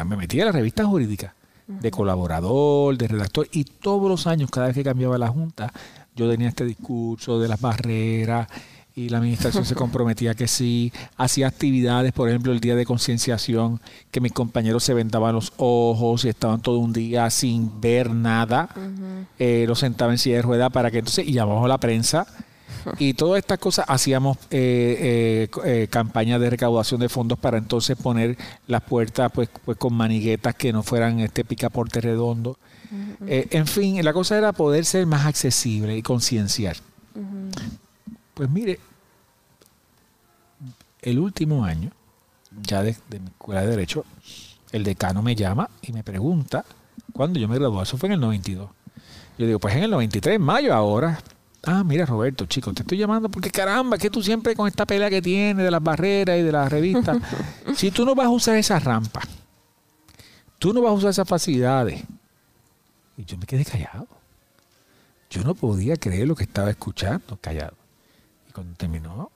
me 0.05 0.15
metí 0.15 0.39
a 0.39 0.45
la 0.45 0.51
revista 0.51 0.85
jurídica 0.85 1.33
de 1.69 1.91
colaborador, 1.91 2.97
de 2.97 3.07
redactor, 3.07 3.47
y 3.51 3.63
todos 3.63 4.09
los 4.09 4.27
años, 4.27 4.49
cada 4.49 4.67
vez 4.67 4.75
que 4.75 4.83
cambiaba 4.83 5.17
la 5.17 5.27
Junta, 5.29 5.71
yo 6.15 6.29
tenía 6.29 6.49
este 6.49 6.65
discurso 6.65 7.39
de 7.39 7.47
las 7.47 7.61
barreras 7.61 8.47
y 8.95 9.09
la 9.09 9.19
administración 9.19 9.63
se 9.65 9.75
comprometía 9.83 10.33
que 10.33 10.47
sí, 10.47 10.91
hacía 11.15 11.47
actividades, 11.47 12.11
por 12.11 12.27
ejemplo, 12.27 12.51
el 12.51 12.59
día 12.59 12.75
de 12.75 12.85
concienciación, 12.85 13.79
que 14.11 14.19
mis 14.19 14.33
compañeros 14.33 14.83
se 14.83 14.93
vendaban 14.93 15.35
los 15.35 15.53
ojos 15.57 16.25
y 16.25 16.29
estaban 16.29 16.61
todo 16.61 16.79
un 16.79 16.91
día 16.91 17.29
sin 17.29 17.79
ver 17.79 18.11
nada, 18.11 18.69
eh, 19.37 19.65
los 19.67 19.79
sentaba 19.79 20.11
en 20.11 20.17
silla 20.17 20.37
de 20.37 20.41
rueda 20.41 20.69
para 20.69 20.91
que 20.91 20.99
entonces, 20.99 21.27
y 21.27 21.33
llamamos 21.33 21.63
a 21.63 21.67
la 21.67 21.77
prensa, 21.77 22.27
y 22.97 23.13
todas 23.13 23.39
estas 23.39 23.59
cosas 23.59 23.85
hacíamos 23.87 24.37
eh, 24.49 25.47
eh, 25.49 25.49
eh, 25.65 25.87
campañas 25.89 26.39
de 26.39 26.49
recaudación 26.49 26.99
de 26.99 27.09
fondos 27.09 27.37
para 27.39 27.57
entonces 27.57 27.97
poner 27.97 28.37
las 28.67 28.81
puertas 28.81 29.31
pues, 29.31 29.49
pues 29.65 29.77
con 29.77 29.93
maniguetas 29.93 30.55
que 30.55 30.73
no 30.73 30.83
fueran 30.83 31.19
este 31.19 31.45
picaporte 31.45 32.01
redondo. 32.01 32.57
en 33.27 33.67
fin, 33.67 34.03
la 34.03 34.13
cosa 34.13 34.37
era 34.37 34.51
poder 34.53 34.85
ser 34.85 35.05
más 35.05 35.25
accesible 35.25 35.95
y 35.95 36.01
concienciar. 36.01 36.77
Pues 38.33 38.49
mire, 38.49 38.79
el 41.01 41.19
último 41.19 41.65
año, 41.65 41.91
ya 42.61 42.83
de, 42.83 42.95
mi 43.09 43.27
escuela 43.27 43.61
de 43.61 43.67
Derecho, 43.67 44.05
el 44.71 44.83
decano 44.83 45.21
me 45.21 45.35
llama 45.35 45.69
y 45.81 45.91
me 45.91 46.03
pregunta 46.03 46.65
cuándo 47.13 47.39
yo 47.39 47.47
me 47.47 47.55
gradué. 47.57 47.83
Eso 47.83 47.97
fue 47.97 48.07
en 48.07 48.13
el 48.13 48.19
92. 48.21 48.69
Yo 49.37 49.45
digo, 49.45 49.59
pues 49.59 49.75
en 49.75 49.83
el 49.83 49.91
93, 49.91 50.35
en 50.35 50.41
mayo 50.41 50.73
ahora. 50.73 51.19
Ah, 51.63 51.83
mira 51.83 52.05
Roberto, 52.05 52.45
chico, 52.45 52.73
te 52.73 52.83
estoy 52.83 52.97
llamando 52.97 53.29
porque 53.29 53.51
caramba, 53.51 53.97
que 53.97 54.09
tú 54.09 54.23
siempre 54.23 54.55
con 54.55 54.67
esta 54.67 54.85
pelea 54.85 55.09
que 55.09 55.21
tienes 55.21 55.63
de 55.63 55.71
las 55.71 55.83
barreras 55.83 56.39
y 56.39 56.41
de 56.41 56.51
las 56.51 56.71
revistas, 56.71 57.17
si 57.75 57.91
tú 57.91 58.05
no 58.05 58.15
vas 58.15 58.27
a 58.27 58.29
usar 58.29 58.55
esa 58.55 58.79
rampa 58.79 59.21
tú 60.59 60.73
no 60.73 60.81
vas 60.81 60.91
a 60.91 60.93
usar 60.93 61.09
esas 61.09 61.27
facilidades. 61.27 62.03
Y 63.17 63.25
yo 63.25 63.37
me 63.37 63.45
quedé 63.45 63.65
callado. 63.65 64.07
Yo 65.29 65.43
no 65.43 65.55
podía 65.55 65.95
creer 65.95 66.27
lo 66.27 66.35
que 66.35 66.43
estaba 66.43 66.69
escuchando, 66.69 67.37
callado. 67.41 67.75
Y 68.47 68.51
cuando 68.51 68.75
terminó 68.75 69.31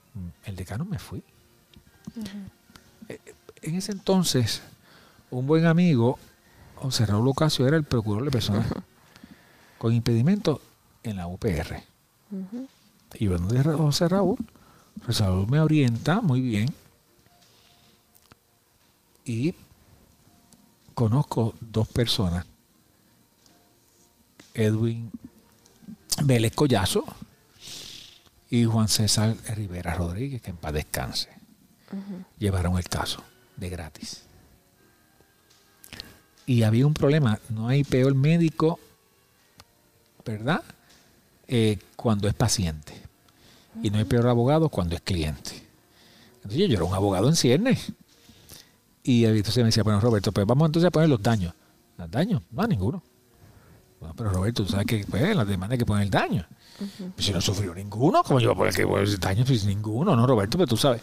el 0.46 0.56
decano 0.56 0.86
me 0.86 1.00
fui. 1.00 1.24
Eh, 3.10 3.20
en 3.62 3.76
ese 3.76 3.94
entonces, 3.94 4.62
un 5.32 5.48
buen 5.48 5.66
amigo, 5.66 6.20
José 6.76 7.06
Raúl 7.06 7.28
Ocasio, 7.28 7.68
era 7.68 7.78
el 7.78 7.84
procurador 7.84 8.26
de 8.26 8.32
personas 8.32 8.68
con 9.78 9.94
impedimento 9.94 10.62
en 11.04 11.18
la 11.18 11.28
UPR. 11.28 11.84
Y 13.16 13.28
bueno, 13.28 13.48
de 13.48 13.64
José 13.64 14.08
Raúl, 14.08 14.38
José 15.06 15.24
Raúl 15.24 15.48
me 15.50 15.60
orienta 15.60 16.22
muy 16.22 16.42
bien 16.42 16.74
y 19.26 19.54
conozco 20.94 21.56
dos 21.62 21.88
personas, 21.88 22.46
Edwin 24.54 25.12
Vélez 26.24 26.54
Collazo 26.54 27.04
y 28.50 28.66
Juan 28.66 28.88
César 28.88 29.36
Rivera 29.56 29.96
Rodríguez, 29.96 30.42
que 30.42 30.52
en 30.52 30.58
paz 30.58 30.74
descanse. 30.74 31.30
Llevaron 32.40 32.78
el 32.78 32.90
caso 32.90 33.24
de 33.58 33.70
gratis. 33.70 34.24
Y 36.46 36.64
había 36.64 36.86
un 36.86 36.94
problema, 36.94 37.40
no 37.50 37.68
hay 37.68 37.84
peor 37.84 38.16
médico, 38.16 38.80
¿verdad? 40.26 40.64
Eh, 41.48 41.78
cuando 41.96 42.28
es 42.28 42.34
paciente. 42.34 42.94
Y 43.82 43.90
no 43.90 43.98
hay 43.98 44.06
peor 44.06 44.28
abogado 44.28 44.70
cuando 44.70 44.96
es 44.96 45.02
cliente. 45.02 45.68
Entonces 46.38 46.70
yo 46.70 46.76
era 46.76 46.84
un 46.84 46.94
abogado 46.94 47.28
en 47.28 47.36
ciernes. 47.36 47.92
Y 49.04 49.26
entonces 49.26 49.58
me 49.58 49.66
decía, 49.66 49.84
bueno, 49.84 50.00
Roberto, 50.00 50.32
pues 50.32 50.46
vamos 50.48 50.68
entonces 50.68 50.88
a 50.88 50.92
poner 50.92 51.10
los 51.10 51.22
daños. 51.22 51.54
¿Los 51.98 52.10
daños? 52.10 52.42
No, 52.52 52.66
ninguno. 52.66 53.04
Bueno, 54.00 54.16
pero 54.18 54.30
Roberto, 54.32 54.64
tú 54.64 54.72
sabes 54.72 54.86
que 54.86 55.06
pues, 55.10 55.36
la 55.36 55.46
demanda 55.46 55.74
hay 55.74 55.80
que 55.80 55.86
poner 55.86 56.04
el 56.04 56.10
daño. 56.10 56.46
pues, 57.16 57.26
si 57.26 57.32
no 57.32 57.42
sufrió 57.42 57.74
ninguno, 57.74 58.24
¿cómo 58.24 58.40
yo 58.40 58.54
voy 58.54 58.70
a 58.70 58.72
poner 58.72 59.08
el 59.08 59.20
daño? 59.20 59.44
Pues 59.46 59.66
ninguno, 59.66 60.16
¿no, 60.16 60.28
Roberto? 60.28 60.58
Pero 60.58 60.68
tú 60.68 60.78
sabes. 60.78 61.02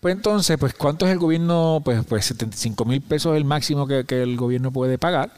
Pues 0.00 0.16
entonces, 0.16 0.58
pues 0.58 0.74
¿cuánto 0.74 1.06
es 1.06 1.12
el 1.12 1.18
gobierno? 1.18 1.80
Pues, 1.84 2.04
pues 2.04 2.26
75 2.26 2.84
mil 2.84 3.00
pesos 3.00 3.34
es 3.34 3.36
el 3.36 3.44
máximo 3.44 3.86
que, 3.86 4.04
el 4.08 4.36
gobierno 4.36 4.72
puede 4.72 4.98
pagar 4.98 5.32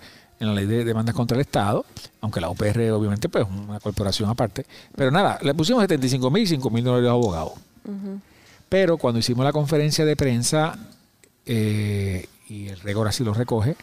en 0.44 0.54
la 0.54 0.60
ley 0.60 0.66
de 0.66 0.84
demandas 0.84 1.14
contra 1.14 1.36
el 1.36 1.40
Estado, 1.40 1.84
aunque 2.20 2.40
la 2.40 2.48
UPR 2.48 2.90
obviamente 2.92 3.28
pues 3.28 3.46
una 3.48 3.80
corporación 3.80 4.28
aparte. 4.30 4.66
Pero 4.94 5.10
nada, 5.10 5.38
le 5.42 5.54
pusimos 5.54 5.82
75 5.82 6.30
mil 6.30 6.42
y 6.42 6.46
5 6.46 6.70
mil 6.70 6.84
dólares 6.84 7.04
de 7.04 7.10
abogado. 7.10 7.54
Pero 8.68 8.96
cuando 8.96 9.18
hicimos 9.18 9.44
la 9.44 9.52
conferencia 9.52 10.04
de 10.04 10.16
prensa, 10.16 10.78
eh, 11.46 12.26
y 12.48 12.68
el 12.68 12.80
récord 12.80 13.08
así 13.08 13.24
lo 13.24 13.34
recoge. 13.34 13.76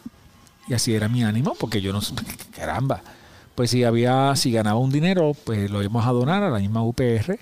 Y 0.67 0.73
así 0.73 0.93
era 0.93 1.09
mi 1.09 1.23
ánimo, 1.23 1.55
porque 1.59 1.81
yo 1.81 1.91
no 1.91 2.01
sé, 2.01 2.13
caramba. 2.55 3.01
Pues 3.55 3.71
si 3.71 3.83
había, 3.83 4.35
si 4.35 4.51
ganaba 4.51 4.79
un 4.79 4.91
dinero, 4.91 5.35
pues 5.43 5.69
lo 5.69 5.81
íbamos 5.81 6.05
a 6.05 6.11
donar 6.11 6.43
a 6.43 6.49
la 6.49 6.59
misma 6.59 6.83
UPR, 6.83 7.37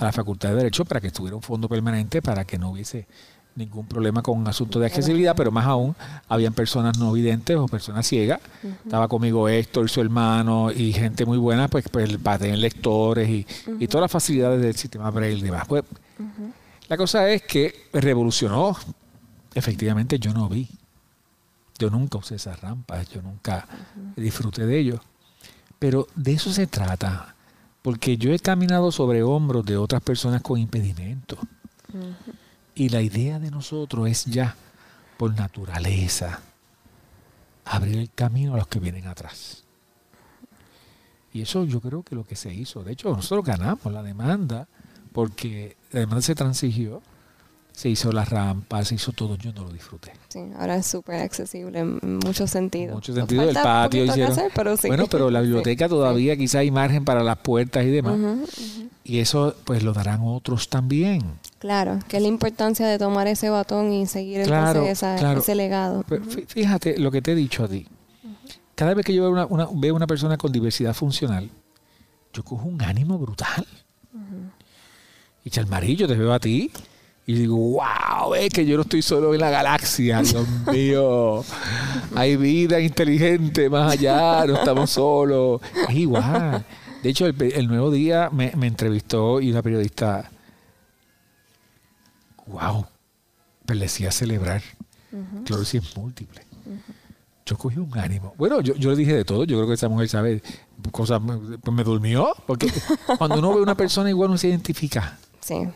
a 0.00 0.04
la 0.04 0.12
Facultad 0.12 0.50
de 0.50 0.56
Derecho, 0.56 0.84
para 0.84 1.00
que 1.00 1.08
estuviera 1.08 1.36
un 1.36 1.42
fondo 1.42 1.68
permanente, 1.68 2.20
para 2.20 2.44
que 2.44 2.58
no 2.58 2.70
hubiese 2.70 3.06
ningún 3.54 3.86
problema 3.86 4.22
con 4.22 4.38
un 4.38 4.46
asunto 4.46 4.78
de 4.78 4.86
accesibilidad, 4.86 5.34
pero 5.34 5.50
más 5.50 5.66
aún, 5.66 5.96
habían 6.28 6.52
personas 6.52 6.98
no 6.98 7.12
videntes 7.12 7.56
o 7.56 7.66
personas 7.66 8.06
ciegas. 8.06 8.40
Estaba 8.84 9.08
conmigo 9.08 9.48
Héctor, 9.48 9.90
su 9.90 10.00
hermano, 10.00 10.70
y 10.70 10.92
gente 10.92 11.26
muy 11.26 11.38
buena, 11.38 11.68
pues, 11.68 11.88
pues 11.90 12.16
para 12.18 12.38
tener 12.38 12.58
lectores 12.58 13.28
y, 13.28 13.46
y 13.80 13.88
todas 13.88 14.02
las 14.02 14.12
facilidades 14.12 14.60
del 14.60 14.76
sistema 14.76 15.10
Braille 15.10 15.38
y 15.38 15.42
demás. 15.42 15.66
Pues, 15.66 15.82
La 16.88 16.96
cosa 16.96 17.28
es 17.28 17.42
que 17.42 17.88
revolucionó 17.92 18.76
efectivamente 19.58 20.18
yo 20.18 20.32
no 20.32 20.48
vi. 20.48 20.68
Yo 21.78 21.90
nunca 21.90 22.18
usé 22.18 22.36
esas 22.36 22.60
rampas, 22.60 23.08
yo 23.10 23.22
nunca 23.22 23.66
disfruté 24.16 24.66
de 24.66 24.78
ello. 24.78 25.00
Pero 25.78 26.08
de 26.16 26.32
eso 26.32 26.52
se 26.52 26.66
trata, 26.66 27.36
porque 27.82 28.16
yo 28.16 28.32
he 28.32 28.38
caminado 28.38 28.90
sobre 28.90 29.22
hombros 29.22 29.64
de 29.64 29.76
otras 29.76 30.02
personas 30.02 30.42
con 30.42 30.58
impedimento. 30.58 31.38
Y 32.78 32.90
la 32.90 33.02
idea 33.02 33.40
de 33.40 33.50
nosotros 33.50 34.08
es 34.08 34.24
ya, 34.26 34.54
por 35.16 35.34
naturaleza, 35.34 36.38
abrir 37.64 37.98
el 37.98 38.10
camino 38.12 38.54
a 38.54 38.58
los 38.58 38.68
que 38.68 38.78
vienen 38.78 39.08
atrás. 39.08 39.64
Y 41.32 41.42
eso 41.42 41.64
yo 41.64 41.80
creo 41.80 42.04
que 42.04 42.14
lo 42.14 42.22
que 42.22 42.36
se 42.36 42.54
hizo. 42.54 42.84
De 42.84 42.92
hecho, 42.92 43.10
nosotros 43.10 43.44
ganamos 43.44 43.92
la 43.92 44.04
demanda 44.04 44.68
porque 45.12 45.76
la 45.90 45.98
demanda 45.98 46.22
se 46.22 46.36
transigió 46.36 47.02
se 47.78 47.88
hizo 47.88 48.10
la 48.10 48.24
rampa, 48.24 48.84
se 48.84 48.96
hizo 48.96 49.12
todo, 49.12 49.36
yo 49.36 49.52
no 49.52 49.62
lo 49.62 49.70
disfruté. 49.70 50.10
Sí, 50.30 50.40
ahora 50.58 50.74
es 50.74 50.86
súper 50.86 51.20
accesible 51.20 51.78
en 51.78 52.18
muchos 52.24 52.50
sentidos. 52.50 52.88
En 52.88 52.94
muchos 52.94 53.14
sentidos, 53.14 53.46
el 53.46 53.54
patio 53.54 54.04
hicieron. 54.04 54.36
pero 54.52 54.76
Bueno, 54.88 55.06
pero 55.08 55.30
la 55.30 55.40
biblioteca 55.42 55.88
todavía 55.88 56.36
quizá 56.36 56.58
hay 56.58 56.72
margen 56.72 57.04
para 57.04 57.22
las 57.22 57.36
puertas 57.38 57.84
y 57.84 57.90
demás. 57.90 58.18
Y 59.04 59.20
eso 59.20 59.54
pues 59.62 59.84
lo 59.84 59.92
darán 59.92 60.22
otros 60.24 60.68
también. 60.68 61.22
Claro, 61.60 62.00
que 62.08 62.16
es 62.16 62.22
la 62.22 62.28
importancia 62.28 62.84
de 62.84 62.98
tomar 62.98 63.28
ese 63.28 63.48
batón 63.48 63.92
y 63.92 64.08
seguir 64.08 64.40
ese 64.40 65.54
legado. 65.54 66.04
fíjate 66.48 66.98
lo 66.98 67.12
que 67.12 67.22
te 67.22 67.30
he 67.30 67.36
dicho 67.36 67.62
a 67.62 67.68
ti. 67.68 67.86
Cada 68.74 68.94
vez 68.94 69.06
que 69.06 69.14
yo 69.14 69.30
veo 69.30 69.46
una, 69.46 69.68
veo 69.72 69.94
una 69.94 70.08
persona 70.08 70.36
con 70.36 70.50
diversidad 70.50 70.94
funcional, 70.94 71.48
yo 72.32 72.42
cojo 72.42 72.66
un 72.66 72.82
ánimo 72.82 73.20
brutal. 73.20 73.64
Y 75.44 75.50
Chalmarillo, 75.50 76.08
te 76.08 76.16
veo 76.16 76.32
a 76.32 76.40
ti 76.40 76.72
y 77.28 77.34
digo, 77.34 77.56
wow, 77.56 78.32
es 78.34 78.48
que 78.48 78.64
yo 78.64 78.76
no 78.76 78.84
estoy 78.84 79.02
solo 79.02 79.34
en 79.34 79.40
la 79.40 79.50
galaxia, 79.50 80.22
Dios 80.22 80.46
mío. 80.72 81.44
Hay 82.14 82.38
vida 82.38 82.80
inteligente 82.80 83.68
más 83.68 83.92
allá, 83.92 84.46
no 84.46 84.54
estamos 84.54 84.88
solos. 84.88 85.60
Es 85.90 85.94
igual. 85.94 86.64
De 87.02 87.10
hecho, 87.10 87.26
el, 87.26 87.68
nuevo 87.68 87.90
día 87.90 88.30
me, 88.32 88.50
entrevistó 88.62 89.42
y 89.42 89.50
una 89.50 89.60
periodista, 89.60 90.30
wow, 92.46 92.86
pero 93.66 93.78
decía 93.78 94.10
celebrar. 94.10 94.62
Claro, 95.44 95.66
si 95.66 95.76
es 95.76 95.96
múltiple. 95.98 96.40
Yo 97.44 97.58
cogí 97.58 97.78
un 97.78 97.98
ánimo. 97.98 98.32
Bueno, 98.38 98.62
yo, 98.62 98.74
yo 98.74 98.88
le 98.92 98.96
dije 98.96 99.14
de 99.14 99.26
todo. 99.26 99.44
Yo 99.44 99.58
creo 99.58 99.68
que 99.68 99.74
esa 99.74 99.90
mujer 99.90 100.08
sabe 100.08 100.42
cosas. 100.92 101.20
Pues 101.62 101.76
me 101.76 101.84
durmió. 101.84 102.32
Porque 102.46 102.72
cuando 103.18 103.38
uno 103.38 103.52
ve 103.52 103.58
a 103.58 103.62
una 103.64 103.74
persona 103.74 104.08
igual 104.08 104.30
uno 104.30 104.38
se 104.38 104.48
identifica. 104.48 105.18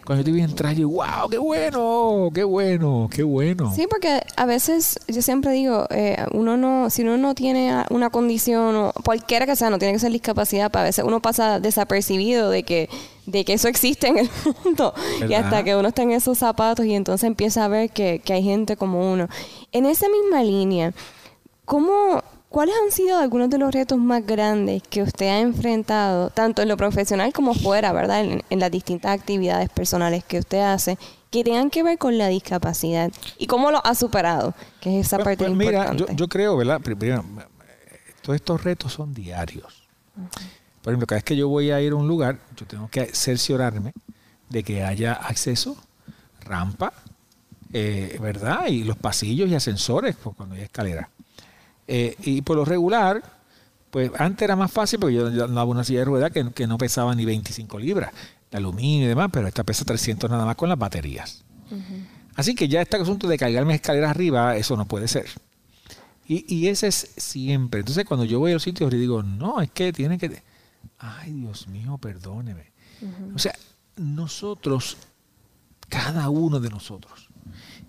Cuando 0.05 0.17
yo 0.17 0.25
te 0.25 0.33
vi 0.33 0.43
entrar, 0.43 0.75
yo, 0.75 0.89
wow, 0.89 1.29
qué 1.31 1.39
bueno, 1.39 2.31
qué 2.35 2.45
bueno, 2.45 3.09
qué 3.11 3.23
bueno. 3.23 3.73
Sí, 3.75 3.87
porque 3.89 4.21
a 4.37 4.47
veces, 4.47 4.99
yo 5.09 5.23
siempre 5.23 5.53
digo, 5.53 5.87
eh, 5.91 6.17
uno 6.33 6.57
no, 6.57 6.91
si 6.91 7.03
uno 7.03 7.17
no 7.17 7.35
tiene 7.35 7.85
una 7.91 8.11
condición, 8.11 8.77
o 8.77 8.93
cualquiera 9.05 9.47
que 9.47 9.57
sea, 9.57 9.71
no 9.71 9.79
tiene 9.79 9.95
que 9.95 10.01
ser 10.01 10.13
discapacidad, 10.13 10.71
para 10.71 10.85
a 10.85 10.89
veces 10.89 11.05
uno 11.05 11.21
pasa 11.21 11.61
desapercibido 11.61 12.51
de 12.51 12.63
que, 12.63 12.89
de 13.27 13.45
que 13.45 13.55
eso 13.55 13.69
existe 13.69 14.09
en 14.09 14.19
el 14.19 14.31
mundo. 14.65 14.95
Y 15.29 15.35
hasta 15.35 15.63
que 15.65 15.77
uno 15.77 15.89
está 15.89 16.03
en 16.03 16.13
esos 16.13 16.39
zapatos 16.39 16.85
y 16.87 16.95
entonces 16.95 17.27
empieza 17.27 17.65
a 17.65 17.69
ver 17.69 17.91
que, 17.91 18.21
que 18.25 18.33
hay 18.33 18.43
gente 18.43 18.77
como 18.77 19.13
uno. 19.13 19.29
En 19.73 19.87
esa 19.87 20.07
misma 20.09 20.43
línea, 20.43 20.93
¿cómo 21.65 22.23
¿Cuáles 22.53 22.75
han 22.85 22.93
sido 22.93 23.19
algunos 23.19 23.49
de 23.49 23.57
los 23.57 23.73
retos 23.73 23.97
más 23.97 24.27
grandes 24.27 24.83
que 24.83 25.03
usted 25.03 25.27
ha 25.27 25.41
enfrentado, 25.41 26.29
tanto 26.29 26.61
en 26.61 26.69
lo 26.69 26.77
profesional 26.77 27.33
como 27.33 27.55
fuera, 27.55 27.95
¿verdad? 27.95 28.43
En, 28.51 28.61
las 28.61 28.71
distintas 28.71 29.19
actividades 29.19 29.71
personales 29.71 30.23
que 30.23 30.39
usted 30.39 30.61
hace, 30.61 30.99
que 31.31 31.45
tengan 31.45 31.71
que 31.71 31.83
ver 31.83 31.97
con 31.97 32.19
la 32.19 32.29
discapacidad? 32.29 33.11
¿Y 33.39 33.47
cómo 33.47 33.71
lo 33.71 33.85
ha 33.87 33.95
superado? 33.95 34.55
Que 34.83 35.01
es 35.01 35.07
esa 35.07 35.17
pues, 35.17 35.39
parte 35.39 35.47
pues 35.47 35.57
mira, 35.57 35.97
yo, 36.15 36.29
creo, 36.29 36.55
¿verdad? 36.59 36.79
Primero, 36.83 37.25
todos 38.21 38.37
estos 38.37 38.63
retos 38.63 38.93
son 38.93 39.15
diarios. 39.15 39.89
Por 40.83 40.93
ejemplo, 40.93 41.07
cada 41.07 41.17
vez 41.17 41.25
que 41.25 41.37
yo 41.37 41.49
voy 41.49 41.71
a 41.71 41.81
ir 41.81 41.93
a 41.93 41.97
un 41.97 42.07
lugar, 42.07 42.39
yo 42.55 42.67
tengo 42.67 42.87
que 42.91 43.15
cerciorarme 43.15 43.95
de 44.51 44.63
que 44.63 44.85
haya 44.85 45.15
acceso, 45.15 45.75
rampa, 46.45 46.93
eh, 47.73 48.19
¿verdad? 48.21 48.67
Y 48.67 48.85
los 48.85 48.99
pasillos 48.99 49.49
y 49.49 49.55
ascensores 49.55 50.17
pues, 50.23 50.37
cuando 50.37 50.55
hay 50.55 50.61
escalera. 50.61 51.09
Eh, 51.95 52.17
y 52.23 52.41
por 52.41 52.57
lo 52.57 52.65
regular, 52.65 53.23
pues 53.91 54.11
antes 54.17 54.41
era 54.41 54.57
más 54.57 54.73
fácil 54.73 54.99
porque 54.99 55.15
yo 55.15 55.27
andaba 55.27 55.67
una 55.67 55.85
silla 55.85 55.99
de 55.99 56.05
ruedas 56.07 56.33
que, 56.33 56.67
no 56.67 56.79
pesaba 56.79 57.15
ni 57.15 57.27
25 57.27 57.79
libras, 57.79 58.11
de 58.51 58.57
aluminio 58.57 59.05
y 59.05 59.09
demás, 59.09 59.29
pero 59.31 59.47
esta 59.47 59.63
pesa 59.63 59.85
300 59.85 60.31
nada 60.31 60.47
más 60.47 60.57
con 60.57 60.71
las 60.71 60.79
baterías. 60.79 61.45
Así 62.35 62.55
que 62.55 62.67
ya 62.67 62.81
este 62.81 62.97
asunto 62.97 63.29
de 63.29 63.37
cargarme 63.37 63.75
escaleras 63.75 64.09
arriba, 64.09 64.57
eso 64.57 64.75
no 64.75 64.87
puede 64.87 65.07
ser. 65.07 65.27
Y, 66.27 66.47
y, 66.49 66.69
ese 66.69 66.87
es 66.87 67.13
siempre. 67.19 67.81
Entonces, 67.81 68.07
cuando 68.07 68.25
yo 68.25 68.39
voy 68.39 68.53
a 68.53 68.55
los 68.55 68.63
sitios, 68.63 68.91
le 68.91 68.97
digo, 68.97 69.23
no, 69.23 69.61
es 69.61 69.71
que 69.71 69.93
tiene 69.93 70.17
que. 70.17 70.43
Ay, 70.99 71.33
Dios 71.33 71.69
mío, 71.69 71.99
perdóneme. 71.99 72.73
O 73.35 73.39
sea, 73.39 73.55
nosotros, 73.97 74.97
cada 75.91 76.31
uno 76.31 76.59
de 76.59 76.71
nosotros, 76.71 77.29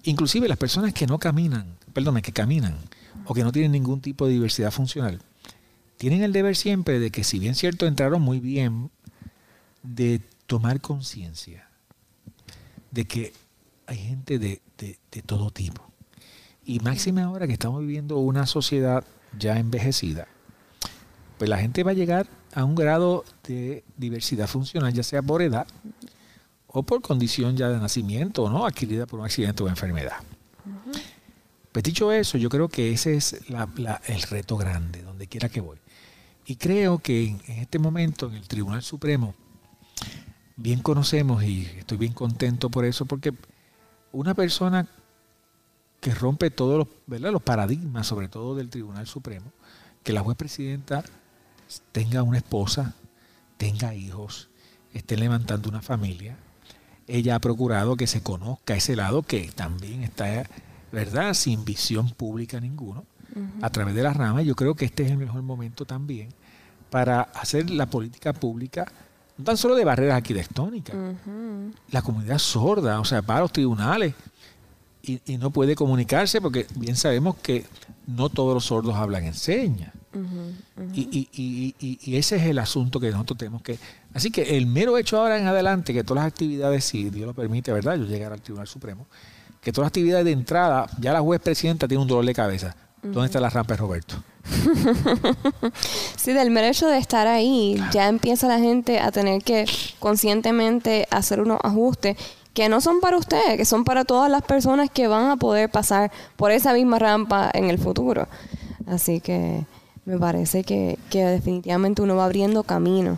inclusive 0.04 0.49
las 0.49 0.58
personas 0.58 0.93
que 0.93 1.08
no 1.08 1.20
caminan, 1.20 1.78
perdóname, 1.93 2.22
que 2.22 2.34
caminan, 2.34 2.76
o 3.26 3.34
que 3.34 3.43
no 3.43 3.51
tienen 3.51 3.72
ningún 3.72 4.01
tipo 4.01 4.26
de 4.26 4.34
diversidad 4.34 4.72
funcional, 4.72 5.22
tienen 5.97 6.24
el 6.24 6.34
deber 6.34 6.55
siempre 6.55 6.99
de 6.99 7.11
que 7.11 7.24
si 7.24 7.39
bien 7.39 7.55
cierto 7.55 7.86
entraron 7.86 8.22
muy 8.22 8.39
bien, 8.39 8.91
de 9.84 10.22
tomar 10.47 10.82
conciencia 10.82 11.68
de 12.91 13.05
que 13.05 13.34
hay 13.88 13.97
gente 13.97 14.39
de, 14.39 14.61
todo 15.26 15.51
tipo 15.51 15.82
Y 16.66 16.80
máxima 16.80 17.24
ahora 17.24 17.47
que 17.47 17.53
estamos 17.53 17.82
viviendo 17.82 18.18
una 18.18 18.45
sociedad 18.45 19.03
ya 19.38 19.57
envejecida, 19.57 20.28
pues 21.38 21.49
la 21.49 21.57
gente 21.57 21.84
va 21.84 21.91
a 21.91 21.95
llegar 21.95 22.28
a 22.53 22.64
un 22.64 22.76
grado 22.76 23.26
de 23.47 23.84
diversidad 23.97 24.47
funcional, 24.47 24.93
ya 24.93 25.03
sea 25.03 25.22
por 25.22 25.41
edad 25.41 25.68
o 26.68 26.84
por 26.84 27.01
condición 27.01 27.57
ya 27.57 27.70
de 27.70 27.80
nacimiento, 27.80 28.49
¿no? 28.49 28.66
Adquirida 28.66 29.05
por 29.05 29.20
un 29.20 29.26
accidente 29.26 29.64
o 29.64 29.68
enfermedad. 29.68 30.18
Pues 31.74 31.84
dicho 31.84 32.11
eso, 32.11 32.38
yo 32.38 32.49
creo 32.49 32.69
que 32.69 32.91
ese 32.91 33.15
es 33.15 33.34
el 33.34 34.21
reto 34.30 34.57
grande, 34.57 35.01
donde 35.01 35.26
quiera 35.26 35.49
que 35.49 35.59
voy. 35.59 35.80
Y 36.45 36.57
creo 36.57 36.99
que 36.99 37.30
en, 37.30 37.41
este 37.47 37.80
momento 37.80 38.28
en 38.28 38.36
el 38.36 38.47
Tribunal 38.47 38.84
Supremo, 38.84 39.34
bien 40.55 40.84
conocemos 40.84 41.43
y 41.43 41.63
estoy 41.80 41.97
bien 41.97 42.13
contento 42.13 42.69
por 42.69 42.86
eso, 42.86 43.07
porque 43.07 43.34
una 44.11 44.36
persona 44.36 44.88
que 45.99 46.13
rompe 46.13 46.51
todos 46.51 46.88
los, 47.07 47.19
los 47.19 47.41
paradigmas, 47.41 48.05
sobre 48.05 48.28
todo 48.28 48.53
del 48.53 48.69
Tribunal 48.69 49.07
Supremo, 49.07 49.51
que 50.03 50.13
la 50.13 50.21
juez 50.21 50.38
presidenta 50.38 51.03
tenga 51.91 52.21
una 52.21 52.38
esposa, 52.38 52.93
tenga 53.57 53.95
hijos, 53.95 54.49
esté 54.93 55.17
levantando 55.17 55.69
una 55.69 55.82
familia. 55.82 56.38
Ella 57.07 57.34
ha 57.34 57.39
procurado 57.39 57.95
que 57.95 58.05
se 58.05 58.21
conozca 58.21 58.76
ese 58.76 58.95
lado 58.95 59.24
que 59.24 59.49
también 59.55 60.03
está 60.03 60.47
¿verdad? 60.94 61.34
Sin 61.34 61.66
visión 61.66 62.12
pública 62.12 62.60
ninguno, 62.60 63.04
a 63.62 63.70
través 63.72 63.96
de 63.96 64.04
las 64.04 64.16
ramas. 64.16 64.46
Yo 64.46 64.56
creo 64.56 64.76
que 64.76 64.86
este 64.86 65.04
es 65.04 65.12
el 65.12 65.18
mejor 65.18 65.41
momento 65.41 65.86
también 65.86 66.30
para 66.91 67.22
hacer 67.22 67.72
la 67.72 67.88
política 67.88 68.32
pública, 68.32 68.86
no 69.36 69.44
tan 69.44 69.58
solo 69.58 69.76
de 69.76 69.84
barreras 69.84 70.18
arquitectónicas. 70.18 70.96
La 71.89 72.04
comunidad 72.04 72.38
sorda, 72.38 73.00
o 73.00 73.06
sea, 73.06 73.22
va 73.22 73.38
a 73.38 73.41
los 73.41 73.52
tribunales 73.52 74.14
y, 75.02 75.20
no 75.38 75.50
puede 75.50 75.76
comunicarse 75.76 76.39
porque 76.39 76.68
bien 76.76 76.96
sabemos 76.96 77.38
que 77.38 77.66
no 78.06 78.30
todos 78.30 78.54
los 78.54 78.66
sordos 78.66 78.96
hablan 78.96 79.26
en 79.26 79.34
señas. 79.34 79.91
y, 80.94 81.28
y, 81.34 82.16
ese 82.16 82.36
es 82.36 82.44
el 82.44 82.60
asunto 82.60 83.00
que 83.00 83.10
nosotros 83.10 83.39
tenemos 83.39 83.64
que... 83.64 83.80
Así 84.14 84.30
que 84.30 84.58
el 84.58 84.68
mero 84.68 85.00
hecho 85.00 85.20
ahora 85.20 85.39
en 85.39 85.48
adelante, 85.48 85.91
que 85.91 86.04
todas 86.04 86.24
las 86.24 86.32
actividades, 86.32 86.86
si 86.86 87.10
Dios 87.10 87.26
lo 87.26 87.34
permite, 87.34 87.74
¿verdad? 87.74 87.98
Yo 87.98 88.06
llegar 88.06 88.32
al 88.32 88.41
Tribunal 88.41 88.68
Supremo, 88.68 89.08
que 89.64 89.72
todas 89.72 89.86
las 89.86 89.89
actividades 89.89 90.26
de 90.26 90.32
entrada, 90.32 90.88
ya 90.99 91.14
la 91.14 91.22
juez 91.22 91.41
presidenta 91.41 91.88
tiene 91.88 92.01
un 92.01 92.07
dolor 92.07 92.26
de 92.26 92.34
cabeza. 92.34 92.76
¿Dónde 93.01 93.26
está 93.26 93.39
la 93.39 93.49
rampa 93.49 93.76
Roberto? 93.76 94.16
sí, 96.16 96.34
del 96.34 96.51
mero 96.51 96.68
hecho 96.68 96.88
de 96.88 96.97
estar 96.97 97.28
ahí, 97.28 97.82
ya 97.91 98.07
empieza 98.07 98.47
la 98.47 98.59
gente 98.59 98.99
a 98.99 99.11
tener 99.11 99.41
que 99.43 99.66
conscientemente 99.99 101.07
hacer 101.11 101.41
unos 101.41 101.59
ajustes 101.64 102.18
que 102.53 102.70
no 102.70 102.82
son 102.82 102.99
para 103.01 103.18
ustedes, 103.18 103.57
que 103.57 103.66
son 103.66 103.84
para 103.84 104.05
todas 104.05 104.30
las 104.30 104.43
personas 104.43 104.89
que 104.89 105.07
van 105.07 105.32
a 105.32 105.38
poder 105.38 105.70
pasar 105.70 106.11
por 106.36 106.51
esa 106.51 106.74
misma 106.74 106.99
rampa 106.99 107.49
en 107.53 107.66
el 107.66 107.78
futuro. 107.78 108.28
Así 108.86 109.20
que 109.20 109.66
me 110.05 110.18
parece 110.18 110.64
que, 110.64 110.97
definitivamente 111.11 112.01
uno 112.01 112.16
va 112.16 112.26
abriendo 112.26 112.64
camino. 112.64 113.18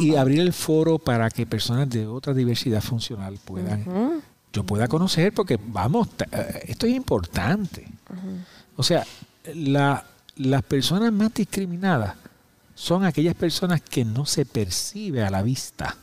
y, 0.00 0.14
abrir 0.14 0.40
el 0.40 0.52
foro 0.52 0.98
para 0.98 1.30
que 1.30 1.46
personas 1.46 1.88
de 1.88 2.06
otra 2.06 2.32
diversidad 2.32 2.82
funcional 2.82 3.38
puedan 3.44 4.22
yo 4.52 4.64
pueda 4.64 4.88
conocer, 4.88 5.32
porque 5.32 5.58
vamos, 5.62 6.08
eh, 6.32 6.64
esto 6.68 6.86
es 6.86 6.94
importante. 6.94 7.86
O 8.76 8.82
sea, 8.82 9.06
las 9.54 10.62
personas 10.64 11.12
más 11.12 11.32
discriminadas 11.32 12.16
son 12.74 13.04
aquellas 13.04 13.34
personas 13.34 13.80
que 13.80 14.04
no 14.04 14.26
se 14.26 14.46
percibe 14.46 15.22
a 15.22 15.30
la 15.30 15.42
vista 15.42 15.96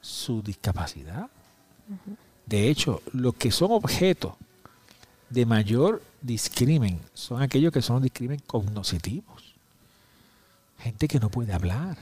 su 0.00 0.42
discapacidad. 0.42 1.28
De 2.46 2.68
hecho, 2.68 3.02
los 3.12 3.34
que 3.34 3.50
son 3.50 3.72
objetos 3.72 4.34
de 5.30 5.46
mayor 5.46 6.02
discrimen 6.20 7.00
son 7.12 7.42
aquellos 7.42 7.72
que 7.72 7.82
son 7.82 8.02
discrimen 8.02 8.40
cognoscitivos. 8.46 9.54
Gente 10.78 11.08
que 11.08 11.20
no 11.20 11.30
puede 11.30 11.52
hablar, 11.52 11.96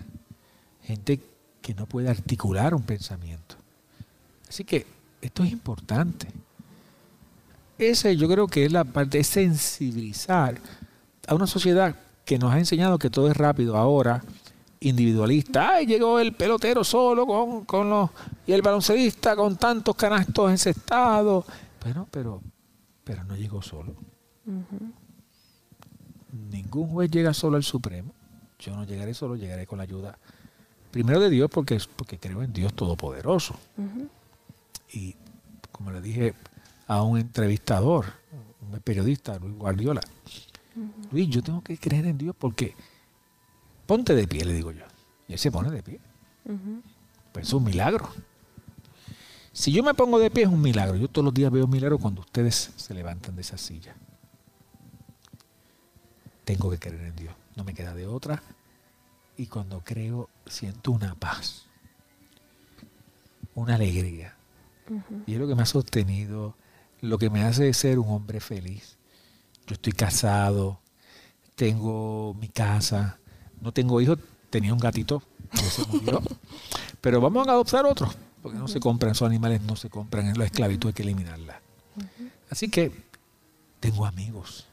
gente 0.82 1.20
que 1.60 1.74
no 1.74 1.86
puede 1.86 2.08
articular 2.08 2.74
un 2.74 2.82
pensamiento. 2.82 3.56
Así 4.48 4.64
que 4.64 4.86
esto 5.22 5.44
es 5.44 5.52
importante. 5.52 6.28
Ese 7.78 8.16
yo 8.16 8.28
creo 8.28 8.46
que 8.48 8.66
es 8.66 8.72
la 8.72 8.84
parte, 8.84 9.18
de 9.18 9.24
sensibilizar 9.24 10.58
a 11.26 11.34
una 11.34 11.46
sociedad 11.46 11.96
que 12.24 12.38
nos 12.38 12.52
ha 12.52 12.58
enseñado 12.58 12.98
que 12.98 13.08
todo 13.08 13.30
es 13.30 13.36
rápido 13.36 13.76
ahora, 13.76 14.22
individualista. 14.80 15.76
Ay, 15.76 15.86
llegó 15.86 16.18
el 16.18 16.32
pelotero 16.32 16.84
solo 16.84 17.26
con, 17.26 17.64
con 17.64 17.88
los, 17.88 18.10
y 18.46 18.52
el 18.52 18.62
baloncelista 18.62 19.34
con 19.36 19.56
tantos 19.56 19.94
canastos 19.94 20.50
encestados. 20.50 21.44
Bueno, 21.82 22.06
pero, 22.10 22.42
pero 23.04 23.24
no 23.24 23.36
llegó 23.36 23.62
solo. 23.62 23.94
Ningún 26.50 26.88
juez 26.88 27.10
llega 27.10 27.32
solo 27.32 27.56
al 27.56 27.64
Supremo. 27.64 28.12
Yo 28.58 28.74
no 28.74 28.84
llegaré 28.84 29.14
solo, 29.14 29.36
llegaré 29.36 29.66
con 29.66 29.78
la 29.78 29.84
ayuda 29.84 30.18
primero 30.90 31.20
de 31.20 31.30
Dios 31.30 31.48
porque, 31.50 31.80
porque 31.96 32.18
creo 32.18 32.42
en 32.42 32.52
Dios 32.52 32.74
Todopoderoso 32.74 33.56
y 34.92 35.16
como 35.70 35.90
le 35.90 36.00
dije 36.00 36.34
a 36.86 37.02
un 37.02 37.18
entrevistador, 37.18 38.06
un 38.60 38.78
periodista, 38.80 39.38
Luis 39.38 39.56
Guardiola, 39.56 40.00
Luis, 41.10 41.28
yo 41.28 41.42
tengo 41.42 41.62
que 41.62 41.76
creer 41.76 42.06
en 42.06 42.18
Dios 42.18 42.34
porque 42.38 42.74
ponte 43.86 44.14
de 44.14 44.26
pie, 44.26 44.44
le 44.44 44.54
digo 44.54 44.70
yo. 44.70 44.84
Y 45.28 45.34
él 45.34 45.38
se 45.38 45.50
pone 45.50 45.70
de 45.70 45.82
pie. 45.82 46.00
Pues 47.32 47.48
es 47.48 47.52
un 47.52 47.64
milagro. 47.64 48.08
Si 49.52 49.70
yo 49.70 49.82
me 49.82 49.94
pongo 49.94 50.18
de 50.18 50.30
pie 50.30 50.44
es 50.44 50.48
un 50.48 50.62
milagro. 50.62 50.96
Yo 50.96 51.08
todos 51.08 51.24
los 51.24 51.34
días 51.34 51.52
veo 51.52 51.66
milagros 51.66 52.00
cuando 52.00 52.22
ustedes 52.22 52.72
se 52.76 52.94
levantan 52.94 53.36
de 53.36 53.42
esa 53.42 53.58
silla. 53.58 53.94
Tengo 56.44 56.70
que 56.70 56.78
creer 56.78 57.02
en 57.02 57.16
Dios. 57.16 57.34
No 57.54 57.64
me 57.64 57.74
queda 57.74 57.94
de 57.94 58.06
otra. 58.06 58.42
Y 59.36 59.46
cuando 59.46 59.82
creo, 59.84 60.28
siento 60.46 60.90
una 60.90 61.14
paz, 61.14 61.66
una 63.54 63.74
alegría, 63.74 64.36
y 65.26 65.34
es 65.34 65.38
lo 65.38 65.46
que 65.46 65.54
me 65.54 65.62
ha 65.62 65.66
sostenido, 65.66 66.56
lo 67.00 67.18
que 67.18 67.30
me 67.30 67.44
hace 67.44 67.72
ser 67.72 67.98
un 67.98 68.10
hombre 68.10 68.40
feliz. 68.40 68.96
Yo 69.66 69.74
estoy 69.74 69.92
casado, 69.92 70.80
tengo 71.54 72.34
mi 72.40 72.48
casa, 72.48 73.18
no 73.60 73.72
tengo 73.72 74.00
hijos, 74.00 74.18
tenía 74.50 74.72
un 74.72 74.80
gatito 74.80 75.22
se 75.58 75.86
murió. 75.86 76.22
Pero 77.00 77.20
vamos 77.20 77.46
a 77.48 77.52
adoptar 77.52 77.84
otro, 77.86 78.10
porque 78.42 78.58
no 78.58 78.68
se 78.68 78.80
compran, 78.80 79.12
esos 79.12 79.26
animales 79.26 79.62
no 79.62 79.76
se 79.76 79.90
compran, 79.90 80.28
en 80.28 80.38
la 80.38 80.44
esclavitud 80.44 80.88
hay 80.88 80.94
que 80.94 81.02
eliminarla. 81.02 81.60
Así 82.48 82.68
que 82.68 82.92
tengo 83.80 84.06
amigos, 84.06 84.66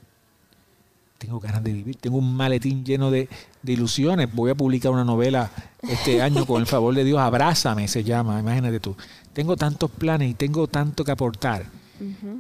tengo 1.20 1.40
ganas 1.40 1.64
de 1.64 1.74
vivir, 1.74 1.98
tengo 1.98 2.18
un 2.18 2.34
maletín 2.36 2.84
lleno 2.84 3.12
de, 3.12 3.30
de, 3.62 3.74
ilusiones. 3.74 4.34
Voy 4.34 4.50
a 4.50 4.56
publicar 4.56 4.92
una 4.92 5.04
novela 5.04 5.52
este 5.84 6.24
año 6.24 6.48
con 6.48 6.60
el 6.60 6.66
favor 6.66 6.96
de 6.96 7.04
Dios, 7.04 7.20
Abrázame 7.20 7.88
se 7.88 8.04
llama, 8.04 8.40
imagínate 8.40 8.80
tú 8.80 8.96
tengo 9.40 9.56
tantos 9.56 9.90
planes 9.92 10.30
y 10.30 10.34
tengo 10.34 10.68
tanto 10.68 11.06
que 11.06 11.12
aportar, 11.12 11.66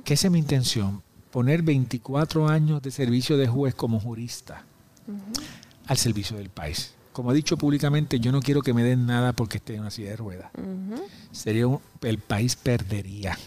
que 0.03 0.13
esa 0.13 0.27
es 0.27 0.32
mi 0.32 0.39
intención, 0.39 1.01
poner 1.32 1.61
24 1.61 2.49
años 2.49 2.82
de 2.82 2.91
servicio 2.91 3.38
de 3.38 3.47
juez 3.47 3.73
como 3.73 4.01
jurista 4.01 4.65
al 5.88 5.97
servicio 5.97 6.36
del 6.36 6.49
país. 6.49 6.93
Como 7.13 7.32
he 7.32 7.36
dicho 7.36 7.55
públicamente, 7.57 8.19
yo 8.19 8.34
no 8.34 8.41
quiero 8.41 8.61
que 8.61 8.73
me 8.73 8.84
den 8.84 9.05
nada 9.05 9.32
porque 9.32 9.59
esté 9.59 9.75
en 9.75 9.82
una 9.82 9.91
silla 9.91 10.09
de 10.09 10.17
ruedas. 10.17 10.51
Sería 11.32 11.65
el 12.01 12.17
país 12.19 12.57
perdería. 12.57 13.38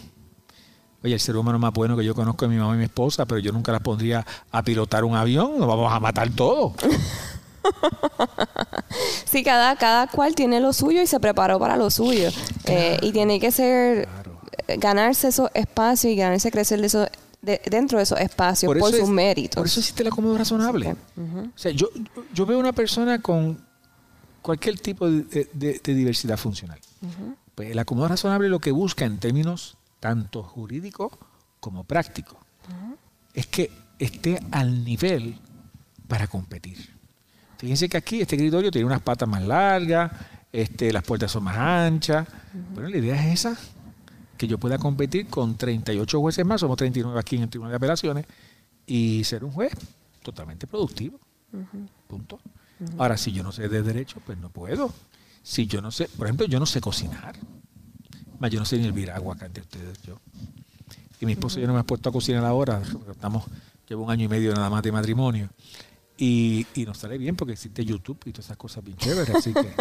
Oye, 1.03 1.15
el 1.15 1.19
ser 1.19 1.35
humano 1.35 1.59
más 1.59 1.73
bueno 1.73 1.97
que 1.97 2.05
yo 2.05 2.15
conozco 2.15 2.45
es 2.45 2.51
mi 2.51 2.57
mamá 2.57 2.75
y 2.75 2.77
mi 2.77 2.85
esposa, 2.85 3.25
pero 3.25 3.39
yo 3.39 3.51
nunca 3.51 3.73
las 3.73 3.81
pondría 3.81 4.25
a 4.51 4.63
pilotar 4.63 5.03
un 5.03 5.15
avión, 5.15 5.59
nos 5.59 5.67
vamos 5.67 5.91
a 5.91 5.99
matar 5.99 6.29
todos. 6.29 6.73
sí, 9.25 9.43
cada, 9.43 9.75
cada 9.75 10.07
cual 10.07 10.33
tiene 10.33 10.61
lo 10.61 10.71
suyo 10.71 11.01
y 11.01 11.07
se 11.07 11.19
preparó 11.19 11.59
para 11.59 11.75
lo 11.75 11.89
suyo. 11.89 12.29
Eh, 12.65 12.99
y 13.01 13.11
tiene 13.11 13.41
que 13.41 13.51
ser 13.51 14.07
eh, 14.67 14.77
ganarse 14.77 15.27
esos 15.27 15.49
espacios 15.53 16.13
y 16.13 16.15
ganarse 16.15 16.51
crecer 16.51 16.79
de 16.79 16.87
eso, 16.87 17.05
dentro 17.41 17.97
de 17.97 18.05
esos 18.05 18.21
espacios 18.21 18.73
por, 18.73 18.93
sus 18.93 19.09
méritos. 19.09 19.57
Por 19.57 19.67
eso 19.67 19.81
existe 19.81 20.03
el 20.03 20.07
acomodo 20.07 20.37
razonable. 20.37 20.95
O 21.17 21.57
sea, 21.57 21.71
yo, 21.71 21.89
yo 22.33 22.45
veo 22.45 22.59
una 22.59 22.71
persona 22.71 23.21
con 23.21 23.59
cualquier 24.41 24.79
tipo 24.79 25.09
de, 25.09 25.81
diversidad 25.83 26.37
funcional. 26.37 26.79
pues 27.55 27.71
el 27.71 27.79
acomodo 27.79 28.07
razonable 28.07 28.47
lo 28.47 28.59
que 28.59 28.71
busca 28.71 29.03
en 29.03 29.17
términos 29.17 29.75
tanto 30.03 30.43
jurídicos 30.43 31.13
como 31.61 31.85
prácticos 31.85 32.37
es 33.33 33.47
que 33.47 33.71
esté 33.97 34.37
al 34.51 34.83
nivel 34.83 35.39
para 36.09 36.27
competir. 36.27 36.77
Fíjense 37.57 37.87
que 37.87 37.95
aquí 37.95 38.19
este 38.19 38.35
escritorio 38.35 38.69
tiene 38.69 38.85
unas 38.85 39.01
patas 39.01 39.29
más 39.29 39.41
largas, 39.43 40.11
este, 40.51 40.91
las 40.91 41.03
puertas 41.03 41.31
son 41.31 41.45
más 41.45 41.55
anchas. 41.55 42.27
Bueno, 42.73 42.89
la 42.89 42.97
idea 42.97 43.15
es 43.15 43.45
esa, 43.45 43.57
que 44.37 44.45
yo 44.45 44.57
pueda 44.57 44.77
competir 44.77 45.27
con 45.27 45.55
38 45.55 46.19
jueces 46.19 46.45
más, 46.45 46.59
somos 46.59 46.75
39 46.75 47.17
aquí 47.17 47.37
en 47.37 47.43
el 47.43 47.49
Tribunal 47.49 47.71
de 47.71 47.77
Apelaciones, 47.77 48.25
y 48.85 49.23
ser 49.23 49.45
un 49.45 49.53
juez 49.53 49.71
totalmente 50.21 50.67
productivo. 50.67 51.17
Punto. 52.09 52.41
Ahora, 52.97 53.15
si 53.15 53.31
yo 53.31 53.41
no 53.41 53.53
sé 53.53 53.69
de 53.69 53.81
derecho, 53.81 54.21
pues 54.25 54.37
no 54.37 54.49
puedo. 54.49 54.93
Si 55.41 55.65
yo 55.65 55.81
no 55.81 55.91
sé, 55.91 56.09
por 56.09 56.27
ejemplo, 56.27 56.45
yo 56.45 56.59
no 56.59 56.65
sé 56.65 56.81
cocinar. 56.81 57.35
Más 58.43 58.51
yo 58.51 58.59
no 58.59 58.65
sé 58.65 58.77
ni 58.77 58.85
hervir 58.85 59.09
agua 59.09 59.35
acá 59.35 59.47
de 59.47 59.61
ustedes, 59.61 60.01
yo. 60.01 60.19
y 61.21 61.25
mi 61.25 61.31
esposo 61.31 61.59
y 61.59 61.61
yo 61.61 61.67
no 61.67 61.71
me 61.71 61.79
hemos 61.79 61.87
puesto 61.87 62.09
a 62.09 62.11
cocinar 62.11 62.43
ahora, 62.43 62.81
estamos, 63.09 63.45
llevo 63.87 64.03
un 64.03 64.11
año 64.11 64.25
y 64.25 64.27
medio 64.27 64.53
nada 64.53 64.69
más 64.69 64.83
de 64.83 64.91
matrimonio. 64.91 65.47
Y, 66.17 66.67
y 66.75 66.83
nos 66.83 66.97
sale 66.97 67.17
bien 67.17 67.37
porque 67.37 67.53
existe 67.53 67.85
YouTube 67.85 68.19
y 68.25 68.33
todas 68.33 68.47
esas 68.47 68.57
cosas 68.57 68.83
bien 68.83 68.97
chéveres, 68.97 69.33
así 69.33 69.53
que... 69.53 69.65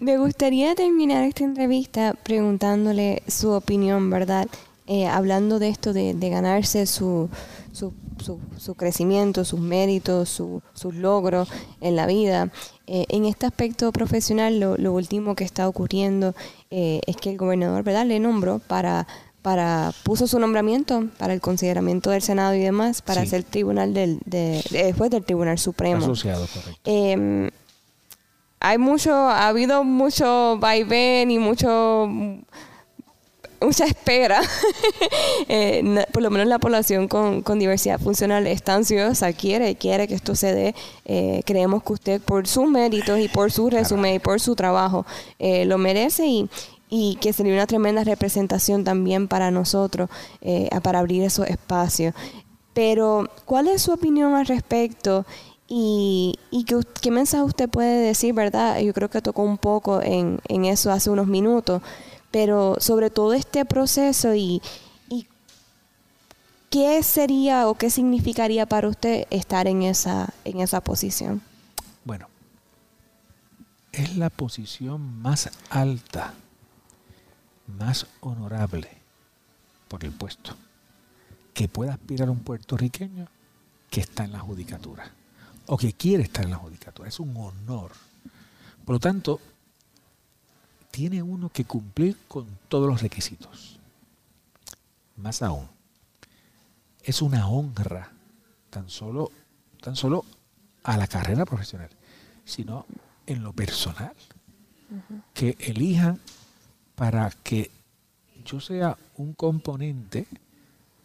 Me 0.00 0.16
gustaría 0.16 0.74
terminar 0.74 1.22
esta 1.24 1.44
entrevista 1.44 2.14
preguntándole 2.14 3.22
su 3.28 3.50
opinión, 3.50 4.08
¿verdad? 4.08 4.48
Eh, 4.86 5.06
hablando 5.06 5.58
de 5.58 5.68
esto 5.68 5.92
de, 5.92 6.14
ganarse 6.30 6.86
su, 6.86 7.28
su, 7.74 7.92
su, 8.20 8.74
crecimiento, 8.74 9.44
sus 9.44 9.60
méritos, 9.60 10.28
sus 10.28 10.94
logros 10.94 11.48
en 11.80 11.96
la 11.96 12.06
vida. 12.06 12.50
Eh, 12.86 13.04
en 13.08 13.24
este 13.24 13.46
aspecto 13.46 13.92
profesional, 13.92 14.60
lo, 14.60 14.92
último 14.92 15.34
que 15.34 15.44
está 15.44 15.68
ocurriendo 15.68 16.34
eh, 16.70 17.00
es 17.06 17.16
que 17.16 17.30
el 17.30 17.36
gobernador 17.36 17.82
¿verdad? 17.82 18.06
le 18.06 18.18
nombró 18.20 18.60
para, 18.60 19.06
para, 19.42 19.92
puso 20.04 20.26
su 20.26 20.38
nombramiento 20.38 21.08
para 21.18 21.34
el 21.34 21.40
consideramiento 21.40 22.10
del 22.10 22.22
Senado 22.22 22.54
y 22.54 22.60
demás, 22.60 23.02
para 23.02 23.26
ser 23.26 23.44
tribunal 23.44 23.94
del, 23.94 24.20
de, 24.24 24.64
después 24.70 25.10
del 25.10 25.24
Tribunal 25.24 25.58
Supremo. 25.58 26.04
Asociado, 26.04 26.46
correcto. 26.46 26.80
Em, 26.84 27.50
hay 28.60 28.78
mucho, 28.78 29.12
ha 29.12 29.48
habido 29.48 29.84
mucho 29.84 30.58
vaivén 30.58 31.30
y 31.30 31.38
mucho 31.38 32.08
mucha 33.60 33.84
espera. 33.84 34.40
Eh, 35.50 36.04
por 36.12 36.22
lo 36.22 36.30
menos 36.30 36.46
la 36.46 36.58
población 36.58 37.08
con, 37.08 37.42
diversidad 37.58 37.98
funcional 37.98 38.46
está 38.46 38.74
ansiosa, 38.74 39.32
quiere, 39.32 39.76
quiere 39.76 40.06
que 40.06 40.14
esto 40.14 40.34
se 40.34 40.52
dé. 40.52 40.74
Eh, 41.06 41.42
creemos 41.46 41.82
que 41.82 41.92
usted, 41.94 42.20
por 42.20 42.46
sus 42.46 42.68
méritos 42.68 43.18
y 43.18 43.28
por 43.28 43.50
su 43.50 43.70
resumen 43.70 44.16
y 44.16 44.18
por 44.18 44.40
su 44.40 44.54
trabajo, 44.54 45.06
eh, 45.38 45.64
lo 45.64 45.78
merece 45.78 46.26
y, 46.26 46.50
y 46.90 47.16
que 47.16 47.32
sería 47.32 47.54
una 47.54 47.66
tremenda 47.66 48.04
representación 48.04 48.84
también 48.84 49.26
para 49.26 49.50
nosotros, 49.50 50.10
para 50.82 50.98
abrir 50.98 51.22
esos 51.22 51.46
espacios. 51.46 52.14
Pero, 52.74 53.30
¿cuál 53.46 53.68
es 53.68 53.82
su 53.82 53.92
opinión 53.92 54.34
al 54.34 54.46
respecto? 54.46 55.24
Y, 55.66 56.38
y 56.50 56.64
qué, 56.64 56.80
qué, 57.00 57.10
mensaje 57.10 57.44
usted 57.44 57.68
puede 57.68 58.00
decir, 58.00 58.34
¿verdad? 58.34 58.80
Yo 58.80 58.94
creo 58.94 59.10
que 59.10 59.20
tocó 59.20 59.42
un 59.42 59.58
poco 59.58 60.00
en, 60.02 60.40
en 60.48 60.64
eso 60.64 60.90
hace 60.90 61.10
unos 61.10 61.26
minutos, 61.26 61.82
pero 62.30 62.76
sobre 62.80 63.10
todo 63.10 63.32
este 63.32 63.64
proceso 63.64 64.34
y, 64.34 64.62
qué 66.70 67.02
sería 67.02 67.66
o 67.66 67.74
qué 67.74 67.88
significaría 67.88 68.66
para 68.66 68.88
usted 68.88 69.26
estar 69.30 69.66
en 69.66 69.82
esa, 69.82 70.34
en 70.44 70.60
esa 70.60 70.82
posición. 70.82 71.40
Bueno, 72.04 72.28
es 73.90 74.16
la 74.16 74.28
posición 74.28 75.22
más 75.22 75.48
alta, 75.70 76.34
más 77.66 78.06
honorable 78.20 78.90
por 79.88 80.04
el 80.04 80.12
puesto 80.12 80.56
que 81.54 81.68
pueda 81.68 81.94
aspirar 81.94 82.28
un 82.30 82.40
puertorriqueño 82.40 83.26
que 83.90 84.00
está 84.00 84.24
en 84.24 84.32
la 84.32 84.40
judicatura 84.40 85.10
o 85.66 85.76
que 85.76 85.92
quiere 85.92 86.22
estar 86.22 86.44
en 86.44 86.50
la 86.50 86.56
judicatura. 86.56 87.08
Es 87.08 87.18
un 87.18 87.36
honor. 87.36 87.92
Por 88.84 88.94
lo 88.94 89.00
tanto, 89.00 89.40
tiene 90.98 91.22
uno 91.22 91.48
que 91.48 91.64
cumplir 91.64 92.16
con 92.26 92.44
todos 92.66 92.88
los 92.88 93.00
requisitos. 93.02 93.78
Más 95.14 95.42
aún, 95.42 95.68
es 97.04 97.22
una 97.22 97.46
honra 97.46 98.10
tan 98.68 98.90
solo, 98.90 99.30
tan 99.80 99.94
solo 99.94 100.24
a 100.82 100.96
la 100.96 101.06
carrera 101.06 101.46
profesional, 101.46 101.88
sino 102.44 102.84
en 103.26 103.44
lo 103.44 103.52
personal. 103.52 104.12
Que 105.34 105.56
elijan 105.60 106.18
para 106.96 107.30
que 107.30 107.70
yo 108.44 108.58
sea 108.58 108.98
un 109.18 109.34
componente, 109.34 110.26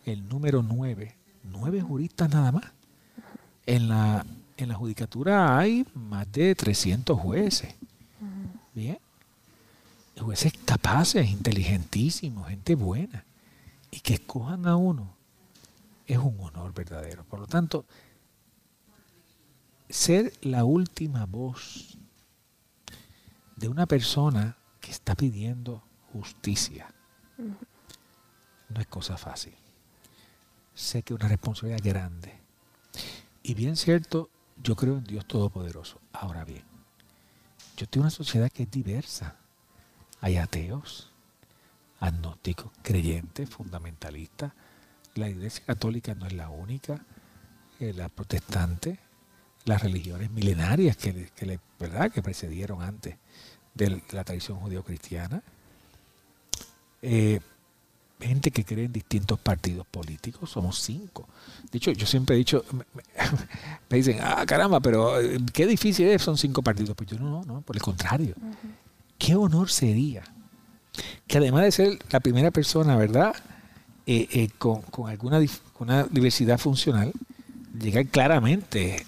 el 0.06 0.28
número 0.28 0.64
nueve, 0.64 1.14
nueve 1.44 1.82
juristas 1.82 2.32
nada 2.32 2.52
más. 2.52 2.66
En 3.68 3.89
la, 3.89 4.26
en 4.58 4.70
la 4.70 4.74
judicatura 4.74 5.56
hay 5.56 5.86
más 5.94 6.32
de 6.32 6.56
300 6.56 7.20
jueces. 7.20 7.76
Bien 8.74 8.98
jueces 10.18 10.53
capaces, 10.66 11.30
inteligentísimos, 11.30 12.47
gente 12.47 12.76
buena, 12.76 13.26
y 13.91 13.99
que 13.99 14.16
escojan 14.16 14.68
a 14.68 14.76
uno, 14.76 15.16
es 16.05 16.18
un 16.18 16.39
honor 16.39 16.74
verdadero. 16.74 17.24
Por 17.26 17.39
lo 17.39 17.47
tanto, 17.47 17.86
ser 19.89 20.34
la 20.41 20.66
última 20.66 21.26
voz 21.26 21.97
de 23.55 23.68
una 23.68 23.86
persona 23.86 24.57
que 24.82 24.91
está 24.91 25.16
pidiendo 25.16 25.84
justicia 26.11 26.93
no 28.70 28.82
es 28.82 28.88
cosa 28.88 29.18
fácil. 29.18 29.53
Sé 30.74 31.03
que 31.03 31.14
es 31.14 31.20
una 31.20 31.30
responsabilidad 31.30 31.84
grande. 31.84 32.34
Y 33.43 33.53
bien 33.53 33.76
cierto, 33.76 34.30
yo 34.61 34.76
creo 34.76 34.97
en 34.97 35.03
Dios 35.03 35.26
Todopoderoso. 35.28 35.99
Ahora 36.11 36.43
bien, 36.43 36.64
yo 37.78 37.88
tengo 37.88 38.03
una 38.03 38.09
sociedad 38.09 38.51
que 38.51 38.64
es 38.64 38.72
diversa. 38.72 39.36
Hay 40.24 40.38
ateos, 40.38 41.11
agnósticos, 41.99 42.71
creyentes, 42.82 43.49
fundamentalistas. 43.49 44.53
La 45.15 45.28
Iglesia 45.28 45.65
Católica 45.65 46.15
no 46.15 46.26
es 46.26 46.32
la 46.32 46.49
única, 46.49 47.03
eh, 47.82 47.91
la 47.91 48.07
protestante, 48.07 48.99
las 49.65 49.84
religiones 49.84 50.32
milenarias 50.32 50.95
que, 50.95 51.30
¿verdad? 51.78 52.09
que 52.09 52.21
precedieron 52.21 52.82
antes 52.82 53.17
de 53.74 54.01
la 54.13 54.24
tradición 54.24 54.59
judío-cristiana. 54.61 55.43
Eh, 57.01 57.41
gente 58.21 58.51
que 58.51 58.63
cree 58.63 58.86
en 58.86 58.93
distintos 58.93 59.38
partidos 59.39 59.86
políticos, 59.88 60.49
somos 60.49 60.80
cinco. 60.80 61.28
De 61.69 61.80
hecho, 61.80 61.91
yo 61.91 62.07
siempre 62.07 62.36
he 62.36 62.38
dicho, 62.38 62.63
me, 62.71 63.97
dicen, 63.97 64.19
ah, 64.21 64.45
caramba, 64.47 64.80
pero 64.80 65.19
eh, 65.19 65.38
qué 65.51 65.67
difícil 65.67 66.07
es, 66.07 66.21
son 66.21 66.38
cinco 66.38 66.61
partidos. 66.61 66.95
Pues 66.95 67.09
yo 67.09 67.19
no, 67.19 67.43
no, 67.43 67.59
por 67.59 67.76
el 67.76 67.82
contrario 67.82 68.36
qué 69.18 69.36
honor 69.36 69.70
sería 69.70 70.24
que 71.28 71.38
además 71.38 71.64
de 71.64 71.72
ser 71.72 71.99
la 72.11 72.20
primera 72.20 72.51
persona, 72.51 72.95
¿verdad? 72.95 73.36
Eh, 74.05 74.28
eh, 74.32 74.49
con, 74.57 74.84
alguna 75.07 75.41
una 75.80 76.03
diversidad 76.03 76.57
funcional, 76.57 77.11
llegar 77.78 78.05
claramente 78.07 79.05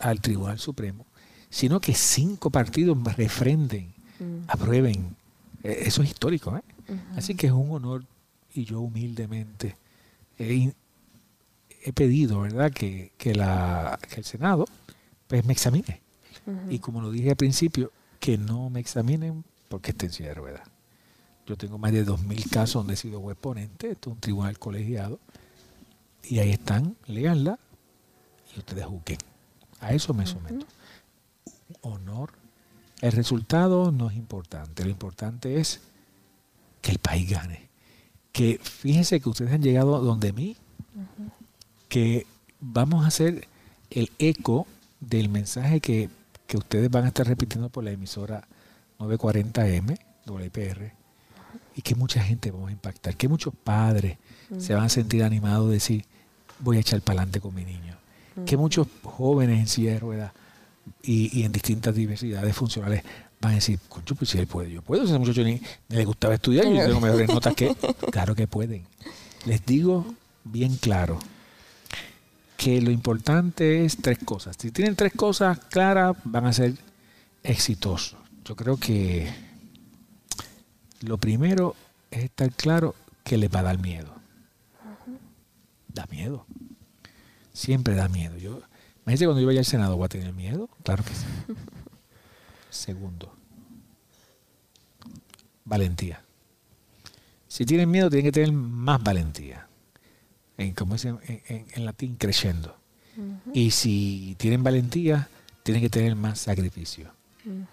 al 0.00 0.20
Tribunal 0.20 0.58
Supremo, 0.58 1.06
sino 1.48 1.80
que 1.80 1.94
cinco 1.94 2.50
partidos 2.50 2.98
refrenden, 3.16 3.92
mm. 4.18 4.48
aprueben. 4.48 5.16
Eh, 5.62 5.84
eso 5.86 6.02
es 6.02 6.10
histórico, 6.10 6.56
¿eh? 6.56 6.62
Así 7.16 7.36
que 7.36 7.46
es 7.46 7.52
un 7.52 7.70
honor 7.70 8.04
y 8.52 8.64
yo 8.64 8.80
humildemente 8.80 9.76
he, 10.38 10.72
pedido, 11.94 12.40
¿verdad?, 12.40 12.72
que, 12.72 13.12
la, 13.34 13.96
el 14.16 14.24
Senado 14.24 14.66
pues 15.28 15.44
me 15.44 15.52
examine. 15.52 16.00
Y 16.68 16.80
como 16.80 17.00
lo 17.00 17.12
dije 17.12 17.30
al 17.30 17.36
principio, 17.36 17.92
que 18.20 18.38
no 18.38 18.70
me 18.70 18.80
examinen 18.80 19.44
porque 19.68 19.90
esté 19.90 20.06
en 20.06 20.12
silla 20.12 20.28
de 20.28 20.34
ruedas. 20.34 20.68
Yo 21.46 21.56
tengo 21.56 21.78
más 21.78 21.92
de 21.92 22.06
2.000 22.06 22.50
casos 22.50 22.74
donde 22.74 22.94
he 22.94 22.96
sido 22.96 23.20
juez 23.20 23.36
ponente, 23.36 23.90
esto 23.90 24.10
es 24.10 24.14
un 24.14 24.20
tribunal 24.20 24.58
colegiado, 24.58 25.18
y 26.22 26.38
ahí 26.38 26.50
están, 26.50 26.96
léanla 27.06 27.58
y 28.54 28.58
ustedes 28.58 28.84
juzguen. 28.84 29.18
A 29.80 29.92
eso 29.92 30.12
me 30.14 30.26
someto. 30.26 30.66
honor. 31.80 32.32
El 33.00 33.12
resultado 33.12 33.90
no 33.90 34.10
es 34.10 34.16
importante, 34.16 34.84
lo 34.84 34.90
importante 34.90 35.58
es 35.58 35.80
que 36.82 36.92
el 36.92 36.98
país 36.98 37.28
gane. 37.28 37.68
Que 38.32 38.60
fíjense 38.62 39.20
que 39.20 39.28
ustedes 39.28 39.52
han 39.52 39.62
llegado 39.62 39.98
donde 40.00 40.32
mí, 40.32 40.56
que 41.88 42.26
vamos 42.60 43.04
a 43.04 43.08
hacer 43.08 43.48
el 43.90 44.12
eco 44.18 44.66
del 45.00 45.30
mensaje 45.30 45.80
que, 45.80 46.10
que 46.50 46.56
ustedes 46.56 46.90
van 46.90 47.04
a 47.04 47.08
estar 47.08 47.24
repitiendo 47.24 47.68
por 47.68 47.84
la 47.84 47.92
emisora 47.92 48.42
940M, 48.98 49.96
WIPR, 50.26 50.92
y 51.76 51.82
que 51.82 51.94
mucha 51.94 52.20
gente 52.24 52.50
vamos 52.50 52.70
a 52.70 52.72
impactar, 52.72 53.16
que 53.16 53.28
muchos 53.28 53.54
padres 53.54 54.18
se 54.58 54.74
van 54.74 54.82
a 54.82 54.88
sentir 54.88 55.22
animados 55.22 55.68
de 55.68 55.74
decir, 55.74 56.04
voy 56.58 56.78
a 56.78 56.80
echar 56.80 57.00
para 57.02 57.20
adelante 57.20 57.40
con 57.40 57.54
mi 57.54 57.64
niño, 57.64 57.96
que 58.46 58.56
muchos 58.56 58.88
jóvenes 59.04 59.60
en 59.60 59.68
silla 59.68 59.92
de 59.92 60.00
ruedas 60.00 60.32
y, 61.04 61.44
en 61.44 61.52
distintas 61.52 61.94
diversidades 61.94 62.56
funcionales 62.56 63.04
van 63.40 63.52
a 63.52 63.54
decir, 63.54 63.78
concho, 63.88 64.16
pues 64.16 64.30
si 64.30 64.38
él 64.38 64.48
puede, 64.48 64.72
yo 64.72 64.82
puedo, 64.82 65.04
ese 65.04 65.16
muchacho 65.20 65.44
ni, 65.44 65.62
le 65.88 66.04
gustaba 66.04 66.34
estudiar, 66.34 66.66
yo 66.66 66.84
tengo 66.84 67.00
mejores 67.00 67.28
notas 67.28 67.54
que, 67.54 67.76
claro 68.10 68.34
que 68.34 68.48
pueden. 68.48 68.84
Les 69.46 69.64
digo 69.64 70.04
bien 70.42 70.76
claro 70.78 71.16
que 72.60 72.80
lo 72.82 72.90
importante 72.90 73.84
es 73.86 73.96
tres 73.96 74.18
cosas. 74.18 74.56
Si 74.58 74.70
tienen 74.70 74.94
tres 74.94 75.14
cosas 75.14 75.58
claras, 75.58 76.16
van 76.24 76.44
a 76.44 76.52
ser 76.52 76.74
exitosos 77.42 78.20
yo 78.50 78.56
creo 78.56 78.76
que 78.78 79.32
lo 81.02 81.18
primero 81.18 81.76
es 82.10 82.24
estar 82.24 82.50
claro 82.50 82.96
que 83.22 83.38
le 83.38 83.46
va 83.46 83.60
a 83.60 83.62
dar 83.62 83.78
miedo. 83.78 84.12
Da 85.86 86.04
miedo. 86.10 86.46
Siempre 87.52 87.94
da 87.94 88.08
miedo. 88.08 88.36
Yo, 88.38 88.60
imagínate 89.02 89.26
cuando 89.26 89.40
yo 89.40 89.46
vaya 89.46 89.60
al 89.60 89.66
Senado, 89.66 89.96
¿voy 89.96 90.06
a 90.06 90.08
tener 90.08 90.32
miedo? 90.32 90.68
Claro 90.82 91.04
que 91.04 91.14
sí. 91.14 91.26
Segundo, 92.70 93.32
valentía. 95.64 96.24
Si 97.46 97.64
tienen 97.64 97.88
miedo, 97.88 98.10
tienen 98.10 98.24
que 98.24 98.32
tener 98.32 98.52
más 98.52 99.00
valentía. 99.00 99.68
En, 100.60 100.74
como 100.74 100.92
dicen 100.92 101.18
en, 101.26 101.84
latín, 101.86 102.16
creyendo. 102.16 102.76
Y 103.52 103.70
si 103.70 104.36
tienen 104.38 104.62
valentía, 104.62 105.28
tienen 105.62 105.82
que 105.82 105.88
tener 105.88 106.14
más 106.14 106.38
sacrificio. 106.40 107.10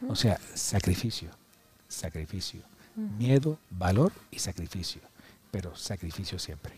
O 0.08 0.16
sea, 0.16 0.40
sacrificio, 0.54 1.30
sacrificio. 1.90 2.62
Miedo, 2.96 3.60
valor 3.70 4.14
y 4.32 4.40
sacrificio. 4.40 5.02
Pero 5.52 5.76
sacrificio 5.76 6.40
siempre. 6.40 6.74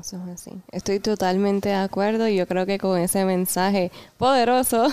Eso 0.00 0.16
es 0.24 0.28
así. 0.32 0.52
Estoy 0.72 1.00
totalmente 1.00 1.68
de 1.68 1.76
acuerdo 1.76 2.26
y 2.26 2.36
yo 2.36 2.46
creo 2.48 2.66
que 2.66 2.78
con 2.78 2.98
ese 2.98 3.24
mensaje 3.24 3.92
poderoso 4.16 4.88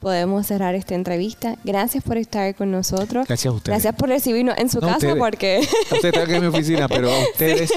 podemos 0.00 0.46
cerrar 0.46 0.74
esta 0.74 0.94
entrevista. 0.94 1.56
Gracias 1.62 2.02
por 2.02 2.16
estar 2.16 2.54
con 2.54 2.70
nosotros. 2.70 3.26
Gracias 3.28 3.52
a 3.52 3.56
ustedes. 3.56 3.74
Gracias 3.74 3.94
por 3.94 4.08
recibirnos 4.08 4.58
en 4.58 4.68
su 4.68 4.80
casa 4.80 5.14
porque... 5.16 5.58
A 5.90 5.94
ustedes 5.94 6.14
están 6.14 6.34
en 6.34 6.40
mi 6.40 6.46
oficina, 6.48 6.88
pero 6.88 7.10
a 7.10 7.18
ustedes, 7.30 7.70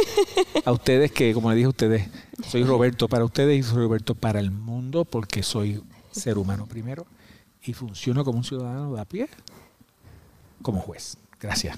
a 0.66 0.72
ustedes 0.72 1.12
que, 1.12 1.34
como 1.34 1.50
le 1.50 1.58
dije 1.58 1.66
a 1.66 1.70
ustedes, 1.70 2.08
soy 2.48 2.64
Roberto 2.64 3.08
para 3.08 3.26
ustedes 3.26 3.60
y 3.60 3.64
soy 3.64 3.84
Roberto 3.84 4.16
para 4.16 4.40
el 4.40 4.52
mundo 4.52 5.06
porque 5.06 5.44
soy 5.44 5.84
ser 6.12 6.38
humano 6.38 6.66
primero 6.66 7.06
y 7.62 7.74
funciono 7.74 8.24
como 8.24 8.40
un 8.40 8.44
ciudadano 8.44 8.94
de 8.94 9.02
a 9.02 9.06
pie, 9.06 9.28
como 10.62 10.80
juez. 10.80 11.18
Gracias. 11.40 11.78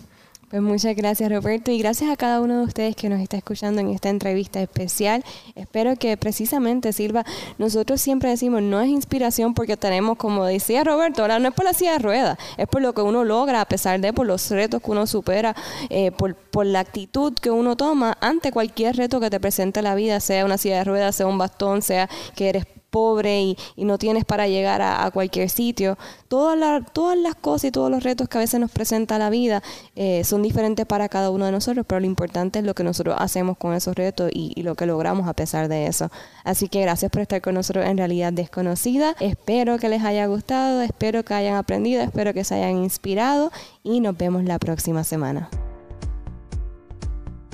Pues 0.56 0.64
muchas 0.64 0.96
gracias 0.96 1.30
Roberto 1.30 1.70
y 1.70 1.80
gracias 1.80 2.10
a 2.10 2.16
cada 2.16 2.40
uno 2.40 2.60
de 2.60 2.64
ustedes 2.64 2.96
que 2.96 3.10
nos 3.10 3.20
está 3.20 3.36
escuchando 3.36 3.82
en 3.82 3.90
esta 3.90 4.08
entrevista 4.08 4.62
especial. 4.62 5.22
Espero 5.54 5.98
que 5.98 6.16
precisamente 6.16 6.94
sirva. 6.94 7.26
Nosotros 7.58 8.00
siempre 8.00 8.30
decimos, 8.30 8.62
no 8.62 8.80
es 8.80 8.88
inspiración 8.88 9.54
porque 9.54 9.76
tenemos, 9.76 10.18
como 10.18 10.46
decía 10.46 10.86
Roberto, 10.86 11.24
ahora 11.24 11.40
no 11.40 11.50
es 11.50 11.54
por 11.54 11.66
la 11.66 11.74
silla 11.74 11.92
de 11.92 12.00
ruedas, 12.00 12.38
es 12.56 12.70
por 12.70 12.82
lo 12.82 12.94
que 12.94 13.02
uno 13.02 13.26
logra 13.26 13.60
a 13.60 13.66
pesar 13.66 14.00
de, 14.00 14.14
por 14.14 14.28
los 14.28 14.50
retos 14.50 14.82
que 14.82 14.92
uno 14.92 15.06
supera, 15.08 15.58
eh, 15.90 16.14
por, 16.14 16.36
por 16.36 16.66
la 16.66 16.80
actitud 16.80 17.34
que 17.34 17.52
uno 17.52 17.76
toma 17.76 18.18
ante 18.22 18.54
cualquier 18.54 18.96
reto 18.96 19.20
que 19.20 19.30
te 19.30 19.42
presente 19.42 19.82
la 19.82 19.94
vida, 19.94 20.22
sea 20.22 20.46
una 20.46 20.58
silla 20.58 20.78
de 20.78 20.84
ruedas, 20.86 21.18
sea 21.18 21.28
un 21.28 21.38
bastón, 21.38 21.82
sea 21.82 22.10
que 22.34 22.48
eres 22.48 22.66
pobre 22.96 23.42
y, 23.42 23.58
no 23.76 23.98
tienes 23.98 24.24
para 24.24 24.48
llegar 24.48 24.82
a, 24.82 25.12
cualquier 25.12 25.50
sitio. 25.50 25.98
Todas, 26.30 26.82
todas 26.94 27.18
las 27.18 27.36
cosas 27.36 27.66
y 27.66 27.72
todos 27.72 27.92
los 27.92 28.04
retos 28.04 28.30
que 28.30 28.38
a 28.38 28.40
veces 28.40 28.58
nos 28.58 28.72
presenta 28.72 29.20
la 29.20 29.30
vida 29.30 29.62
eh, 29.98 30.24
son 30.24 30.42
diferentes 30.42 30.86
para 30.86 31.10
cada 31.10 31.30
uno 31.30 31.46
de 31.46 31.52
nosotros, 31.52 31.86
pero 31.86 32.00
lo 32.00 32.06
importante 32.06 32.60
es 32.60 32.66
lo 32.66 32.74
que 32.74 32.86
nosotros 32.86 33.18
hacemos 33.20 33.58
con 33.58 33.74
esos 33.74 33.98
retos 33.98 34.32
y, 34.34 34.54
y, 34.56 34.64
lo 34.64 34.76
que 34.76 34.86
logramos 34.86 35.28
a 35.28 35.34
pesar 35.34 35.68
de 35.68 35.88
eso. 35.88 36.10
Así 36.46 36.70
que 36.70 36.80
gracias 36.84 37.12
por 37.12 37.22
estar 37.22 37.42
con 37.42 37.56
nosotros 37.56 37.86
en 37.86 37.98
Realidad 37.98 38.32
Desconocida. 38.32 39.14
Espero 39.20 39.78
que 39.78 39.90
les 39.90 40.02
haya 40.02 40.26
gustado, 40.28 40.82
espero 40.82 41.24
que 41.26 41.34
hayan 41.34 41.56
aprendido, 41.56 42.02
espero 42.02 42.34
que 42.34 42.46
se 42.46 42.56
hayan 42.56 42.78
inspirado 42.78 43.52
y 43.84 44.00
nos 44.00 44.16
vemos 44.16 44.46
la 44.46 44.58
próxima 44.58 45.04
semana. 45.04 45.50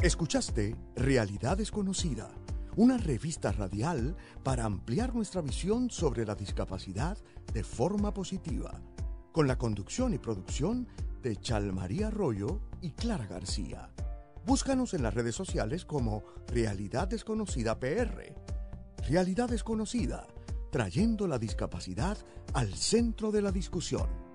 Escuchaste 0.03 0.75
Realidad 0.95 1.57
Desconocida 1.57 2.29
una 2.75 2.97
revista 2.97 3.51
radial 3.51 4.15
para 4.43 4.65
ampliar 4.65 5.13
nuestra 5.13 5.41
visión 5.41 5.89
sobre 5.89 6.25
la 6.25 6.35
discapacidad 6.35 7.17
de 7.53 7.63
forma 7.63 8.13
positiva, 8.13 8.81
con 9.31 9.47
la 9.47 9.57
conducción 9.57 10.13
y 10.13 10.17
producción 10.17 10.87
de 11.21 11.35
Chalmaría 11.37 12.07
Arroyo 12.07 12.61
y 12.81 12.91
Clara 12.91 13.27
García. 13.27 13.89
Búscanos 14.45 14.93
en 14.93 15.03
las 15.03 15.13
redes 15.13 15.35
sociales 15.35 15.85
como 15.85 16.23
Realidad 16.47 17.07
Desconocida 17.07 17.79
PR. 17.79 18.33
Realidad 19.07 19.49
Desconocida, 19.49 20.27
trayendo 20.71 21.27
la 21.27 21.37
discapacidad 21.37 22.17
al 22.53 22.73
centro 22.73 23.31
de 23.31 23.41
la 23.41 23.51
discusión. 23.51 24.30